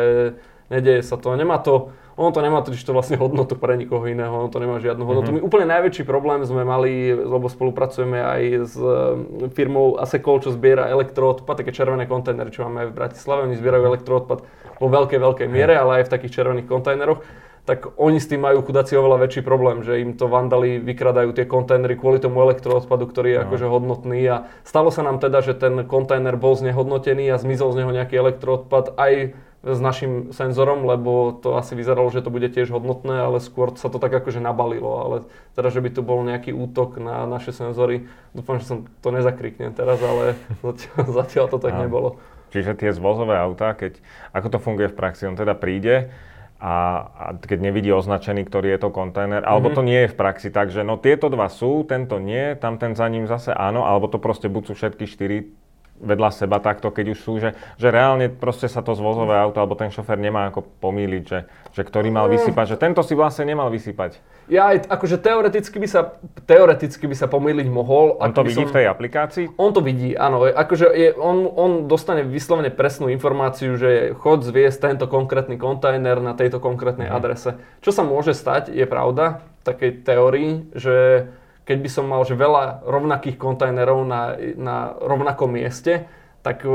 nedeje 0.73 1.05
sa 1.05 1.21
to. 1.21 1.37
Nemá 1.37 1.61
to, 1.61 1.93
ono 2.17 2.33
to 2.33 2.41
nemá 2.41 2.65
totiž 2.65 2.81
to 2.81 2.97
vlastne 2.97 3.21
hodnotu 3.21 3.53
pre 3.53 3.77
nikoho 3.77 4.01
iného, 4.09 4.33
ono 4.33 4.49
to 4.49 4.57
nemá 4.57 4.81
žiadnu 4.81 5.05
hodnotu. 5.05 5.29
Mm-hmm. 5.29 5.45
My 5.45 5.47
úplne 5.47 5.67
najväčší 5.69 6.03
problém 6.09 6.41
sme 6.41 6.65
mali, 6.65 7.13
lebo 7.13 7.45
spolupracujeme 7.45 8.17
aj 8.17 8.41
s 8.65 8.73
e, 8.73 9.49
firmou 9.53 10.01
Asecol, 10.01 10.41
čo 10.41 10.49
zbiera 10.49 10.89
elektroodpad, 10.89 11.61
také 11.61 11.69
červené 11.69 12.09
kontajnery, 12.09 12.49
čo 12.49 12.65
máme 12.65 12.85
aj 12.85 12.89
v 12.89 12.97
Bratislave, 12.97 13.45
oni 13.45 13.61
zbierajú 13.61 13.83
elektroodpad 13.93 14.39
vo 14.81 14.87
veľkej, 14.87 15.19
veľkej 15.21 15.47
miere, 15.49 15.77
ale 15.77 16.01
aj 16.01 16.09
v 16.09 16.13
takých 16.17 16.41
červených 16.41 16.69
kontajneroch 16.69 17.21
tak 17.69 17.93
oni 18.01 18.17
s 18.17 18.25
tým 18.25 18.41
majú 18.41 18.65
chudáci 18.65 18.97
oveľa 18.97 19.29
väčší 19.29 19.45
problém, 19.45 19.85
že 19.85 20.01
im 20.01 20.17
to 20.17 20.25
vandali 20.25 20.81
vykradajú 20.81 21.37
tie 21.37 21.45
kontajnery 21.45 22.01
kvôli 22.01 22.17
tomu 22.17 22.41
elektroodpadu, 22.41 23.05
ktorý 23.05 23.29
je 23.29 23.37
no. 23.37 23.43
akože 23.45 23.65
hodnotný 23.69 24.25
a 24.25 24.49
stalo 24.65 24.89
sa 24.89 25.05
nám 25.05 25.21
teda, 25.21 25.45
že 25.45 25.53
ten 25.53 25.85
kontajner 25.85 26.33
bol 26.33 26.57
znehodnotený 26.57 27.29
a 27.29 27.37
zmizol 27.37 27.77
z 27.77 27.85
neho 27.85 27.93
nejaký 27.93 28.17
elektroodpad 28.17 28.97
aj 28.97 29.37
s 29.59 29.79
našim 29.83 30.33
senzorom, 30.33 30.87
lebo 30.89 31.29
to 31.35 31.61
asi 31.61 31.77
vyzeralo, 31.77 32.09
že 32.09 32.25
to 32.25 32.33
bude 32.33 32.49
tiež 32.49 32.73
hodnotné, 32.73 33.21
ale 33.21 33.37
skôr 33.37 33.77
sa 33.77 33.93
to 33.93 34.01
tak 34.01 34.17
akože 34.17 34.41
nabalilo, 34.41 34.89
ale 35.05 35.15
teda, 35.53 35.69
že 35.69 35.83
by 35.85 35.89
tu 35.93 36.01
bol 36.01 36.25
nejaký 36.25 36.55
útok 36.55 36.97
na 36.97 37.29
naše 37.29 37.53
senzory, 37.53 38.09
dúfam, 38.33 38.57
že 38.57 38.65
som 38.65 38.77
to 39.05 39.13
nezakriknem 39.13 39.77
teraz, 39.77 40.01
ale 40.01 40.39
zatiaľ, 40.65 41.05
zatiaľ 41.05 41.45
to 41.53 41.61
tak 41.61 41.77
no. 41.77 41.85
nebolo. 41.85 42.09
Čiže 42.49 42.81
tie 42.81 42.89
zvozové 42.89 43.37
autá, 43.37 43.77
keď, 43.77 44.01
ako 44.33 44.47
to 44.49 44.57
funguje 44.57 44.89
v 44.89 44.97
praxi, 44.97 45.29
on 45.29 45.37
teda 45.37 45.53
príde, 45.53 46.09
a, 46.59 46.75
a 47.15 47.25
keď 47.39 47.71
nevidí 47.71 47.87
označený, 47.89 48.43
ktorý 48.43 48.75
je 48.75 48.79
to 48.83 48.89
kontajner, 48.91 49.41
mm-hmm. 49.41 49.51
alebo 49.55 49.71
mhm. 49.71 49.75
to 49.79 49.81
nie 49.87 49.99
je 50.05 50.11
v 50.11 50.19
praxi 50.19 50.49
tak, 50.51 50.75
že 50.75 50.83
no 50.83 50.99
tieto 50.99 51.31
dva 51.31 51.47
sú, 51.47 51.87
tento 51.87 52.19
nie, 52.19 52.59
tam 52.59 52.75
ten 52.75 52.93
za 52.99 53.07
ním 53.07 53.25
zase 53.25 53.55
áno, 53.55 53.87
alebo 53.87 54.11
to 54.11 54.19
proste 54.19 54.51
buď 54.51 54.63
sú 54.67 54.73
všetky 54.75 55.05
štyri 55.07 55.37
vedľa 55.99 56.29
seba 56.31 56.57
takto, 56.63 56.89
keď 56.89 57.05
už 57.13 57.19
sú, 57.19 57.33
že, 57.37 57.53
že 57.75 57.87
reálne 57.91 58.31
proste 58.31 58.71
sa 58.71 58.79
to 58.79 58.95
zvozové 58.95 59.35
auto 59.35 59.59
alebo 59.59 59.75
ten 59.75 59.91
šofer 59.91 60.15
nemá 60.15 60.49
ako 60.49 60.63
pomýliť, 60.79 61.23
že, 61.27 61.39
že 61.75 61.81
ktorý 61.83 62.09
mal 62.09 62.27
mm. 62.27 62.33
vysypať, 62.39 62.65
že 62.75 62.77
tento 62.79 63.03
si 63.03 63.13
vlastne 63.13 63.45
nemal 63.45 63.67
vysypať. 63.67 64.19
Ja 64.49 64.73
aj, 64.73 64.89
akože 64.89 65.21
teoreticky 65.21 65.77
by 65.77 65.87
sa, 65.87 66.17
teoreticky 66.49 67.05
by 67.05 67.15
sa 67.15 67.29
pomýliť 67.29 67.67
mohol. 67.69 68.17
On 68.17 68.33
to 68.33 68.41
vidí 68.41 68.65
som, 68.65 68.73
v 68.73 68.81
tej 68.81 68.85
aplikácii? 68.89 69.45
On 69.61 69.69
to 69.69 69.85
vidí, 69.85 70.17
áno. 70.17 70.41
Akože 70.41 70.89
je, 70.89 71.13
on, 71.13 71.45
on 71.45 71.71
dostane 71.85 72.25
vyslovene 72.25 72.73
presnú 72.73 73.13
informáciu, 73.13 73.77
že 73.77 74.17
chod 74.17 74.41
zviesť 74.41 74.89
tento 74.89 75.05
konkrétny 75.05 75.61
kontajner 75.61 76.17
na 76.17 76.33
tejto 76.33 76.57
konkrétnej 76.57 77.13
mm. 77.13 77.15
adrese. 77.15 77.61
Čo 77.85 77.93
sa 77.93 78.01
môže 78.01 78.33
stať, 78.33 78.73
je 78.73 78.89
pravda, 78.89 79.45
v 79.61 79.63
takej 79.69 79.91
teórii, 80.01 80.51
že 80.73 81.29
keď 81.69 81.77
by 81.85 81.89
som 81.93 82.09
mal 82.09 82.25
že 82.25 82.33
veľa 82.33 82.81
rovnakých 82.81 83.37
kontajnerov 83.37 84.01
na, 84.09 84.33
na 84.57 84.97
rovnakom 84.97 85.53
mieste, 85.53 86.09
tak 86.39 86.63
e, 86.63 86.71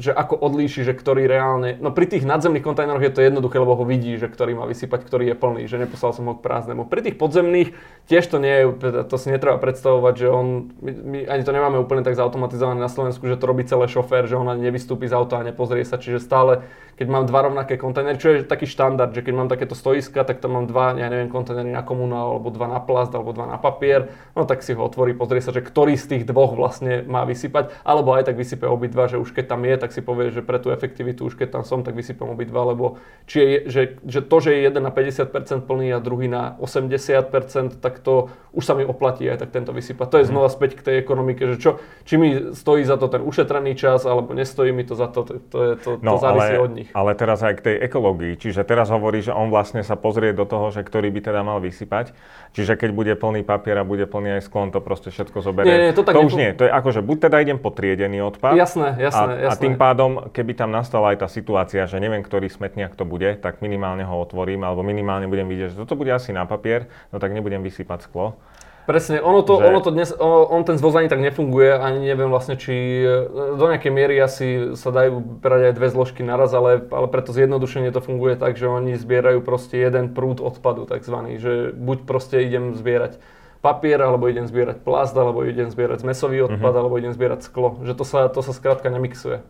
že 0.00 0.10
ako 0.12 0.40
odlíši, 0.40 0.88
že 0.88 0.96
ktorý 0.96 1.28
reálne... 1.28 1.76
No 1.76 1.92
pri 1.92 2.08
tých 2.08 2.24
nadzemných 2.24 2.64
kontajneroch 2.64 3.04
je 3.04 3.12
to 3.12 3.20
jednoduché, 3.20 3.60
lebo 3.60 3.76
ho 3.76 3.84
vidí, 3.84 4.16
že 4.16 4.32
ktorý 4.32 4.56
má 4.56 4.64
vysypať, 4.64 5.04
ktorý 5.04 5.32
je 5.32 5.36
plný, 5.36 5.62
že 5.68 5.76
neposlal 5.76 6.16
som 6.16 6.28
ho 6.32 6.34
k 6.36 6.44
prázdnemu. 6.44 6.88
Pri 6.88 7.04
tých 7.04 7.20
podzemných 7.20 7.76
tiež 8.08 8.24
to 8.24 8.40
nie 8.40 8.64
je, 8.64 8.64
to 9.04 9.16
si 9.20 9.28
netreba 9.28 9.60
predstavovať, 9.60 10.14
že 10.16 10.26
on, 10.32 10.72
my, 10.80 10.92
my 10.96 11.18
ani 11.28 11.42
to 11.44 11.52
nemáme 11.52 11.76
úplne 11.76 12.00
tak 12.00 12.16
zautomatizované 12.16 12.80
na 12.80 12.88
Slovensku, 12.88 13.28
že 13.28 13.36
to 13.36 13.44
robí 13.44 13.68
celé 13.68 13.84
šofér, 13.84 14.24
že 14.24 14.40
on 14.40 14.48
ani 14.48 14.72
nevystúpi 14.72 15.04
z 15.04 15.14
auta 15.14 15.38
a 15.40 15.46
nepozrie 15.46 15.84
sa, 15.84 16.00
čiže 16.00 16.16
stále 16.16 16.64
keď 16.92 17.08
mám 17.08 17.24
dva 17.24 17.48
rovnaké 17.48 17.80
kontajnery, 17.80 18.20
čo 18.20 18.28
je 18.30 18.38
taký 18.44 18.68
štandard, 18.68 19.16
že 19.16 19.24
keď 19.24 19.34
mám 19.34 19.48
takéto 19.48 19.72
stoiska, 19.72 20.22
tak 20.28 20.44
tam 20.44 20.54
mám 20.54 20.68
dva, 20.68 20.92
ja 20.94 21.08
neviem, 21.08 21.32
kontajnery 21.32 21.72
na 21.72 21.80
komunál, 21.80 22.36
alebo 22.36 22.52
dva 22.52 22.68
na 22.68 22.78
plast, 22.78 23.10
alebo 23.16 23.32
dva 23.32 23.48
na 23.48 23.56
papier, 23.56 24.12
no 24.36 24.44
tak 24.44 24.60
si 24.60 24.76
ho 24.76 24.82
otvorí, 24.84 25.16
pozrie 25.16 25.40
sa, 25.40 25.50
že 25.50 25.64
ktorý 25.64 25.96
z 25.96 26.06
tých 26.14 26.24
dvoch 26.28 26.52
vlastne 26.52 27.02
má 27.02 27.24
vysypať, 27.24 27.72
alebo 27.82 28.12
aj 28.12 28.28
tak 28.30 28.36
vysype 28.36 28.68
obidva, 28.68 29.01
že 29.06 29.18
už 29.18 29.30
keď 29.34 29.44
tam 29.56 29.62
je, 29.64 29.74
tak 29.78 29.90
si 29.90 30.00
povie, 30.04 30.30
že 30.30 30.42
pre 30.42 30.58
tú 30.58 30.70
efektivitu, 30.70 31.26
už 31.26 31.34
keď 31.38 31.60
tam 31.60 31.62
som, 31.62 31.80
tak 31.86 31.94
vysypem 31.94 32.26
obidva, 32.28 32.68
lebo 32.68 33.02
či 33.26 33.38
je, 33.40 33.58
že, 33.70 33.82
že 34.04 34.20
to, 34.20 34.36
že 34.42 34.50
je 34.54 34.60
jeden 34.66 34.82
na 34.82 34.92
50% 34.92 35.32
plný 35.64 35.94
a 35.94 35.98
druhý 35.98 36.26
na 36.26 36.58
80%, 36.58 37.78
tak 37.78 38.02
to 38.02 38.30
už 38.52 38.64
sa 38.68 38.76
mi 38.76 38.84
oplatí 38.84 39.24
aj 39.24 39.48
tak 39.48 39.50
tento 39.50 39.72
vysypať. 39.72 40.06
To 40.12 40.18
je 40.20 40.26
znova 40.28 40.52
späť 40.52 40.76
k 40.76 40.84
tej 40.84 40.96
ekonomike, 41.00 41.48
že 41.48 41.56
čo, 41.56 41.70
či 42.04 42.20
mi 42.20 42.52
stojí 42.52 42.84
za 42.84 43.00
to 43.00 43.08
ten 43.08 43.24
ušetrený 43.24 43.72
čas, 43.74 44.04
alebo 44.04 44.36
nestojí 44.36 44.76
mi 44.76 44.84
to 44.84 44.92
za 44.92 45.08
to, 45.08 45.24
to, 45.24 45.32
to, 45.48 45.58
je, 45.64 45.72
to, 45.80 45.90
no, 46.04 46.16
to 46.16 46.18
závisí 46.20 46.56
ale... 46.56 46.64
od 46.64 46.70
nich. 46.76 46.88
Ale 46.92 47.16
teraz 47.16 47.40
aj 47.40 47.54
k 47.58 47.64
tej 47.72 47.76
ekológii. 47.88 48.36
Čiže 48.36 48.66
teraz 48.68 48.92
hovorí, 48.92 49.24
že 49.24 49.32
on 49.32 49.48
vlastne 49.48 49.80
sa 49.80 49.96
pozrie 49.96 50.36
do 50.36 50.44
toho, 50.44 50.68
že 50.68 50.84
ktorý 50.84 51.08
by 51.08 51.20
teda 51.24 51.40
mal 51.40 51.58
vysypať. 51.64 52.12
Čiže 52.52 52.76
keď 52.76 52.90
bude 52.92 53.12
plný 53.16 53.40
papier 53.40 53.80
a 53.80 53.84
bude 53.88 54.04
plný 54.04 54.36
aj 54.36 54.42
sklon, 54.44 54.68
to 54.68 54.84
proste 54.84 55.08
všetko 55.08 55.40
zoberie. 55.40 55.72
Nie, 55.72 55.78
nie, 55.88 55.92
to, 55.96 56.04
tak 56.04 56.12
to 56.12 56.20
už 56.20 56.36
nie. 56.36 56.52
To 56.52 56.68
je 56.68 56.70
ako, 56.72 56.88
že 56.92 57.00
buď 57.00 57.16
teda 57.28 57.36
idem 57.40 57.56
potriedený 57.56 58.20
odpad. 58.20 58.52
Jasné, 58.52 58.91
jasné, 58.98 59.32
a, 59.38 59.42
jasné. 59.48 59.56
A 59.56 59.62
tým 59.62 59.74
pádom, 59.80 60.10
keby 60.32 60.52
tam 60.56 60.70
nastala 60.72 61.14
aj 61.14 61.24
tá 61.24 61.28
situácia, 61.28 61.84
že 61.88 62.00
neviem, 62.02 62.20
ktorý 62.20 62.50
smetniak 62.50 62.96
to 62.96 63.04
bude, 63.06 63.38
tak 63.40 63.60
minimálne 63.64 64.02
ho 64.02 64.16
otvorím, 64.20 64.66
alebo 64.66 64.84
minimálne 64.84 65.30
budem 65.30 65.48
vidieť, 65.48 65.76
že 65.76 65.80
toto 65.84 65.96
bude 65.96 66.12
asi 66.12 66.34
na 66.34 66.44
papier, 66.44 66.90
no 67.10 67.20
tak 67.22 67.32
nebudem 67.32 67.64
vysypať 67.64 68.08
sklo. 68.08 68.36
Presne, 68.82 69.22
ono 69.22 69.46
to, 69.46 69.62
že... 69.62 69.66
ono 69.70 69.78
to 69.78 69.90
dnes, 69.94 70.10
on 70.18 70.66
ten 70.66 70.74
zvoz 70.74 70.98
ani 70.98 71.06
tak 71.06 71.22
nefunguje, 71.22 71.70
ani 71.70 72.02
neviem 72.02 72.26
vlastne, 72.26 72.58
či 72.58 72.74
e, 72.74 73.54
do 73.54 73.70
nejakej 73.70 73.92
miery 73.94 74.18
asi 74.18 74.74
sa 74.74 74.90
dajú 74.90 75.22
brať 75.38 75.70
aj 75.70 75.74
dve 75.78 75.88
zložky 75.94 76.26
naraz, 76.26 76.50
ale, 76.50 76.82
ale 76.90 77.06
preto 77.06 77.30
zjednodušenie 77.30 77.94
to 77.94 78.02
funguje 78.02 78.34
tak, 78.34 78.58
že 78.58 78.66
oni 78.66 78.98
zbierajú 78.98 79.38
proste 79.46 79.78
jeden 79.78 80.10
prúd 80.10 80.42
odpadu 80.42 80.90
takzvaný, 80.90 81.38
že 81.38 81.70
buď 81.78 81.98
proste 82.10 82.42
idem 82.42 82.74
zbierať 82.74 83.22
papier, 83.62 84.02
alebo 84.02 84.26
idem 84.26 84.44
zbierať 84.44 84.82
plast, 84.82 85.14
alebo 85.14 85.46
idem 85.46 85.70
zbierať 85.70 86.02
zmesový 86.02 86.42
odpad, 86.50 86.58
uh-huh. 86.58 86.80
alebo 86.82 86.98
idem 86.98 87.14
zbierať 87.14 87.46
sklo. 87.46 87.78
Že 87.86 87.92
to 87.94 88.04
sa, 88.04 88.20
to 88.26 88.42
sa 88.42 88.52
skrátka 88.52 88.90
nemixuje. 88.90 89.40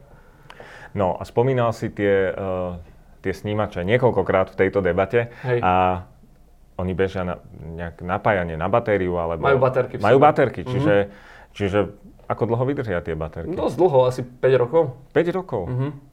No 0.92 1.16
a 1.16 1.25
spomínal 1.25 1.72
si 1.72 1.88
tie, 1.88 2.29
uh, 2.29 2.77
tie 3.25 3.33
snímače 3.33 3.81
niekoľkokrát 3.88 4.53
v 4.53 4.59
tejto 4.61 4.85
debate. 4.85 5.33
Hej. 5.40 5.64
A 5.64 6.05
oni 6.77 6.92
bežia 6.92 7.25
na 7.25 7.40
nejak 7.57 8.05
napájanie 8.05 8.61
na 8.61 8.68
batériu, 8.68 9.16
alebo... 9.16 9.40
Majú 9.40 9.59
baterky. 9.61 9.96
Majú 9.96 10.18
baterky, 10.20 10.61
čiže, 10.68 10.94
mm-hmm. 11.09 11.53
čiže 11.57 11.79
ako 12.29 12.42
dlho 12.53 12.64
vydržia 12.68 13.01
tie 13.01 13.16
baterky? 13.16 13.57
Dosť 13.57 13.77
dlho, 13.81 13.98
asi 14.05 14.20
5 14.25 14.62
rokov. 14.62 14.83
5 15.16 15.37
rokov? 15.37 15.62
Mm-hmm. 15.68 16.12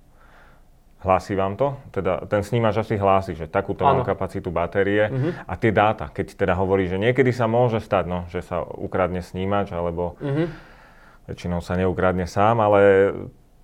Hlási 0.99 1.31
vám 1.31 1.55
to? 1.55 1.79
Teda 1.95 2.27
ten 2.27 2.43
snímač 2.43 2.75
asi 2.83 2.99
hlási, 2.99 3.31
že 3.31 3.47
takúto 3.47 3.87
mám 3.87 4.03
kapacitu 4.03 4.51
batérie 4.51 5.07
mm-hmm. 5.07 5.31
a 5.47 5.53
tie 5.55 5.71
dáta, 5.71 6.11
keď 6.11 6.35
teda 6.35 6.53
hovorí, 6.59 6.91
že 6.91 6.99
niekedy 6.99 7.31
sa 7.31 7.47
môže 7.47 7.79
stať, 7.79 8.03
no, 8.11 8.19
že 8.27 8.43
sa 8.43 8.67
ukradne 8.67 9.23
snímač, 9.23 9.71
alebo 9.71 10.19
mm-hmm. 10.19 10.47
väčšinou 11.31 11.63
sa 11.63 11.79
neukradne 11.79 12.27
sám, 12.27 12.59
ale 12.59 12.79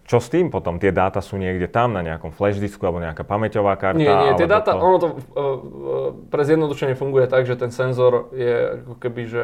čo 0.06 0.22
s 0.22 0.30
tým 0.30 0.54
potom? 0.54 0.78
Tie 0.78 0.94
dáta 0.94 1.20
sú 1.20 1.36
niekde 1.36 1.66
tam 1.66 1.92
na 1.98 2.06
nejakom 2.06 2.30
flash 2.30 2.62
disku 2.62 2.86
alebo 2.86 3.02
nejaká 3.02 3.26
pamäťová 3.26 3.74
karta? 3.76 4.00
Nie, 4.00 4.14
nie, 4.14 4.32
tie 4.38 4.46
dáta, 4.46 4.78
to... 4.78 4.80
ono 4.80 4.98
to 5.02 5.08
uh, 5.10 5.20
pre 6.30 6.46
zjednodušenie 6.46 6.96
funguje 6.96 7.26
tak, 7.26 7.50
že 7.50 7.58
ten 7.58 7.74
senzor 7.74 8.32
je 8.32 8.86
ako 8.86 8.96
keby, 9.02 9.22
že 9.26 9.44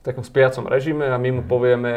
v 0.00 0.02
takom 0.06 0.24
spiacom 0.24 0.70
režime 0.70 1.10
a 1.10 1.18
my 1.18 1.28
mu 1.36 1.42
mm-hmm. 1.42 1.50
povieme, 1.50 1.94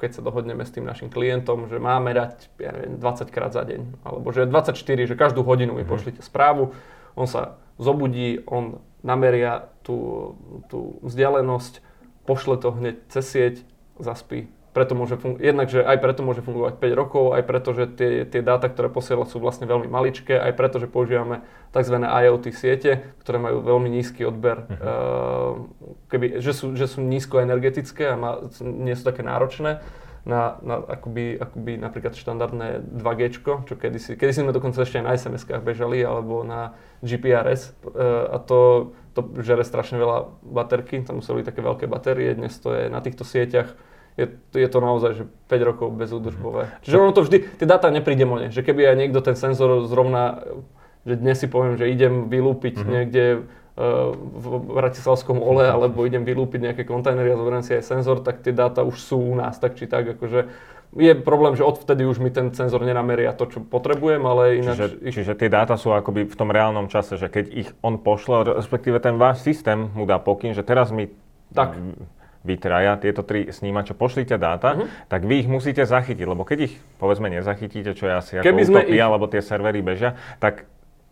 keď 0.00 0.16
sa 0.16 0.24
dohodneme 0.24 0.64
s 0.64 0.72
tým 0.72 0.88
našim 0.88 1.12
klientom, 1.12 1.68
že 1.68 1.76
máme 1.76 2.16
dať 2.16 2.48
ja 2.56 2.72
neviem, 2.72 2.96
20 2.96 3.28
krát 3.28 3.52
za 3.52 3.60
deň, 3.68 4.00
alebo 4.00 4.32
že 4.32 4.48
24, 4.48 4.72
že 5.04 5.14
každú 5.14 5.44
hodinu 5.44 5.76
mi 5.76 5.84
mm-hmm. 5.84 5.92
pošlite 5.92 6.20
správu, 6.24 6.72
on 7.12 7.28
sa 7.28 7.60
zobudí, 7.76 8.40
on 8.48 8.80
nameria 9.04 9.68
tú, 9.84 10.32
tú 10.72 11.00
vzdialenosť, 11.04 11.84
pošle 12.24 12.56
to 12.56 12.72
hneď 12.72 12.96
cez 13.12 13.24
sieť, 13.28 13.54
zaspí 14.00 14.48
preto 14.70 14.94
môže 14.94 15.18
fungu- 15.18 15.42
jednak, 15.42 15.66
že 15.66 15.82
aj 15.82 15.98
preto 15.98 16.22
môže 16.22 16.46
fungovať 16.46 16.78
5 16.78 16.94
rokov, 16.94 17.24
aj 17.34 17.42
preto, 17.42 17.74
že 17.74 17.90
tie, 17.90 18.22
tie 18.22 18.38
dáta, 18.38 18.70
ktoré 18.70 18.86
posiela, 18.86 19.26
sú 19.26 19.42
vlastne 19.42 19.66
veľmi 19.66 19.90
maličké, 19.90 20.38
aj 20.38 20.52
preto, 20.54 20.78
že 20.78 20.86
používame 20.86 21.42
tzv. 21.74 21.96
IoT 21.98 22.46
siete, 22.54 23.10
ktoré 23.22 23.42
majú 23.42 23.66
veľmi 23.66 23.90
nízky 23.90 24.22
odber, 24.22 24.70
uh-huh. 24.70 24.78
uh, 24.78 25.52
keby, 26.06 26.38
že, 26.38 26.54
sú, 26.54 26.78
že 26.78 26.86
sú 26.86 27.02
nízkoenergetické 27.02 28.14
a 28.14 28.16
má, 28.16 28.30
nie 28.62 28.94
sú 28.94 29.02
také 29.02 29.26
náročné 29.26 29.82
na, 30.22 30.60
na 30.62 30.78
akoby, 30.84 31.40
akoby 31.40 31.72
napríklad 31.80 32.14
štandardné 32.14 32.86
2G, 32.94 33.20
čo 33.66 33.74
kedysi, 33.74 34.14
kedysi 34.14 34.46
sme 34.46 34.54
dokonca 34.54 34.86
ešte 34.86 35.02
aj 35.02 35.04
na 35.06 35.16
SMS-kách 35.18 35.66
bežali, 35.66 35.98
alebo 36.04 36.46
na 36.46 36.78
GPRS 37.02 37.74
uh, 37.90 38.34
a 38.34 38.38
to, 38.38 38.92
to 39.18 39.26
žere 39.42 39.66
strašne 39.66 39.98
veľa 39.98 40.30
baterky, 40.46 41.02
tam 41.02 41.18
museli 41.18 41.42
byť 41.42 41.46
také 41.50 41.60
veľké 41.66 41.84
batérie, 41.90 42.38
dnes 42.38 42.54
to 42.62 42.70
je 42.70 42.86
na 42.86 43.02
týchto 43.02 43.26
sieťach 43.26 43.89
je, 44.20 44.28
je 44.52 44.68
to 44.68 44.78
naozaj 44.78 45.10
že 45.16 45.24
5 45.48 45.68
rokov 45.68 45.88
bezúdržbové. 45.96 46.68
Čiže 46.84 46.96
ono 47.00 47.16
to 47.16 47.24
vždy, 47.24 47.56
tie 47.56 47.66
dáta 47.66 47.88
nepríde 47.88 48.28
mone, 48.28 48.52
že 48.52 48.60
keby 48.60 48.92
aj 48.92 48.96
niekto 49.00 49.24
ten 49.24 49.34
senzor 49.34 49.88
zrovna, 49.88 50.44
že 51.08 51.16
dnes 51.16 51.40
si 51.40 51.48
poviem, 51.48 51.80
že 51.80 51.88
idem 51.88 52.28
vylúpiť 52.28 52.76
mm-hmm. 52.76 52.92
niekde 52.92 53.24
uh, 53.40 54.12
v 54.14 54.44
Bratislavskom 54.76 55.40
ole, 55.40 55.64
alebo 55.64 56.04
idem 56.04 56.28
vylúpiť 56.28 56.60
nejaké 56.70 56.82
kontajnery 56.84 57.32
a 57.32 57.40
zoberiem 57.40 57.64
si 57.64 57.72
aj 57.72 57.88
senzor, 57.88 58.20
tak 58.20 58.44
tie 58.44 58.52
dáta 58.52 58.84
už 58.84 59.00
sú 59.00 59.16
u 59.16 59.34
nás, 59.34 59.56
tak 59.56 59.80
či 59.80 59.88
tak, 59.88 60.20
akože 60.20 60.52
je 60.90 61.14
problém, 61.14 61.54
že 61.54 61.62
odvtedy 61.62 62.02
už 62.02 62.18
mi 62.18 62.34
ten 62.34 62.50
senzor 62.50 62.82
nenameria 62.82 63.30
to, 63.30 63.46
čo 63.46 63.62
potrebujem, 63.62 64.26
ale 64.26 64.58
ináč... 64.58 64.74
Čiže, 64.74 64.88
ich... 65.06 65.14
čiže 65.14 65.32
tie 65.38 65.46
dáta 65.46 65.78
sú 65.78 65.94
akoby 65.94 66.26
v 66.26 66.34
tom 66.34 66.50
reálnom 66.50 66.90
čase, 66.90 67.14
že 67.14 67.30
keď 67.30 67.46
ich 67.46 67.70
on 67.78 68.02
pošle, 68.02 68.58
respektíve 68.58 68.98
ten 68.98 69.14
váš 69.14 69.46
systém 69.46 69.86
mu 69.94 70.02
dá 70.02 70.18
pokyn, 70.18 70.50
že 70.50 70.66
teraz 70.66 70.90
mi 70.90 71.14
tak 71.54 71.78
vy 72.40 72.54
traja, 72.56 72.96
tieto 72.96 73.20
tri 73.20 73.52
snímače, 73.52 73.92
pošlite 73.92 74.40
dáta, 74.40 74.76
uh-huh. 74.76 74.88
tak 75.12 75.28
vy 75.28 75.44
ich 75.44 75.48
musíte 75.48 75.84
zachytiť, 75.84 76.24
lebo 76.24 76.48
keď 76.48 76.72
ich 76.72 76.74
povedzme 76.96 77.28
nezachytíte, 77.28 77.92
čo 77.92 78.08
je 78.08 78.14
asi 78.16 78.30
Keby 78.40 78.64
ako 78.64 78.72
utopia, 78.80 78.96
ich... 78.96 79.04
alebo 79.04 79.24
tie 79.28 79.42
servery 79.44 79.80
bežia, 79.84 80.16
tak 80.40 80.64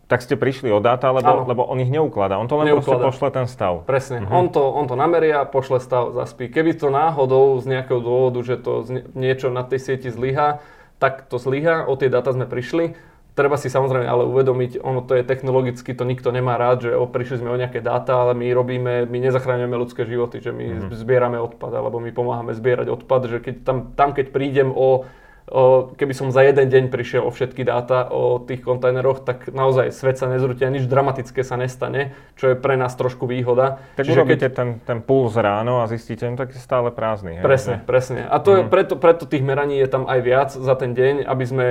tak 0.09 0.25
ste 0.25 0.33
prišli 0.33 0.73
o 0.73 0.81
dáta, 0.81 1.13
lebo, 1.13 1.45
lebo 1.45 1.61
on 1.69 1.77
ich 1.85 1.93
neukladá. 1.93 2.41
On 2.41 2.49
to 2.49 2.57
len 2.57 2.73
neukladá. 2.73 2.81
proste 2.81 3.05
pošle 3.13 3.27
ten 3.29 3.45
stav. 3.45 3.85
Presne. 3.85 4.25
Uh-huh. 4.25 4.41
On, 4.41 4.49
to, 4.49 4.65
on 4.65 4.89
to 4.89 4.97
nameria, 4.97 5.45
pošle 5.45 5.77
stav, 5.77 6.17
zaspí. 6.17 6.49
Keby 6.49 6.81
to 6.81 6.89
náhodou 6.89 7.61
z 7.61 7.77
nejakého 7.77 8.01
dôvodu, 8.01 8.41
že 8.41 8.57
to 8.57 8.89
niečo 9.13 9.53
na 9.53 9.61
tej 9.61 9.85
sieti 9.85 10.09
zlyhá, 10.09 10.65
tak 10.97 11.29
to 11.29 11.37
zlyhá, 11.37 11.85
o 11.85 11.93
tie 11.93 12.09
dáta 12.09 12.33
sme 12.33 12.49
prišli 12.49 12.97
Treba 13.39 13.55
si 13.55 13.71
samozrejme 13.71 14.03
ale 14.03 14.27
uvedomiť, 14.27 14.83
ono 14.83 14.99
to 14.99 15.15
je 15.15 15.23
technologicky, 15.23 15.95
to 15.95 16.03
nikto 16.03 16.27
nemá 16.27 16.59
rád, 16.59 16.83
že 16.83 16.91
o, 16.91 17.07
prišli 17.07 17.39
sme 17.39 17.55
o 17.55 17.55
nejaké 17.55 17.79
dáta, 17.79 18.19
ale 18.19 18.35
my 18.35 18.51
robíme, 18.51 19.07
my 19.07 19.17
nezachráňujeme 19.23 19.79
ľudské 19.79 20.03
životy, 20.03 20.43
že 20.43 20.51
my 20.51 20.91
mm-hmm. 20.91 20.99
zbierame 20.99 21.39
odpad, 21.39 21.71
alebo 21.71 22.03
my 22.03 22.11
pomáhame 22.11 22.51
zbierať 22.51 22.91
odpad, 22.91 23.31
že 23.31 23.37
keď 23.39 23.55
tam, 23.63 23.77
tam 23.95 24.11
keď 24.11 24.35
prídem 24.35 24.75
o, 24.75 25.07
o, 25.47 25.87
keby 25.95 26.11
som 26.11 26.35
za 26.35 26.43
jeden 26.43 26.67
deň 26.67 26.91
prišiel 26.91 27.23
o 27.23 27.31
všetky 27.31 27.63
dáta 27.63 28.11
o 28.11 28.43
tých 28.43 28.59
kontajneroch, 28.59 29.23
tak 29.23 29.47
naozaj 29.55 29.95
svet 29.95 30.19
sa 30.19 30.27
nezrúti 30.27 30.67
a 30.67 30.75
nič 30.75 30.83
dramatické 30.91 31.39
sa 31.39 31.55
nestane, 31.55 32.11
čo 32.35 32.51
je 32.51 32.55
pre 32.59 32.75
nás 32.75 32.91
trošku 32.99 33.23
výhoda. 33.23 33.79
Tak 33.95 34.03
Čiže 34.03 34.19
urobíte 34.19 34.51
keď... 34.51 34.59
ten, 34.59 34.69
ten 34.83 34.99
puls 34.99 35.39
ráno 35.39 35.79
a 35.79 35.87
zistíte, 35.87 36.27
že 36.27 36.35
tak 36.35 36.51
je 36.51 36.59
stále 36.59 36.91
prázdny. 36.91 37.39
Hej? 37.39 37.43
Presne, 37.47 37.75
že... 37.79 37.87
presne. 37.87 38.21
A 38.27 38.35
to 38.43 38.51
mm. 38.51 38.55
je, 38.59 38.61
mhm. 38.67 38.67
preto, 38.67 38.93
preto 38.99 39.23
tých 39.23 39.47
meraní 39.47 39.79
je 39.79 39.87
tam 39.87 40.11
aj 40.11 40.19
viac 40.27 40.51
za 40.51 40.75
ten 40.75 40.91
deň, 40.91 41.23
aby 41.23 41.45
sme 41.47 41.65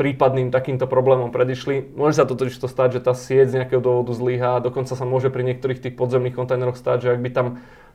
prípadným 0.00 0.48
takýmto 0.48 0.88
problémom 0.88 1.28
predišli. 1.28 1.92
Môže 1.92 2.16
sa 2.16 2.24
to 2.24 2.32
totiž 2.32 2.56
to 2.56 2.72
stať, 2.72 2.96
že 2.96 3.04
tá 3.04 3.12
sieť 3.12 3.52
z 3.52 3.56
nejakého 3.60 3.84
dôvodu 3.84 4.16
zlyhá, 4.16 4.64
dokonca 4.64 4.96
sa 4.96 5.04
môže 5.04 5.28
pri 5.28 5.44
niektorých 5.44 5.84
tých 5.84 5.94
podzemných 6.00 6.32
kontajneroch 6.32 6.80
stať, 6.80 7.04
že 7.04 7.08
ak 7.12 7.20
by 7.20 7.30
tam 7.36 7.46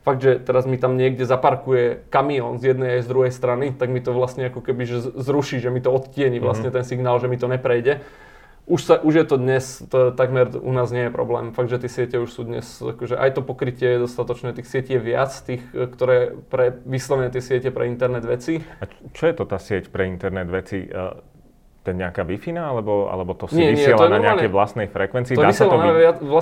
fakt, 0.06 0.22
že 0.22 0.38
teraz 0.38 0.70
mi 0.70 0.78
tam 0.78 1.02
niekde 1.02 1.26
zaparkuje 1.26 2.14
kamión 2.14 2.62
z 2.62 2.78
jednej 2.78 3.02
aj 3.02 3.10
z 3.10 3.10
druhej 3.10 3.34
strany, 3.34 3.74
tak 3.74 3.90
mi 3.90 4.06
to 4.06 4.14
vlastne 4.14 4.54
ako 4.54 4.62
keby 4.62 4.86
že 4.86 5.02
zruší, 5.18 5.58
že 5.58 5.74
mi 5.74 5.82
to 5.82 5.90
odtieni 5.90 6.38
vlastne 6.38 6.70
mm-hmm. 6.70 6.78
ten 6.78 6.86
signál, 6.86 7.18
že 7.18 7.26
mi 7.26 7.42
to 7.42 7.50
neprejde. 7.50 8.06
Už, 8.66 8.82
sa, 8.82 8.96
už 8.98 9.14
je 9.14 9.26
to 9.26 9.38
dnes, 9.38 9.62
to 9.90 10.10
takmer 10.14 10.50
u 10.50 10.74
nás 10.74 10.90
nie 10.90 11.10
je 11.10 11.12
problém. 11.14 11.54
Fakt, 11.54 11.70
že 11.70 11.82
tie 11.86 11.90
siete 11.90 12.18
už 12.18 12.30
sú 12.34 12.46
dnes, 12.46 12.66
akože 12.82 13.14
aj 13.14 13.38
to 13.38 13.42
pokrytie 13.46 13.98
je 13.98 14.10
dostatočné, 14.10 14.58
tých 14.58 14.70
sietí 14.70 14.98
je 14.98 15.02
viac, 15.02 15.30
tých, 15.30 15.62
ktoré 15.70 16.34
pre, 16.50 16.74
vyslovene 16.86 17.30
tie 17.30 17.46
siete 17.46 17.70
pre 17.70 17.86
internet 17.90 18.26
veci. 18.26 18.62
A 18.82 18.90
čo 18.90 19.24
je 19.30 19.34
to 19.38 19.46
tá 19.46 19.62
sieť 19.62 19.94
pre 19.94 20.10
internet 20.10 20.50
veci? 20.50 20.90
To 21.86 21.94
je 21.94 22.02
nejaká 22.02 22.26
wi 22.26 22.42
alebo, 22.58 23.14
alebo 23.14 23.38
to 23.38 23.46
si 23.46 23.62
nie, 23.62 23.78
vysiela 23.78 24.10
nie, 24.10 24.10
to 24.10 24.14
na 24.18 24.18
nejakej 24.18 24.50
vlastnej 24.50 24.88
frekvencii? 24.90 25.38
To 25.38 25.46
dá 25.46 25.54
sa 25.54 25.70
to, 25.70 25.78
vy... 25.78 25.90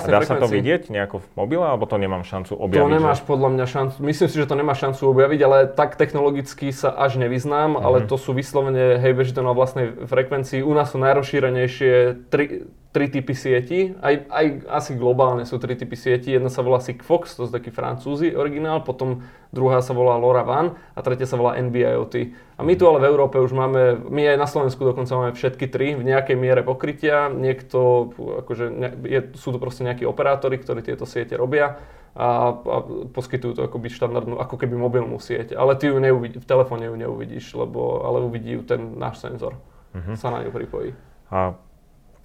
dá 0.08 0.20
sa 0.24 0.40
to 0.40 0.48
vidieť 0.48 0.88
nejako 0.88 1.20
v 1.20 1.26
mobile, 1.36 1.68
alebo 1.68 1.84
to 1.84 2.00
nemám 2.00 2.24
šancu 2.24 2.56
objaviť? 2.56 2.80
To 2.80 2.88
nemáš 2.88 3.20
že... 3.20 3.28
podľa 3.28 3.48
mňa 3.52 3.66
šancu, 3.68 3.96
myslím 4.08 4.28
si, 4.32 4.36
že 4.40 4.48
to 4.48 4.56
nemá 4.56 4.72
šancu 4.72 5.04
objaviť, 5.04 5.40
ale 5.44 5.58
tak 5.68 6.00
technologicky 6.00 6.72
sa 6.72 6.96
až 6.96 7.20
nevyznám, 7.20 7.76
mm-hmm. 7.76 7.84
ale 7.84 8.08
to 8.08 8.16
sú 8.16 8.32
vyslovene, 8.32 8.96
hej, 8.96 9.12
beží 9.12 9.36
to 9.36 9.44
na 9.44 9.52
vlastnej 9.52 9.92
frekvencii. 10.08 10.64
U 10.64 10.72
nás 10.72 10.88
sú 10.88 10.96
najrozšírenejšie 10.96 11.92
tri, 12.32 12.64
tri 12.94 13.10
typy 13.10 13.34
sieti, 13.34 13.90
aj, 13.98 14.30
aj 14.30 14.46
asi 14.70 14.94
globálne 14.94 15.42
sú 15.42 15.58
tri 15.58 15.74
typy 15.74 15.98
sieti. 15.98 16.30
Jedna 16.30 16.46
sa 16.46 16.62
volá 16.62 16.78
Sigfox, 16.78 17.34
to 17.34 17.50
sú 17.50 17.50
takí 17.50 17.74
francúzi 17.74 18.30
originál, 18.38 18.86
potom 18.86 19.26
druhá 19.50 19.82
sa 19.82 19.90
volá 19.90 20.14
LoRaWAN 20.14 20.78
a 20.94 21.00
tretia 21.02 21.26
sa 21.26 21.34
volá 21.34 21.58
NB-IoT. 21.58 22.14
A 22.54 22.62
my 22.62 22.78
tu 22.78 22.86
ale 22.86 23.02
v 23.02 23.10
Európe 23.10 23.42
už 23.42 23.50
máme, 23.50 23.98
my 23.98 24.30
aj 24.30 24.38
na 24.38 24.46
Slovensku 24.46 24.86
dokonca 24.86 25.10
máme 25.18 25.34
všetky 25.34 25.66
tri 25.66 25.98
v 25.98 26.06
nejakej 26.06 26.38
miere 26.38 26.62
pokrytia. 26.62 27.26
Niekto, 27.34 28.14
akože 28.46 28.64
je, 29.10 29.20
sú 29.34 29.50
to 29.50 29.58
proste 29.58 29.82
nejakí 29.82 30.06
operátori, 30.06 30.54
ktorí 30.62 30.86
tieto 30.86 31.02
siete 31.02 31.34
robia 31.34 31.82
a, 32.14 32.54
a 32.54 32.76
poskytujú 33.10 33.58
to 33.58 33.66
akoby 33.66 33.90
štandardnú, 33.90 34.38
ako 34.38 34.54
keby 34.54 34.78
mobilnú 34.78 35.18
sieť. 35.18 35.58
Ale 35.58 35.74
ty 35.74 35.90
ju 35.90 35.98
neuvidí, 35.98 36.38
v 36.38 36.46
telefóne 36.46 36.86
ju 36.86 36.94
neuvidíš, 36.94 37.58
lebo, 37.58 38.06
ale 38.06 38.22
uvidí 38.22 38.54
ju 38.54 38.62
ten 38.62 38.94
náš 39.02 39.18
senzor. 39.18 39.58
Uh-huh. 39.90 40.14
Sa 40.14 40.30
na 40.30 40.46
ňu 40.46 40.54
pripojí. 40.54 40.94
A 41.34 41.58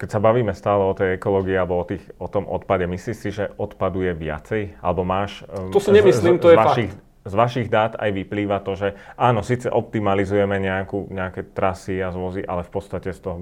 keď 0.00 0.08
sa 0.08 0.20
bavíme 0.24 0.56
stále 0.56 0.80
o 0.80 0.96
tej 0.96 1.20
ekológii 1.20 1.60
alebo 1.60 1.76
o, 1.76 1.84
tých, 1.84 2.00
o 2.16 2.24
tom 2.24 2.48
odpade, 2.48 2.88
myslíš 2.88 3.16
si, 3.20 3.28
že 3.28 3.52
odpadu 3.60 4.00
je 4.00 4.16
viacej? 4.16 4.80
Alebo 4.80 5.04
máš... 5.04 5.44
To 5.52 5.76
si 5.76 5.92
nemyslím, 5.92 6.40
z, 6.40 6.42
to 6.42 6.48
z 6.48 6.52
je 6.52 6.56
vašich, 6.56 6.92
fakt 6.96 7.08
z 7.20 7.34
vašich 7.36 7.68
dát 7.68 8.00
aj 8.00 8.10
vyplýva 8.16 8.64
to, 8.64 8.72
že 8.72 8.88
áno, 9.20 9.44
síce 9.44 9.68
optimalizujeme 9.68 10.56
nejakú, 10.56 11.12
nejaké 11.12 11.52
trasy 11.52 12.00
a 12.00 12.08
zvozy, 12.08 12.40
ale 12.40 12.64
v 12.64 12.72
podstate 12.72 13.12
z 13.12 13.20
toho 13.20 13.36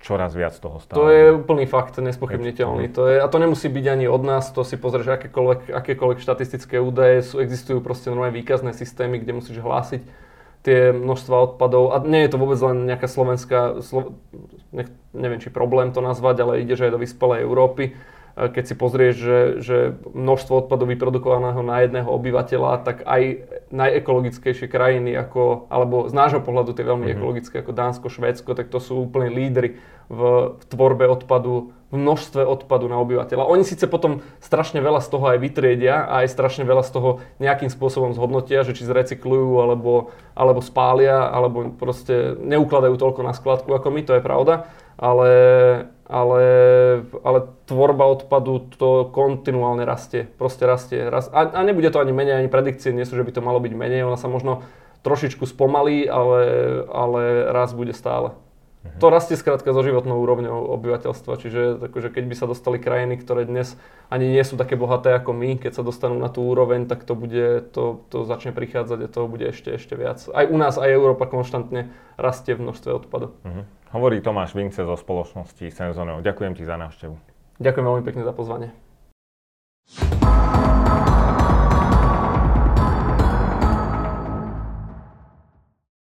čoraz 0.00 0.32
viac 0.32 0.56
toho 0.56 0.80
stále. 0.80 0.96
To 0.96 1.06
je 1.12 1.24
úplný 1.36 1.68
fakt, 1.68 2.00
nespochybniteľný. 2.00 2.88
To 2.96 3.04
je, 3.04 3.20
a 3.20 3.26
to 3.28 3.36
nemusí 3.36 3.68
byť 3.68 3.84
ani 3.84 4.06
od 4.08 4.22
nás, 4.24 4.48
to 4.48 4.64
si 4.64 4.80
pozrieš 4.80 5.20
akékoľvek, 5.20 5.76
akékoľvek 5.76 6.18
štatistické 6.24 6.80
údaje, 6.80 7.20
sú, 7.20 7.44
existujú 7.44 7.84
proste 7.84 8.08
normálne 8.08 8.32
výkazné 8.32 8.72
systémy, 8.72 9.20
kde 9.20 9.36
musíš 9.36 9.60
hlásiť 9.60 10.02
tie 10.64 10.96
množstva 10.96 11.52
odpadov. 11.52 11.92
A 11.92 12.00
nie 12.08 12.24
je 12.24 12.32
to 12.32 12.40
vôbec 12.40 12.58
len 12.64 12.88
nejaká 12.88 13.12
slovenská, 13.12 13.84
slo, 13.84 14.16
nech, 14.78 14.90
neviem 15.10 15.42
či 15.42 15.50
problém 15.50 15.90
to 15.90 15.98
nazvať, 15.98 16.46
ale 16.46 16.62
ide, 16.62 16.78
že 16.78 16.86
aj 16.86 16.94
do 16.94 17.02
vyspelej 17.02 17.42
Európy. 17.42 17.98
Keď 18.38 18.64
si 18.70 18.74
pozrieš, 18.78 19.14
že, 19.18 19.40
že 19.58 19.76
množstvo 20.14 20.62
odpadov 20.62 20.86
vyprodukovaného 20.94 21.58
na 21.66 21.82
jedného 21.82 22.06
obyvateľa, 22.06 22.86
tak 22.86 23.02
aj 23.02 23.50
najekologickejšie 23.74 24.70
krajiny, 24.70 25.10
ako, 25.18 25.66
alebo 25.66 26.06
z 26.06 26.14
nášho 26.14 26.38
pohľadu 26.46 26.70
tie 26.70 26.86
veľmi 26.86 27.10
mm-hmm. 27.10 27.18
ekologické, 27.18 27.54
ako 27.58 27.74
Dánsko, 27.74 28.06
Švédsko, 28.06 28.54
tak 28.54 28.70
to 28.70 28.78
sú 28.78 29.10
úplne 29.10 29.34
lídry 29.34 29.82
v, 30.06 30.20
v 30.54 30.64
tvorbe 30.70 31.10
odpadu 31.10 31.74
v 31.88 31.96
množstve 31.96 32.44
odpadu 32.44 32.84
na 32.84 33.00
obyvateľa. 33.00 33.48
Oni 33.48 33.64
síce 33.64 33.88
potom 33.88 34.20
strašne 34.44 34.84
veľa 34.84 35.00
z 35.00 35.08
toho 35.08 35.24
aj 35.32 35.38
vytriedia 35.40 36.04
a 36.04 36.20
aj 36.24 36.36
strašne 36.36 36.68
veľa 36.68 36.84
z 36.84 36.90
toho 36.92 37.10
nejakým 37.40 37.72
spôsobom 37.72 38.12
zhodnotia, 38.12 38.60
že 38.60 38.76
či 38.76 38.84
zrecyklujú 38.84 39.56
alebo, 39.56 40.12
alebo 40.36 40.60
spália, 40.60 41.32
alebo 41.32 41.72
proste 41.72 42.36
neukladajú 42.44 42.92
toľko 43.00 43.20
na 43.24 43.32
skladku 43.32 43.72
ako 43.72 43.88
my, 43.88 44.00
to 44.04 44.20
je 44.20 44.22
pravda. 44.22 44.68
Ale, 44.98 45.30
ale, 46.10 46.42
ale 47.22 47.38
tvorba 47.70 48.04
odpadu 48.10 48.66
to 48.74 49.08
kontinuálne 49.14 49.86
rastie. 49.86 50.26
Proste 50.26 50.66
rastie. 50.66 51.06
Rast, 51.06 51.30
a, 51.30 51.46
a 51.54 51.60
nebude 51.62 51.88
to 51.94 52.02
ani 52.02 52.10
menej, 52.10 52.42
ani 52.42 52.50
predikcie 52.50 52.90
nie 52.90 53.06
sú, 53.06 53.14
že 53.14 53.24
by 53.24 53.32
to 53.32 53.40
malo 53.40 53.62
byť 53.62 53.72
menej. 53.78 54.02
Ona 54.04 54.18
sa 54.18 54.26
možno 54.26 54.66
trošičku 55.06 55.46
spomalí, 55.46 56.10
ale, 56.10 56.42
ale 56.90 57.48
rast 57.54 57.78
bude 57.78 57.94
stále. 57.94 58.34
To 58.98 59.10
rastie 59.10 59.34
skrátka 59.38 59.74
so 59.74 59.82
životnou 59.82 60.22
úrovňou 60.22 60.74
obyvateľstva, 60.78 61.38
čiže 61.38 61.60
akože 61.90 62.14
keď 62.14 62.24
by 62.30 62.34
sa 62.34 62.46
dostali 62.46 62.78
krajiny, 62.78 63.18
ktoré 63.18 63.46
dnes 63.46 63.78
ani 64.10 64.30
nie 64.30 64.42
sú 64.42 64.58
také 64.58 64.74
bohaté 64.74 65.14
ako 65.14 65.34
my, 65.34 65.58
keď 65.58 65.78
sa 65.78 65.82
dostanú 65.86 66.18
na 66.18 66.30
tú 66.30 66.46
úroveň, 66.46 66.86
tak 66.86 67.02
to 67.02 67.18
bude, 67.18 67.74
to, 67.74 68.02
to 68.10 68.26
začne 68.26 68.54
prichádzať 68.54 68.98
a 69.04 69.08
toho 69.10 69.26
bude 69.26 69.46
ešte, 69.50 69.74
ešte 69.74 69.94
viac. 69.98 70.22
Aj 70.30 70.46
u 70.46 70.56
nás, 70.58 70.78
aj 70.78 70.94
Európa 70.94 71.26
konštantne 71.26 71.90
rastie 72.18 72.54
v 72.54 72.70
množstve 72.70 72.90
odpadov. 73.06 73.38
Uh-huh. 73.42 73.66
Hovorí 73.94 74.22
Tomáš 74.22 74.54
Vince 74.54 74.82
zo 74.82 74.96
spoločnosti 74.98 75.68
Senzoneo. 75.70 76.22
Ďakujem 76.22 76.54
ti 76.58 76.62
za 76.66 76.78
návštevu. 76.78 77.14
Ďakujem 77.58 77.86
veľmi 77.86 78.04
pekne 78.06 78.22
za 78.26 78.34
pozvanie. 78.34 78.70